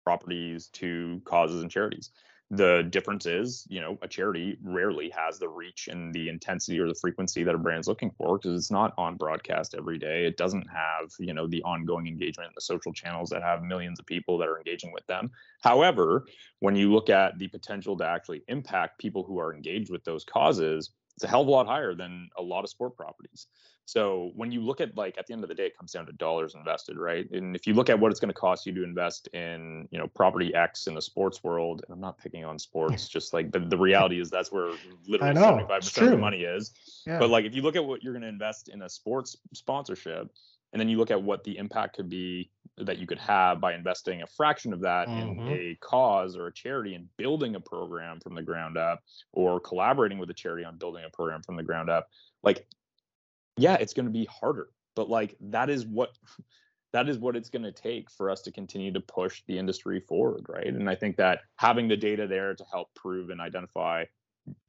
properties 0.05 0.69
to 0.69 1.21
causes 1.25 1.61
and 1.61 1.71
charities 1.71 2.11
the 2.51 2.86
difference 2.88 3.26
is, 3.26 3.66
you 3.68 3.80
know, 3.80 3.99
a 4.01 4.09
charity 4.09 4.57
rarely 4.62 5.11
has 5.11 5.38
the 5.38 5.49
reach 5.49 5.88
and 5.88 6.14
the 6.14 6.30
intensity 6.30 6.78
or 6.78 6.88
the 6.88 6.94
frequency 6.94 7.44
that 7.44 7.55
a 7.55 7.59
brand's 7.59 7.86
looking 7.86 8.11
for 8.11 8.38
because 8.38 8.57
it's 8.57 8.70
not 8.70 8.94
on 8.96 9.16
broadcast 9.16 9.74
every 9.76 9.99
day. 9.99 10.24
It 10.24 10.38
doesn't 10.38 10.66
have, 10.66 11.12
you 11.18 11.34
know, 11.34 11.46
the 11.46 11.62
ongoing 11.64 12.07
engagement 12.07 12.49
in 12.49 12.53
the 12.55 12.62
social 12.62 12.92
channels 12.92 13.28
that 13.30 13.42
have 13.42 13.62
millions 13.62 14.01
of 14.01 14.07
people 14.07 14.38
that 14.38 14.49
are 14.49 14.57
engaging 14.57 14.92
with 14.92 15.07
them. 15.07 15.30
However, 15.61 16.24
when 16.61 16.74
you 16.74 16.90
look 16.90 17.11
at 17.11 17.38
the 17.38 17.49
potential 17.49 17.99
to 17.99 18.07
actually 18.07 18.42
impact 18.49 18.99
people 18.99 19.24
who 19.24 19.38
are 19.38 19.55
engaged 19.55 19.90
with 19.90 20.05
those 20.05 20.24
causes, 20.24 20.90
it's 21.19 21.25
a 21.25 21.27
hell 21.27 21.41
of 21.41 21.49
a 21.49 21.51
lot 21.51 21.66
higher 21.66 21.97
than 21.97 22.31
a 22.39 22.43
lot 22.43 22.62
of 22.62 22.71
sport 22.71 22.97
properties. 22.97 23.49
So 23.87 24.31
when 24.37 24.53
you 24.53 24.61
look 24.61 24.81
at 24.81 24.97
like 24.97 25.19
at 25.19 25.27
the 25.27 25.33
end 25.33 25.43
of 25.43 25.49
the 25.49 25.55
day, 25.57 25.66
it 25.66 25.77
comes 25.77 25.91
down 25.91 26.07
to 26.07 26.12
dollars 26.12 26.55
invested, 26.55 26.97
right? 26.97 27.29
And 27.33 27.57
if 27.57 27.66
you 27.66 27.75
look 27.75 27.91
at 27.91 27.99
what 27.99 28.12
it's 28.12 28.21
going 28.21 28.29
to 28.29 28.41
cost 28.41 28.66
you 28.66 28.73
to 28.75 28.85
invest 28.85 29.27
in, 29.33 29.89
you 29.91 29.99
know, 29.99 30.07
property 30.07 30.55
X 30.55 30.87
in 30.87 30.95
the 30.95 31.03
sports 31.03 31.43
world, 31.43 31.83
and 31.85 31.93
I'm 31.93 32.01
not 32.01 32.19
picking 32.19 32.45
on 32.45 32.57
sports, 32.57 33.09
just 33.09 33.35
like 33.35 33.51
the, 33.51 33.59
the 33.59 33.77
reality 33.77 34.21
is 34.21 34.31
that's 34.31 34.53
where 34.53 34.71
literally 35.09 35.35
75% 35.35 36.03
of 36.03 36.11
the 36.11 36.19
money 36.19 36.43
is. 36.43 36.71
Yeah. 37.05 37.19
But 37.19 37.31
like 37.31 37.47
if 37.47 37.57
you 37.57 37.62
look 37.62 37.75
at 37.75 37.85
what 37.85 38.05
you're 38.05 38.12
going 38.12 38.23
to 38.23 38.29
invest 38.29 38.69
in 38.69 38.83
a 38.83 38.89
sports 38.89 39.37
sponsorship, 39.55 40.31
and 40.73 40.81
then 40.81 40.89
you 40.89 40.99
look 40.99 41.11
at 41.11 41.23
what 41.23 41.45
the 41.45 41.57
impact 41.57 41.97
could 41.97 42.09
be 42.09 42.51
that 42.77 42.99
you 42.99 43.07
could 43.07 43.19
have 43.19 43.61
by 43.61 43.75
investing 43.75 44.23
a 44.23 44.27
fraction 44.27 44.73
of 44.73 44.81
that 44.81 45.09
mm-hmm. 45.09 45.41
in 45.41 45.49
a 45.49 45.79
cause 45.81 46.37
or 46.37 46.47
a 46.47 46.53
charity 46.53 46.95
and 46.95 47.09
building 47.16 47.57
a 47.57 47.61
program 47.61 48.21
from 48.21 48.35
the 48.35 48.43
ground 48.43 48.77
up 48.77 49.01
or 49.33 49.59
collaborating 49.59 50.19
with 50.19 50.31
a 50.31 50.35
charity 50.35 50.64
on 50.64 50.77
building 50.77 51.03
a 51.05 51.11
program 51.16 51.43
from 51.43 51.57
the 51.57 51.62
ground 51.62 51.91
up 51.91 52.07
like 52.43 52.66
yeah, 53.59 53.75
it's 53.75 53.93
going 53.93 54.07
to 54.07 54.12
be 54.12 54.27
harder, 54.27 54.69
but 54.95 55.11
like 55.11 55.37
that 55.41 55.69
is 55.69 55.85
what 55.85 56.16
that 56.95 57.09
is 57.09 57.19
what 57.19 57.37
it's 57.37 57.51
going 57.51 57.64
to 57.64 57.73
take 57.73 58.11
for 58.11 58.31
us 58.31 58.41
to 58.43 58.51
continue 58.51 58.91
to 58.91 59.01
push 59.01 59.43
the 59.47 59.59
industry 59.59 60.01
forward, 60.01 60.47
right? 60.49 60.69
And 60.69 60.89
I 60.89 60.95
think 60.95 61.16
that 61.19 61.41
having 61.57 61.87
the 61.87 61.99
data 61.99 62.27
there 62.27 62.55
to 62.55 62.64
help 62.73 62.89
prove 62.95 63.29
and 63.29 63.43
identify 63.43 64.05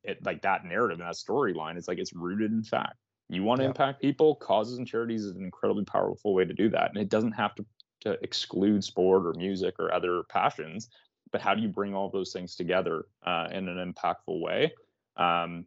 it 0.03 0.21
like 0.25 0.41
that 0.41 0.65
narrative 0.65 0.99
and 0.99 1.07
that 1.07 1.15
storyline 1.15 1.77
is 1.77 1.87
like 1.87 1.97
it's 1.97 2.13
rooted 2.13 2.51
in 2.51 2.63
fact. 2.63 2.97
You 3.29 3.43
want 3.43 3.59
to 3.59 3.63
yeah. 3.63 3.69
impact 3.69 4.01
people, 4.01 4.35
causes 4.35 4.77
and 4.77 4.87
charities 4.87 5.23
is 5.23 5.35
an 5.35 5.43
incredibly 5.43 5.85
powerful 5.85 6.33
way 6.33 6.45
to 6.45 6.53
do 6.53 6.69
that. 6.69 6.89
And 6.89 6.97
it 6.97 7.09
doesn't 7.09 7.33
have 7.33 7.55
to 7.55 7.65
to 8.01 8.17
exclude 8.23 8.83
sport 8.83 9.25
or 9.25 9.33
music 9.33 9.75
or 9.77 9.93
other 9.93 10.23
passions, 10.29 10.89
but 11.31 11.41
how 11.41 11.53
do 11.53 11.61
you 11.61 11.67
bring 11.67 11.93
all 11.93 12.09
those 12.09 12.31
things 12.31 12.55
together 12.55 13.05
uh, 13.25 13.47
in 13.51 13.67
an 13.67 13.93
impactful 13.93 14.39
way? 14.41 14.73
Um, 15.17 15.65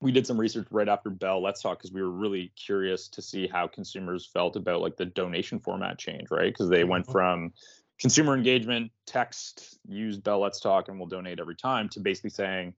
we 0.00 0.12
did 0.12 0.26
some 0.26 0.38
research 0.38 0.66
right 0.70 0.88
after 0.88 1.10
Bell 1.10 1.42
Let's 1.42 1.60
Talk 1.60 1.78
because 1.78 1.92
we 1.92 2.02
were 2.02 2.10
really 2.10 2.52
curious 2.56 3.08
to 3.08 3.22
see 3.22 3.46
how 3.46 3.66
consumers 3.66 4.26
felt 4.32 4.56
about 4.56 4.80
like 4.80 4.96
the 4.96 5.06
donation 5.06 5.60
format 5.60 5.98
change, 5.98 6.30
right? 6.30 6.52
Because 6.52 6.68
they 6.68 6.84
went 6.84 7.04
mm-hmm. 7.04 7.12
from 7.12 7.52
consumer 8.00 8.34
engagement, 8.34 8.90
text, 9.06 9.78
use 9.86 10.18
Bell 10.18 10.40
Let's 10.40 10.60
Talk, 10.60 10.88
and 10.88 10.98
we'll 10.98 11.08
donate 11.08 11.40
every 11.40 11.56
time 11.56 11.88
to 11.90 12.00
basically 12.00 12.30
saying, 12.30 12.74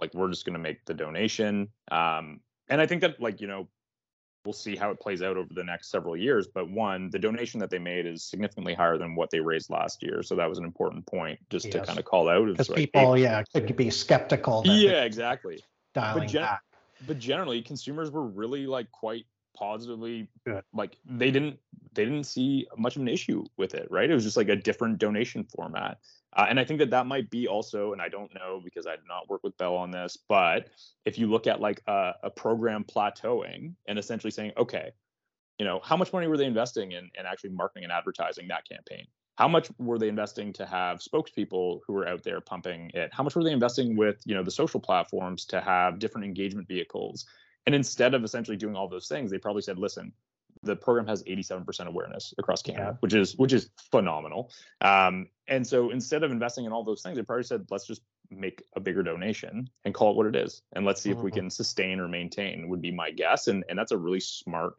like, 0.00 0.12
we're 0.14 0.30
just 0.30 0.44
going 0.44 0.54
to 0.54 0.60
make 0.60 0.84
the 0.84 0.94
donation. 0.94 1.68
Um, 1.92 2.40
and 2.68 2.80
I 2.80 2.86
think 2.86 3.02
that, 3.02 3.20
like, 3.20 3.40
you 3.40 3.46
know, 3.46 3.68
we'll 4.44 4.52
see 4.52 4.76
how 4.76 4.90
it 4.90 5.00
plays 5.00 5.22
out 5.22 5.36
over 5.36 5.52
the 5.52 5.64
next 5.64 5.90
several 5.90 6.16
years. 6.16 6.46
But 6.46 6.70
one, 6.70 7.10
the 7.10 7.18
donation 7.18 7.60
that 7.60 7.70
they 7.70 7.78
made 7.78 8.06
is 8.06 8.22
significantly 8.22 8.74
higher 8.74 8.98
than 8.98 9.14
what 9.14 9.30
they 9.30 9.40
raised 9.40 9.70
last 9.70 10.02
year. 10.02 10.22
So 10.22 10.34
that 10.36 10.48
was 10.48 10.58
an 10.58 10.64
important 10.64 11.06
point 11.06 11.38
just 11.50 11.66
yes. 11.66 11.74
to 11.74 11.80
kind 11.80 11.98
of 11.98 12.04
call 12.04 12.28
out. 12.28 12.46
Because 12.46 12.68
like, 12.68 12.78
people, 12.78 13.14
hey, 13.14 13.22
yeah, 13.22 13.42
could 13.52 13.74
be 13.76 13.90
skeptical. 13.90 14.62
Yeah, 14.64 15.04
exactly 15.04 15.62
dialing 15.94 16.24
but 16.24 16.28
gen- 16.28 16.42
back. 16.42 16.62
But 17.06 17.18
generally, 17.18 17.62
consumers 17.62 18.10
were 18.10 18.26
really 18.26 18.66
like 18.66 18.90
quite 18.90 19.26
positively 19.56 20.28
Good. 20.44 20.62
like 20.72 20.96
they 21.04 21.30
didn't 21.30 21.58
they 21.94 22.04
didn't 22.04 22.24
see 22.24 22.66
much 22.76 22.96
of 22.96 23.02
an 23.02 23.08
issue 23.08 23.44
with 23.56 23.74
it 23.74 23.88
right? 23.90 24.10
It 24.10 24.14
was 24.14 24.24
just 24.24 24.36
like 24.36 24.48
a 24.48 24.56
different 24.56 24.98
donation 24.98 25.44
format. 25.44 25.98
Uh, 26.36 26.46
and 26.48 26.58
i 26.58 26.64
think 26.64 26.80
that 26.80 26.90
that 26.90 27.06
might 27.06 27.30
be 27.30 27.46
also 27.46 27.92
and 27.92 28.02
i 28.02 28.08
don't 28.08 28.34
know 28.34 28.60
because 28.64 28.88
i 28.88 28.96
did 28.96 29.06
not 29.06 29.28
work 29.30 29.40
with 29.44 29.56
bell 29.56 29.76
on 29.76 29.92
this 29.92 30.18
but 30.28 30.66
if 31.04 31.16
you 31.16 31.28
look 31.28 31.46
at 31.46 31.60
like 31.60 31.80
a, 31.86 32.10
a 32.24 32.30
program 32.30 32.82
plateauing 32.82 33.72
and 33.86 34.00
essentially 34.00 34.32
saying 34.32 34.50
okay 34.56 34.90
you 35.58 35.64
know 35.64 35.80
how 35.84 35.96
much 35.96 36.12
money 36.12 36.26
were 36.26 36.36
they 36.36 36.46
investing 36.46 36.92
in 36.92 37.10
in 37.18 37.26
actually 37.26 37.50
marketing 37.50 37.84
and 37.84 37.92
advertising 37.92 38.48
that 38.48 38.68
campaign? 38.68 39.06
How 39.36 39.48
much 39.48 39.68
were 39.78 39.98
they 39.98 40.08
investing 40.08 40.52
to 40.54 40.66
have 40.66 40.98
spokespeople 40.98 41.80
who 41.86 41.92
were 41.92 42.06
out 42.06 42.22
there 42.22 42.40
pumping 42.40 42.90
it? 42.94 43.10
How 43.12 43.24
much 43.24 43.34
were 43.34 43.42
they 43.42 43.52
investing 43.52 43.96
with 43.96 44.16
you 44.24 44.34
know 44.34 44.42
the 44.42 44.50
social 44.50 44.80
platforms 44.80 45.44
to 45.46 45.60
have 45.60 45.98
different 45.98 46.26
engagement 46.26 46.68
vehicles? 46.68 47.26
And 47.66 47.74
instead 47.74 48.14
of 48.14 48.24
essentially 48.24 48.56
doing 48.56 48.76
all 48.76 48.88
those 48.88 49.08
things 49.08 49.30
they 49.30 49.38
probably 49.38 49.62
said 49.62 49.78
listen 49.78 50.12
the 50.64 50.76
program 50.76 51.06
has 51.06 51.22
87% 51.24 51.86
awareness 51.86 52.34
across 52.38 52.62
canada 52.62 52.90
Yeah. 52.92 52.96
which 53.00 53.14
is 53.14 53.36
which 53.36 53.52
is 53.52 53.70
phenomenal 53.90 54.50
um, 54.80 55.28
and 55.48 55.66
so 55.66 55.90
instead 55.90 56.22
of 56.22 56.30
investing 56.30 56.64
in 56.64 56.72
all 56.72 56.84
those 56.84 57.02
things 57.02 57.16
they 57.16 57.22
probably 57.22 57.44
said 57.44 57.66
let's 57.70 57.86
just 57.86 58.02
make 58.30 58.62
a 58.76 58.80
bigger 58.80 59.02
donation 59.02 59.68
and 59.84 59.94
call 59.94 60.10
it 60.12 60.16
what 60.16 60.26
it 60.26 60.34
is 60.36 60.62
and 60.72 60.84
let's 60.86 61.00
see 61.02 61.10
if 61.10 61.18
we 61.18 61.30
Mhm. 61.30 61.34
can 61.34 61.50
sustain 61.50 62.00
or 62.00 62.08
maintain 62.08 62.68
would 62.68 62.80
be 62.80 62.90
my 62.90 63.10
guess 63.10 63.48
and 63.48 63.64
and 63.68 63.78
that's 63.78 63.92
a 63.92 63.98
really 63.98 64.20
smart 64.20 64.74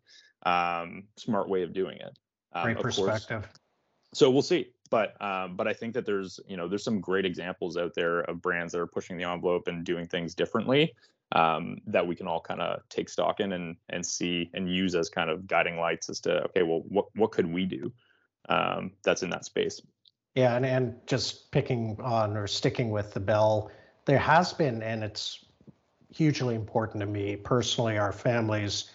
um, 0.45 1.07
smart 1.17 1.49
way 1.49 1.63
of 1.63 1.73
doing 1.73 1.97
it 1.97 2.17
um, 2.53 2.63
Great 2.63 2.77
of 2.77 2.83
course, 2.83 2.99
perspective. 2.99 3.49
so 4.13 4.29
we'll 4.29 4.41
see 4.41 4.67
but 4.91 5.19
um, 5.21 5.55
but 5.55 5.67
i 5.67 5.73
think 5.73 5.93
that 5.93 6.05
there's 6.05 6.39
you 6.47 6.57
know 6.57 6.67
there's 6.67 6.83
some 6.83 6.99
great 7.01 7.25
examples 7.25 7.77
out 7.77 7.93
there 7.95 8.19
of 8.21 8.41
brands 8.41 8.71
that 8.73 8.79
are 8.79 8.87
pushing 8.87 9.17
the 9.17 9.23
envelope 9.23 9.67
and 9.67 9.83
doing 9.85 10.05
things 10.07 10.35
differently 10.35 10.93
um, 11.31 11.77
that 11.87 12.05
we 12.05 12.15
can 12.15 12.27
all 12.27 12.41
kind 12.41 12.61
of 12.61 12.81
take 12.89 13.09
stock 13.09 13.39
in 13.39 13.53
and 13.53 13.75
and 13.89 14.05
see 14.05 14.49
and 14.53 14.69
use 14.69 14.95
as 14.95 15.09
kind 15.09 15.29
of 15.29 15.47
guiding 15.47 15.77
lights 15.77 16.09
as 16.09 16.19
to 16.21 16.43
okay 16.43 16.63
well 16.63 16.83
what 16.87 17.05
what 17.15 17.31
could 17.31 17.51
we 17.51 17.65
do 17.65 17.91
um, 18.49 18.91
that's 19.03 19.23
in 19.23 19.29
that 19.29 19.45
space 19.45 19.81
Yeah, 20.35 20.57
and, 20.57 20.65
and 20.65 20.95
just 21.07 21.49
picking 21.51 21.97
on 22.01 22.35
or 22.35 22.45
sticking 22.45 22.91
with 22.91 23.13
the 23.13 23.21
bell, 23.21 23.71
there 24.03 24.19
has 24.19 24.51
been, 24.51 24.83
and 24.83 25.03
it's 25.03 25.45
hugely 26.13 26.55
important 26.55 26.99
to 26.99 27.05
me 27.05 27.37
personally, 27.37 27.97
our 27.97 28.11
families 28.11 28.91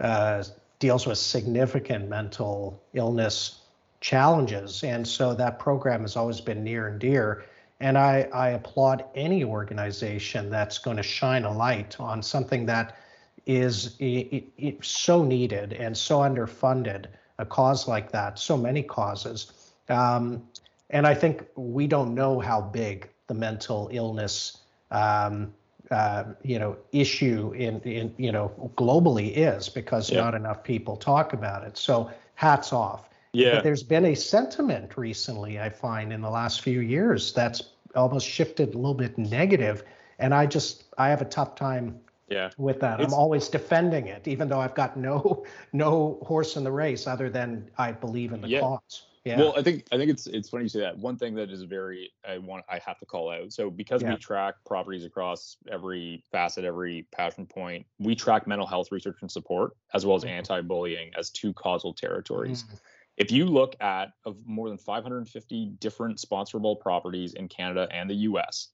uh, 0.00 0.44
deals 0.78 1.06
with 1.06 1.16
significant 1.16 2.08
mental 2.08 2.82
illness 2.92 3.62
challenges. 4.00 4.84
And 4.84 5.06
so 5.06 5.32
that 5.34 5.58
program 5.58 6.02
has 6.02 6.16
always 6.16 6.40
been 6.40 6.62
near 6.62 6.88
and 6.88 7.00
dear. 7.00 7.44
And 7.82 7.98
I, 7.98 8.28
I 8.32 8.50
applaud 8.50 9.04
any 9.16 9.42
organization 9.44 10.50
that's 10.50 10.78
going 10.78 10.96
to 10.98 11.02
shine 11.02 11.44
a 11.44 11.52
light 11.52 11.98
on 12.00 12.22
something 12.22 12.64
that 12.66 12.96
is 13.44 13.96
i 14.00 14.28
i 14.32 14.44
i- 14.68 14.76
so 14.82 15.24
needed 15.24 15.72
and 15.72 15.96
so 15.96 16.20
underfunded, 16.20 17.06
a 17.38 17.44
cause 17.44 17.88
like 17.88 18.12
that, 18.12 18.38
so 18.38 18.56
many 18.56 18.82
causes. 18.84 19.52
Um, 19.88 20.46
and 20.90 21.06
I 21.08 21.14
think 21.14 21.44
we 21.56 21.88
don't 21.88 22.14
know 22.14 22.38
how 22.38 22.60
big 22.60 23.08
the 23.26 23.34
mental 23.34 23.88
illness, 23.92 24.58
um, 24.92 25.52
uh, 25.90 26.24
you 26.44 26.58
know, 26.60 26.76
issue 26.92 27.52
in, 27.56 27.80
in 27.80 28.14
you 28.16 28.30
know 28.30 28.52
globally 28.76 29.32
is 29.36 29.68
because 29.68 30.12
Yeah. 30.12 30.20
not 30.22 30.34
enough 30.34 30.62
people 30.62 30.96
talk 30.96 31.32
about 31.32 31.64
it. 31.64 31.76
So 31.76 32.10
hats 32.36 32.72
off. 32.72 33.08
yeah 33.32 33.50
But 33.50 33.62
there's 33.64 33.82
been 33.82 34.04
a 34.06 34.14
sentiment 34.14 34.96
recently, 34.96 35.58
I 35.58 35.68
find, 35.70 36.12
in 36.12 36.20
the 36.20 36.30
last 36.30 36.60
few 36.60 36.80
years 36.80 37.32
that's 37.32 37.62
almost 37.94 38.26
shifted 38.26 38.74
a 38.74 38.78
little 38.78 38.94
bit 38.94 39.16
negative, 39.18 39.84
and 40.18 40.34
I 40.34 40.46
just 40.46 40.84
I 40.98 41.08
have 41.08 41.22
a 41.22 41.26
tough 41.26 41.54
time 41.54 42.00
yeah 42.28 42.50
with 42.56 42.80
that. 42.80 43.00
It's- 43.00 43.12
I'm 43.12 43.18
always 43.18 43.48
defending 43.48 44.06
it, 44.06 44.26
even 44.28 44.48
though 44.48 44.60
I've 44.60 44.74
got 44.74 44.96
no 44.96 45.44
no 45.72 46.18
horse 46.22 46.56
in 46.56 46.64
the 46.64 46.72
race 46.72 47.06
other 47.06 47.28
than 47.30 47.70
I 47.78 47.92
believe 47.92 48.32
in 48.32 48.40
the 48.40 48.48
Yeah. 48.48 48.60
cause. 48.60 49.06
Yeah. 49.24 49.38
Well, 49.38 49.54
I 49.56 49.62
think 49.62 49.86
I 49.92 49.96
think 49.98 50.10
it's 50.10 50.26
it's 50.26 50.48
funny 50.48 50.64
you 50.64 50.68
say 50.68 50.80
that. 50.80 50.98
One 50.98 51.16
thing 51.16 51.36
that 51.36 51.48
is 51.50 51.62
very 51.62 52.10
I 52.28 52.38
want 52.38 52.64
I 52.68 52.78
have 52.84 52.98
to 52.98 53.06
call 53.06 53.30
out. 53.30 53.52
So 53.52 53.70
because 53.70 54.02
Yeah. 54.02 54.10
we 54.10 54.16
track 54.16 54.56
properties 54.66 55.04
across 55.04 55.56
every 55.70 56.24
facet, 56.32 56.64
every 56.64 57.06
passion 57.12 57.46
point, 57.46 57.86
we 58.00 58.16
track 58.16 58.48
mental 58.48 58.66
health 58.66 58.90
research 58.90 59.18
and 59.20 59.30
support 59.30 59.76
as 59.94 60.04
well 60.04 60.16
as 60.16 60.24
Mhm. 60.24 60.30
anti-bullying 60.30 61.12
as 61.16 61.30
two 61.30 61.52
causal 61.52 61.92
territories. 61.94 62.64
Mm. 62.64 62.80
If 63.16 63.30
you 63.30 63.44
look 63.46 63.76
at 63.80 64.12
of 64.24 64.36
more 64.46 64.68
than 64.68 64.78
550 64.78 65.66
different 65.78 66.18
sponsorable 66.18 66.80
properties 66.80 67.34
in 67.34 67.48
Canada 67.48 67.88
and 67.92 68.08
the 68.08 68.14
US, 68.14 68.68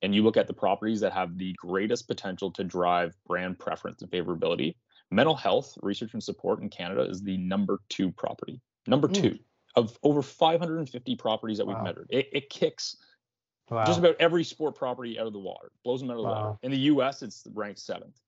and 0.00 0.14
you 0.14 0.22
look 0.22 0.36
at 0.36 0.46
the 0.46 0.54
properties 0.54 1.00
that 1.00 1.12
have 1.12 1.38
the 1.38 1.52
greatest 1.58 2.08
potential 2.08 2.50
to 2.52 2.64
drive 2.64 3.14
brand 3.26 3.58
preference 3.58 4.02
and 4.02 4.10
favorability, 4.10 4.74
mental 5.10 5.36
health 5.36 5.76
research 5.82 6.14
and 6.14 6.22
support 6.22 6.60
in 6.62 6.68
Canada 6.68 7.02
is 7.02 7.22
the 7.22 7.36
number 7.36 7.78
two 7.88 8.10
property. 8.12 8.60
Number 8.86 9.08
Mm. 9.08 9.14
two 9.14 9.38
of 9.76 9.96
over 10.02 10.22
550 10.22 11.16
properties 11.16 11.58
that 11.58 11.66
we've 11.66 11.80
measured. 11.82 12.06
It, 12.10 12.28
it 12.32 12.50
kicks 12.50 12.96
Wow. 13.70 13.86
just 13.86 13.98
about 13.98 14.16
every 14.18 14.44
sport 14.44 14.74
property 14.74 15.18
out 15.18 15.26
of 15.26 15.32
the 15.32 15.38
water, 15.38 15.70
blows 15.84 16.00
them 16.00 16.10
out 16.10 16.16
of 16.16 16.22
the 16.24 16.28
water. 16.28 16.58
In 16.62 16.70
the 16.70 16.78
US, 16.78 17.22
it's 17.22 17.46
ranked 17.54 17.78
seventh. 17.78 18.20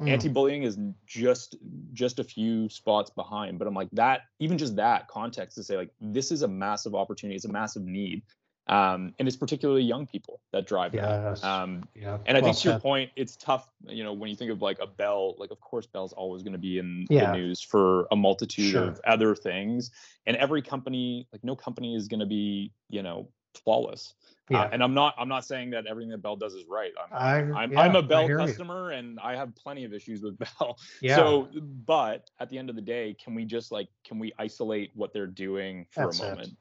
Mm. 0.00 0.08
Anti-bullying 0.08 0.62
is 0.62 0.78
just 1.06 1.56
just 1.92 2.18
a 2.18 2.24
few 2.24 2.68
spots 2.68 3.10
behind, 3.10 3.58
but 3.58 3.68
I'm 3.68 3.74
like 3.74 3.90
that. 3.92 4.22
Even 4.38 4.56
just 4.56 4.76
that 4.76 5.08
context 5.08 5.56
to 5.56 5.62
say 5.64 5.76
like 5.76 5.90
this 6.00 6.32
is 6.32 6.42
a 6.42 6.48
massive 6.48 6.94
opportunity, 6.94 7.36
it's 7.36 7.44
a 7.44 7.52
massive 7.52 7.84
need, 7.84 8.22
um, 8.66 9.14
and 9.18 9.28
it's 9.28 9.36
particularly 9.36 9.82
young 9.82 10.06
people 10.06 10.40
that 10.52 10.66
drive 10.66 10.94
Yes. 10.94 11.42
that. 11.42 11.46
Um, 11.46 11.84
yeah. 11.94 12.18
and 12.24 12.36
I 12.36 12.40
well 12.40 12.52
think 12.52 12.62
to 12.62 12.70
your 12.70 12.80
point, 12.80 13.10
it's 13.16 13.36
tough. 13.36 13.68
You 13.86 14.04
know, 14.04 14.12
when 14.14 14.30
you 14.30 14.36
think 14.36 14.50
of 14.50 14.62
like 14.62 14.78
a 14.80 14.86
Bell, 14.86 15.34
like 15.38 15.50
of 15.50 15.60
course 15.60 15.86
Bell's 15.86 16.14
always 16.14 16.42
going 16.42 16.52
to 16.54 16.58
be 16.58 16.78
in 16.78 17.06
Yeah. 17.10 17.32
the 17.32 17.36
news 17.38 17.60
for 17.60 18.06
a 18.10 18.16
multitude 18.16 18.70
Sure. 18.72 18.84
of 18.84 19.00
other 19.06 19.34
things, 19.34 19.90
and 20.26 20.36
every 20.36 20.62
company, 20.62 21.28
like 21.32 21.44
no 21.44 21.54
company, 21.54 21.94
is 21.94 22.08
going 22.08 22.20
to 22.20 22.26
be 22.26 22.72
you 22.88 23.02
know 23.02 23.28
flawless. 23.64 24.14
Uh, 24.50 24.54
Yeah. 24.58 24.68
and 24.72 24.82
I'm 24.82 24.94
not 24.94 25.14
I'm 25.18 25.28
not 25.28 25.44
saying 25.44 25.70
that 25.70 25.86
everything 25.86 26.10
that 26.10 26.22
Bell 26.22 26.36
does 26.36 26.54
is 26.54 26.64
right. 26.68 26.92
I'm 27.12 27.52
I, 27.54 27.62
I'm, 27.62 27.72
yeah, 27.72 27.80
I'm 27.80 27.96
a 27.96 28.02
Bell 28.02 28.26
hear 28.26 28.40
you. 28.40 28.46
customer 28.46 28.90
and 28.90 29.18
I 29.20 29.36
have 29.36 29.54
plenty 29.54 29.84
of 29.84 29.92
issues 29.92 30.22
with 30.22 30.38
Bell. 30.58 30.78
Yeah. 31.00 31.16
So, 31.16 31.48
but 31.86 32.30
at 32.40 32.48
the 32.50 32.58
end 32.58 32.70
of 32.70 32.76
the 32.76 32.82
day, 32.82 33.14
can 33.22 33.34
we 33.34 33.44
just 33.44 33.70
like 33.72 33.88
can 34.04 34.18
we 34.18 34.32
isolate 34.38 34.90
what 34.94 35.12
they're 35.12 35.26
doing 35.26 35.86
for 35.90 36.06
That's 36.06 36.20
a 36.20 36.26
it. 36.26 36.30
moment? 36.30 36.56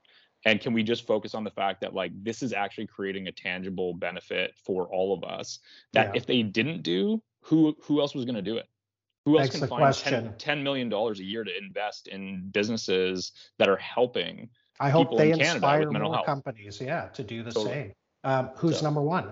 And 0.46 0.62
can 0.62 0.72
we 0.74 0.84
just 0.84 1.06
focus 1.06 1.36
on 1.36 1.44
the 1.44 1.52
fact 1.52 1.82
that 1.82 1.94
like 1.94 2.12
this 2.24 2.42
is 2.44 2.54
actually 2.54 2.88
creating 2.88 3.28
a 3.28 3.32
tangible 3.32 3.94
benefit 3.94 4.54
for 4.64 4.86
all 4.88 5.14
of 5.14 5.24
us 5.24 5.60
that 5.94 6.08
Yeah. 6.08 6.12
if 6.16 6.26
they 6.26 6.44
didn't 6.44 6.84
do, 6.84 7.22
who 7.42 7.76
who 7.84 8.00
else 8.02 8.14
was 8.16 8.26
going 8.26 8.36
to 8.36 8.42
do 8.42 8.58
it? 8.58 8.68
Who 9.26 9.38
else 9.38 9.50
can 9.50 9.60
find 9.68 9.82
question. 9.82 10.34
10, 10.40 10.58
$10 10.60 10.64
million 10.64 10.92
a 10.94 11.14
year 11.16 11.44
to 11.44 11.52
invest 11.58 12.08
in 12.08 12.50
businesses 12.52 13.34
that 13.58 13.68
are 13.68 13.76
helping? 13.78 14.50
I 14.80 14.90
hope 14.90 15.18
they 15.18 15.32
in 15.32 15.42
inspire 15.42 15.92
more 15.92 16.14
health. 16.14 16.26
companies, 16.26 16.80
yeah, 16.80 17.08
to 17.10 17.24
do 17.24 17.44
the 17.44 17.52
Totally. 17.52 17.74
same. 17.74 17.94
Um, 18.24 18.50
who's 18.56 18.80
So, 18.80 18.86
number 18.86 19.02
one? 19.02 19.32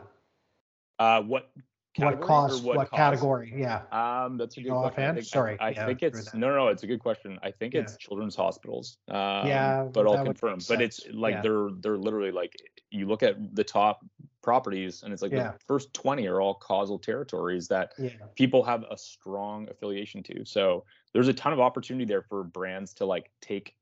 Uh, 1.00 1.22
what 1.22 1.52
category 1.95 2.20
What 2.20 2.28
cause? 2.28 2.62
what, 2.62 2.78
What 2.78 2.91
category? 2.91 3.54
Yeah. 3.56 3.84
Um, 3.91 4.38
that's 4.38 4.58
a 4.58 4.60
You 4.62 4.66
good 4.66 4.74
know 4.74 4.82
question. 4.82 5.04
I 5.04 5.14
think, 5.14 5.26
Sorry, 5.26 5.58
I, 5.60 5.68
I 5.68 5.70
yeah, 5.70 5.86
think 5.86 6.04
it's 6.04 6.34
no, 6.34 6.54
no. 6.54 6.68
It's 6.68 6.84
a 6.84 6.88
good 6.88 7.00
question. 7.00 7.39
I 7.43 7.52
think 7.52 7.74
Yeah. 7.74 7.82
it's 7.82 7.98
children's 7.98 8.36
hospitals. 8.36 8.98
Um, 9.10 9.16
Yeah, 9.48 9.88
but 9.91 10.06
I'll 10.06 10.14
that 10.14 10.20
would 10.20 10.28
make 10.30 10.39
confirm. 10.39 10.60
But 10.68 10.82
it's 10.82 11.02
like 11.12 11.36
Yeah. 11.36 11.41
they're 11.41 11.70
they're 11.80 11.98
literally 11.98 12.32
like 12.32 12.56
you 12.91 13.08
look 13.08 13.24
at 13.24 13.56
the 13.56 13.64
top 13.64 14.06
properties, 14.41 15.04
and 15.04 15.12
it's 15.14 15.22
like 15.22 15.32
the 15.32 15.56
first 15.66 15.93
twenty 15.93 16.28
are 16.28 16.39
all 16.41 16.56
causal 16.56 16.98
territories 17.00 17.68
that 17.70 17.93
people 18.36 18.64
have 18.64 18.84
a 18.89 18.98
strong 18.98 19.70
affiliation 19.70 20.24
to. 20.24 20.45
So 20.45 20.84
there's 21.14 21.28
a 21.28 21.34
ton 21.34 21.54
of 21.54 21.60
opportunity 21.60 22.06
there 22.06 22.22
for 22.22 22.43
brands 22.43 22.93
to 22.95 23.06
like 23.06 23.30
take 23.41 23.76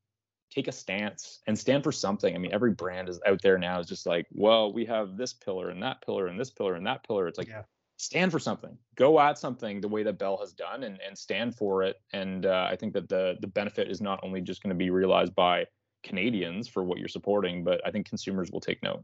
take 0.51 0.67
a 0.67 0.71
stance 0.71 1.39
and 1.47 1.57
stand 1.57 1.83
for 1.83 1.91
something. 1.91 2.33
I 2.33 2.37
mean, 2.37 2.53
every 2.53 2.71
brand 2.71 3.09
is 3.09 3.19
out 3.25 3.41
there 3.41 3.57
now 3.57 3.79
is 3.79 3.87
just 3.87 4.05
like, 4.05 4.27
well, 4.31 4.73
we 4.73 4.85
have 4.85 5.17
this 5.17 5.33
pillar 5.33 5.69
and 5.69 5.83
that 5.83 6.01
pillar 6.01 6.27
and 6.27 6.39
this 6.39 6.49
pillar 6.49 6.75
and 6.75 6.85
that 6.87 7.05
pillar. 7.05 7.27
It's 7.27 7.37
like 7.37 7.47
yeah. 7.47 7.63
stand 7.97 8.31
for 8.31 8.39
something 8.39 8.77
go 8.95 9.19
at 9.19 9.37
something 9.37 9.81
the 9.81 9.87
way 9.87 10.03
that 10.03 10.17
bell 10.17 10.37
has 10.37 10.53
done 10.53 10.83
and, 10.83 10.99
and 11.05 11.17
stand 11.17 11.55
for 11.55 11.81
it 11.81 12.01
and 12.11 12.45
uh, 12.45 12.67
i 12.69 12.75
think 12.75 12.91
that 12.93 13.07
the 13.07 13.37
the 13.39 13.47
benefit 13.47 13.89
is 13.89 14.01
not 14.01 14.19
only 14.21 14.41
just 14.41 14.61
going 14.61 14.69
to 14.69 14.75
be 14.75 14.89
realized 14.89 15.33
by 15.33 15.65
canadians 16.03 16.67
for 16.67 16.83
what 16.83 16.99
you're 16.99 17.07
supporting 17.07 17.63
but 17.63 17.79
i 17.87 17.91
think 17.91 18.05
consumers 18.07 18.51
will 18.51 18.59
take 18.59 18.83
note 18.83 19.01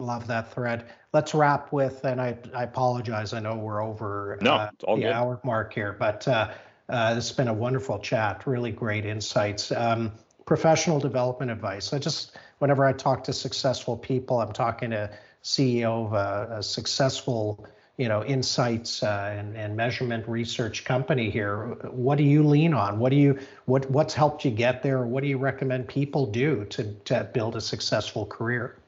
Love 0.00 0.26
that 0.26 0.52
thread. 0.52 0.86
Let's 1.12 1.34
wrap 1.34 1.72
with, 1.72 2.04
and 2.04 2.20
I, 2.20 2.36
I 2.52 2.64
apologize. 2.64 3.32
I 3.32 3.38
know 3.38 3.54
we're 3.54 3.80
over 3.80 4.36
No, 4.42 4.54
uh, 4.54 4.70
it's 4.74 4.82
all 4.82 4.96
the 4.96 5.02
good. 5.02 5.12
hour 5.12 5.40
mark 5.44 5.72
here, 5.72 5.92
but 5.92 6.26
uh, 6.26 6.52
uh, 6.88 7.14
has 7.14 7.30
been 7.30 7.46
a 7.46 7.54
wonderful 7.54 8.00
chat. 8.00 8.44
Really 8.44 8.72
great 8.72 9.06
insights. 9.06 9.70
Um, 9.70 10.10
professional 10.46 10.98
development 10.98 11.50
advice. 11.50 11.92
I 11.92 11.98
just, 11.98 12.36
whenever 12.58 12.84
I 12.84 12.92
talk 12.92 13.24
to 13.24 13.32
successful 13.32 13.96
people, 13.96 14.40
I'm 14.40 14.52
talking 14.52 14.90
to 14.90 15.10
CEO 15.42 16.06
of 16.06 16.12
a, 16.12 16.58
a 16.58 16.62
successful, 16.62 17.66
you 17.96 18.08
know, 18.08 18.24
insights 18.24 19.02
uh, 19.02 19.34
and, 19.36 19.56
and 19.56 19.76
measurement 19.76 20.26
research 20.28 20.84
company 20.84 21.30
here. 21.30 21.76
What 21.90 22.18
do 22.18 22.24
you 22.24 22.42
lean 22.42 22.74
on? 22.74 22.98
What 22.98 23.10
do 23.10 23.16
you, 23.16 23.38
what, 23.66 23.90
what's 23.90 24.14
helped 24.14 24.44
you 24.44 24.50
get 24.50 24.82
there? 24.82 25.06
What 25.06 25.22
do 25.22 25.28
you 25.28 25.38
recommend 25.38 25.88
people 25.88 26.26
do 26.26 26.64
to, 26.66 26.92
to 27.04 27.30
build 27.32 27.56
a 27.56 27.60
successful 27.60 28.26
career? 28.26 28.78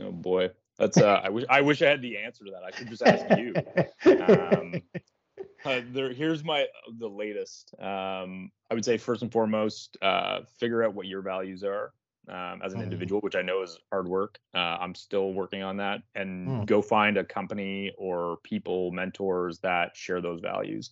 oh 0.00 0.12
boy 0.12 0.50
that's 0.78 0.98
uh 0.98 1.20
i 1.22 1.28
wish 1.28 1.44
i 1.48 1.60
wish 1.60 1.82
i 1.82 1.88
had 1.88 2.02
the 2.02 2.16
answer 2.18 2.44
to 2.44 2.50
that 2.50 2.62
i 2.62 2.76
should 2.76 2.88
just 2.88 3.02
ask 3.02 3.38
you 3.38 3.54
um, 4.22 4.82
uh, 5.66 5.82
there, 5.92 6.12
here's 6.12 6.44
my 6.44 6.66
the 6.98 7.08
latest. 7.08 7.74
Um, 7.78 8.50
I 8.70 8.74
would 8.74 8.84
say 8.84 8.96
first 8.98 9.22
and 9.22 9.32
foremost, 9.32 9.96
uh, 10.02 10.40
figure 10.58 10.82
out 10.82 10.94
what 10.94 11.06
your 11.06 11.22
values 11.22 11.62
are 11.64 11.92
um, 12.28 12.60
as 12.64 12.72
an 12.72 12.80
mm. 12.80 12.84
individual, 12.84 13.20
which 13.20 13.36
I 13.36 13.42
know 13.42 13.62
is 13.62 13.78
hard 13.90 14.08
work. 14.08 14.38
Uh, 14.54 14.78
I'm 14.80 14.94
still 14.94 15.32
working 15.32 15.62
on 15.62 15.76
that, 15.78 16.02
and 16.14 16.48
mm. 16.48 16.66
go 16.66 16.82
find 16.82 17.16
a 17.16 17.24
company 17.24 17.92
or 17.98 18.38
people, 18.42 18.90
mentors 18.92 19.58
that 19.60 19.96
share 19.96 20.20
those 20.20 20.40
values. 20.40 20.90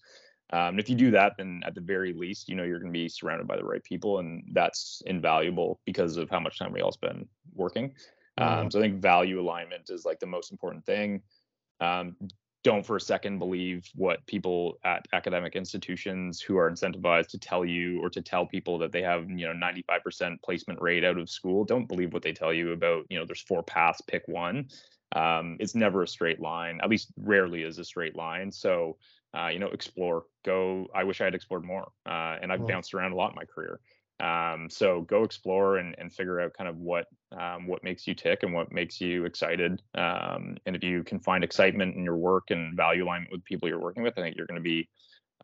Um, 0.52 0.78
if 0.78 0.90
you 0.90 0.94
do 0.94 1.10
that, 1.12 1.32
then 1.38 1.62
at 1.64 1.74
the 1.74 1.80
very 1.80 2.12
least, 2.12 2.48
you 2.48 2.54
know 2.54 2.64
you're 2.64 2.78
going 2.78 2.92
to 2.92 2.98
be 2.98 3.08
surrounded 3.08 3.46
by 3.46 3.56
the 3.56 3.64
right 3.64 3.82
people, 3.82 4.18
and 4.18 4.44
that's 4.52 5.02
invaluable 5.06 5.80
because 5.84 6.16
of 6.16 6.30
how 6.30 6.40
much 6.40 6.58
time 6.58 6.72
we 6.72 6.80
all 6.80 6.92
spend 6.92 7.26
working. 7.54 7.94
Um, 8.36 8.70
so 8.70 8.80
I 8.80 8.82
think 8.82 9.00
value 9.00 9.40
alignment 9.40 9.90
is 9.90 10.04
like 10.04 10.18
the 10.18 10.26
most 10.26 10.50
important 10.50 10.84
thing. 10.84 11.22
Um, 11.80 12.16
don't 12.64 12.84
for 12.84 12.96
a 12.96 13.00
second 13.00 13.38
believe 13.38 13.86
what 13.94 14.26
people 14.26 14.78
at 14.84 15.06
academic 15.12 15.54
institutions 15.54 16.40
who 16.40 16.56
are 16.56 16.70
incentivized 16.70 17.28
to 17.28 17.38
tell 17.38 17.64
you 17.64 18.00
or 18.02 18.08
to 18.08 18.22
tell 18.22 18.46
people 18.46 18.78
that 18.78 18.90
they 18.90 19.02
have 19.02 19.30
you 19.30 19.46
know 19.46 19.52
95% 19.52 20.42
placement 20.42 20.80
rate 20.80 21.04
out 21.04 21.18
of 21.18 21.30
school 21.30 21.64
don't 21.64 21.86
believe 21.86 22.12
what 22.12 22.22
they 22.22 22.32
tell 22.32 22.52
you 22.52 22.72
about 22.72 23.04
you 23.10 23.18
know 23.18 23.24
there's 23.24 23.42
four 23.42 23.62
paths 23.62 24.00
pick 24.08 24.22
one. 24.26 24.66
Um, 25.14 25.58
it's 25.60 25.76
never 25.76 26.02
a 26.02 26.08
straight 26.08 26.40
line 26.40 26.80
at 26.82 26.90
least 26.90 27.12
rarely 27.18 27.62
is 27.62 27.78
a 27.78 27.84
straight 27.84 28.16
line. 28.16 28.50
So 28.50 28.96
uh, 29.38 29.48
you 29.48 29.58
know 29.58 29.68
explore 29.68 30.24
go 30.44 30.86
i 30.94 31.02
wish 31.02 31.20
i 31.20 31.24
had 31.24 31.34
explored 31.34 31.64
more 31.64 31.90
uh, 32.06 32.36
and 32.40 32.52
i've 32.52 32.60
mm-hmm. 32.60 32.68
bounced 32.68 32.94
around 32.94 33.12
a 33.12 33.16
lot 33.16 33.30
in 33.30 33.36
my 33.36 33.44
career. 33.44 33.78
Um, 34.20 34.70
so 34.70 35.02
go 35.02 35.24
explore 35.24 35.78
and, 35.78 35.94
and 35.98 36.12
figure 36.12 36.40
out 36.40 36.54
kind 36.54 36.68
of 36.68 36.76
what 36.76 37.06
um, 37.38 37.66
what 37.66 37.82
makes 37.84 38.06
you 38.06 38.14
tick 38.14 38.42
and 38.42 38.52
what 38.52 38.72
makes 38.72 39.00
you 39.00 39.24
excited. 39.24 39.82
Um, 39.94 40.56
and 40.66 40.76
if 40.76 40.82
you 40.82 41.02
can 41.04 41.20
find 41.20 41.44
excitement 41.44 41.96
in 41.96 42.04
your 42.04 42.16
work 42.16 42.50
and 42.50 42.76
value 42.76 43.04
alignment 43.04 43.32
with 43.32 43.44
people 43.44 43.68
you're 43.68 43.80
working 43.80 44.02
with, 44.02 44.18
I 44.18 44.22
think 44.22 44.36
you're 44.36 44.46
going 44.46 44.60
to 44.60 44.62
be 44.62 44.88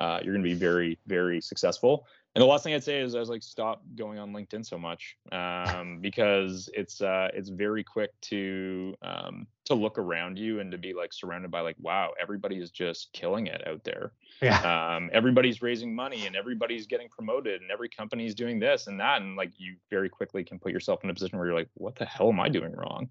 uh, 0.01 0.19
you're 0.23 0.33
going 0.33 0.45
to 0.45 0.49
be 0.49 0.55
very 0.55 0.99
very 1.07 1.41
successful. 1.41 2.07
And 2.37 2.43
the 2.43 2.47
last 2.47 2.63
thing 2.63 2.75
I'd 2.75 2.85
say 2.85 3.01
is 3.01 3.17
I 3.17 3.19
was 3.19 3.29
like 3.29 3.43
stop 3.43 3.83
going 3.97 4.19
on 4.19 4.33
LinkedIn 4.33 4.65
so 4.65 4.79
much 4.79 5.17
um, 5.33 5.99
because 6.01 6.71
it's 6.75 7.01
uh, 7.01 7.29
it's 7.35 7.49
very 7.49 7.83
quick 7.83 8.13
to 8.23 8.95
um, 9.03 9.49
to 9.65 9.75
look 9.75 9.99
around 9.99 10.39
you 10.39 10.61
and 10.61 10.71
to 10.71 10.79
be 10.79 10.95
like 10.95 11.13
surrounded 11.13 11.51
by 11.51 11.61
like 11.61 11.77
wow 11.81 12.13
everybody 12.21 12.59
is 12.59 12.71
just 12.71 13.13
killing 13.13 13.49
it 13.49 13.67
out 13.67 13.83
there. 13.83 14.13
Yeah. 14.41 14.61
Um, 14.95 15.11
everybody's 15.13 15.61
raising 15.61 15.95
money 15.95 16.27
and 16.27 16.37
everybody's 16.37 16.87
getting 16.87 17.09
promoted 17.09 17.63
and 17.63 17.71
every 17.71 17.89
company's 17.89 18.35
doing 18.35 18.61
this 18.61 18.87
and 18.87 19.01
that 19.01 19.23
and 19.23 19.37
like 19.37 19.51
you 19.57 19.75
very 19.91 20.09
quickly 20.09 20.45
can 20.45 20.61
put 20.61 20.73
yourself 20.73 21.03
in 21.03 21.11
a 21.11 21.15
position 21.15 21.37
where 21.37 21.49
you're 21.49 21.57
like 21.57 21.69
what 21.75 21.97
the 21.97 22.05
hell 22.05 22.29
am 22.29 22.39
I 22.39 22.49
doing 22.49 22.73
wrong? 22.77 23.09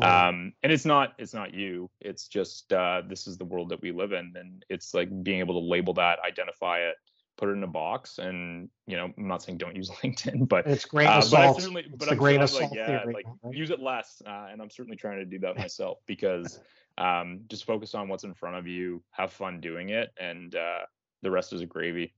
Um, 0.00 0.52
and 0.62 0.72
it's 0.72 0.84
not 0.84 1.14
it's 1.18 1.34
not 1.34 1.54
you. 1.54 1.90
It's 2.00 2.28
just 2.28 2.72
uh, 2.72 3.02
this 3.08 3.26
is 3.26 3.36
the 3.36 3.44
world 3.44 3.70
that 3.70 3.82
we 3.82 3.90
live 3.90 4.12
in 4.12 4.32
and 4.36 4.64
it's 4.68 4.94
like 4.94 5.08
being 5.24 5.40
able 5.40 5.60
to 5.60 5.66
label 5.66 5.94
that, 5.94 6.20
identify 6.24 6.78
it 6.78 6.94
put 7.40 7.48
it 7.48 7.52
in 7.52 7.62
a 7.64 7.66
box 7.66 8.18
and 8.18 8.68
you 8.86 8.96
know 8.96 9.12
i'm 9.16 9.26
not 9.26 9.42
saying 9.42 9.58
don't 9.58 9.74
use 9.74 9.90
linkedin 10.02 10.48
but 10.48 10.66
it's 10.66 10.84
great 10.84 11.06
uh, 11.06 11.22
but 11.30 11.40
i 11.40 11.52
certainly 11.52 11.82
it's 11.82 11.96
but 11.96 12.10
i'm 12.10 12.18
grain 12.18 12.40
of 12.40 12.52
like 12.52 12.70
yeah 12.72 12.86
theory, 12.86 13.14
like 13.14 13.26
right? 13.42 13.54
use 13.54 13.70
it 13.70 13.80
less 13.80 14.22
uh, 14.26 14.46
and 14.50 14.60
i'm 14.60 14.70
certainly 14.70 14.96
trying 14.96 15.18
to 15.18 15.24
do 15.24 15.38
that 15.38 15.56
myself 15.56 15.98
because 16.06 16.60
um, 16.98 17.40
just 17.48 17.64
focus 17.64 17.94
on 17.94 18.08
what's 18.08 18.24
in 18.24 18.34
front 18.34 18.56
of 18.56 18.66
you 18.66 19.02
have 19.12 19.32
fun 19.32 19.60
doing 19.60 19.88
it 19.88 20.12
and 20.20 20.54
uh, 20.54 20.80
the 21.22 21.30
rest 21.30 21.52
is 21.52 21.60
a 21.60 21.66
gravy. 21.66 22.14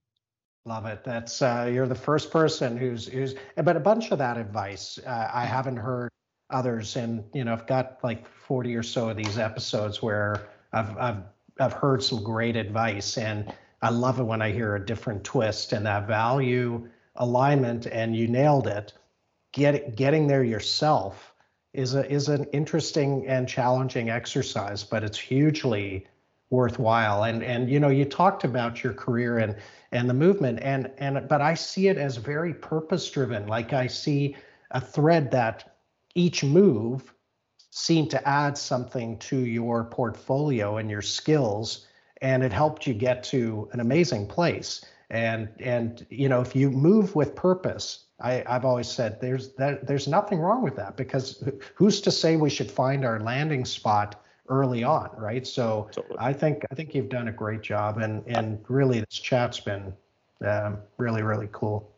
Love 0.64 0.86
it. 0.86 1.02
That's 1.04 1.42
uh, 1.42 1.70
you're 1.72 1.88
the 1.88 1.94
first 1.94 2.30
person 2.30 2.76
who's 2.76 3.06
who's 3.06 3.34
but 3.56 3.76
a 3.76 3.80
bunch 3.80 4.12
of 4.12 4.18
that 4.18 4.36
advice 4.36 4.98
uh, 5.04 5.28
i 5.32 5.44
haven't 5.44 5.76
heard 5.76 6.08
others 6.50 6.96
and 6.96 7.24
you 7.34 7.42
know 7.42 7.52
i've 7.52 7.66
got 7.66 7.98
like 8.04 8.28
40 8.28 8.76
or 8.76 8.82
so 8.82 9.08
of 9.08 9.16
these 9.16 9.38
episodes 9.38 10.02
where 10.02 10.48
i've 10.72 10.96
i've 10.98 11.22
i've 11.58 11.72
heard 11.72 12.02
some 12.02 12.22
great 12.22 12.56
advice 12.56 13.18
and 13.18 13.52
I 13.82 13.90
love 13.90 14.20
it 14.20 14.24
when 14.24 14.40
I 14.40 14.52
hear 14.52 14.76
a 14.76 14.86
different 14.86 15.24
twist 15.24 15.72
and 15.72 15.84
that 15.86 16.06
value 16.06 16.88
alignment, 17.16 17.86
and 17.86 18.16
you 18.16 18.28
nailed 18.28 18.68
it. 18.68 18.92
Get, 19.52 19.96
getting 19.96 20.28
there 20.28 20.44
yourself 20.44 21.34
is 21.74 21.94
a 21.94 22.10
is 22.10 22.28
an 22.28 22.44
interesting 22.52 23.26
and 23.26 23.48
challenging 23.48 24.08
exercise, 24.08 24.84
but 24.84 25.02
it's 25.02 25.18
hugely 25.18 26.06
worthwhile. 26.50 27.24
And 27.24 27.42
and 27.42 27.68
you 27.68 27.80
know, 27.80 27.88
you 27.88 28.04
talked 28.04 28.44
about 28.44 28.84
your 28.84 28.94
career 28.94 29.38
and 29.38 29.56
and 29.90 30.08
the 30.08 30.14
movement, 30.14 30.60
and 30.62 30.90
and 30.98 31.28
but 31.28 31.40
I 31.40 31.54
see 31.54 31.88
it 31.88 31.98
as 31.98 32.16
very 32.16 32.54
purpose 32.54 33.10
driven. 33.10 33.46
Like 33.46 33.72
I 33.72 33.88
see 33.88 34.36
a 34.70 34.80
thread 34.80 35.30
that 35.32 35.76
each 36.14 36.44
move 36.44 37.12
seemed 37.70 38.10
to 38.10 38.28
add 38.28 38.56
something 38.56 39.18
to 39.18 39.38
your 39.38 39.84
portfolio 39.84 40.76
and 40.76 40.90
your 40.90 41.02
skills 41.02 41.86
and 42.22 42.42
it 42.42 42.52
helped 42.52 42.86
you 42.86 42.94
get 42.94 43.22
to 43.24 43.68
an 43.72 43.80
amazing 43.80 44.26
place. 44.26 44.84
And 45.10 45.50
and 45.60 46.06
you 46.08 46.28
know, 46.28 46.40
if 46.40 46.56
you 46.56 46.70
move 46.70 47.14
with 47.14 47.34
purpose, 47.34 48.06
I, 48.20 48.42
I've 48.46 48.64
always 48.64 48.88
said 48.88 49.20
there's 49.20 49.52
that 49.54 49.86
there's 49.86 50.08
nothing 50.08 50.38
wrong 50.38 50.62
with 50.62 50.76
that 50.76 50.96
because 50.96 51.46
who's 51.74 52.00
to 52.02 52.10
say 52.10 52.36
we 52.36 52.48
should 52.48 52.70
find 52.70 53.04
our 53.04 53.20
landing 53.20 53.66
spot 53.66 54.22
early 54.48 54.84
on, 54.84 55.10
right? 55.18 55.46
So 55.46 55.90
totally. 55.92 56.16
I 56.18 56.32
think 56.32 56.64
I 56.70 56.74
think 56.74 56.94
you've 56.94 57.10
done 57.10 57.28
a 57.28 57.32
great 57.32 57.60
job, 57.60 57.98
and 57.98 58.22
and 58.26 58.64
really 58.68 59.00
this 59.00 59.18
chat's 59.18 59.60
been 59.60 59.92
um, 60.46 60.78
really 60.96 61.22
really 61.22 61.48
cool. 61.52 61.90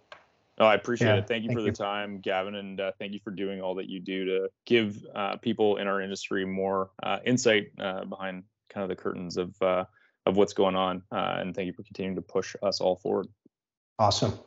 Oh, 0.59 0.66
I 0.66 0.75
appreciate 0.75 1.09
yeah, 1.09 1.16
it. 1.16 1.29
Thank 1.29 1.43
you 1.43 1.49
thank 1.49 1.59
for 1.59 1.62
the 1.62 1.72
time, 1.72 2.20
Gavin, 2.20 2.55
and 2.57 2.81
uh, 2.81 2.93
thank 2.99 3.12
you 3.12 3.18
for 3.18 3.33
doing 3.33 3.61
all 3.61 3.75
that 3.75 3.89
you 3.89 4.01
do 4.01 4.25
to 4.25 4.49
give 4.64 5.05
uh, 5.14 5.37
people 5.37 5.77
in 5.77 5.87
our 5.87 6.01
industry 6.01 6.45
more 6.45 6.91
uh, 7.03 7.18
insight 7.25 7.70
uh, 7.81 8.05
behind 8.05 8.45
kind 8.68 8.83
of 8.83 8.89
the 8.89 9.01
curtains 9.01 9.37
of 9.37 9.61
uh, 9.62 9.85
of 10.27 10.37
what's 10.37 10.53
going 10.53 10.77
on. 10.77 11.03
Uh, 11.12 11.37
and 11.39 11.55
thank 11.55 11.66
you 11.66 11.72
for 11.72 11.83
continuing 11.83 12.16
to 12.16 12.22
push 12.22 12.57
us 12.62 12.81
all 12.81 12.97
forward. 12.97 13.29
Awesome. 13.99 14.39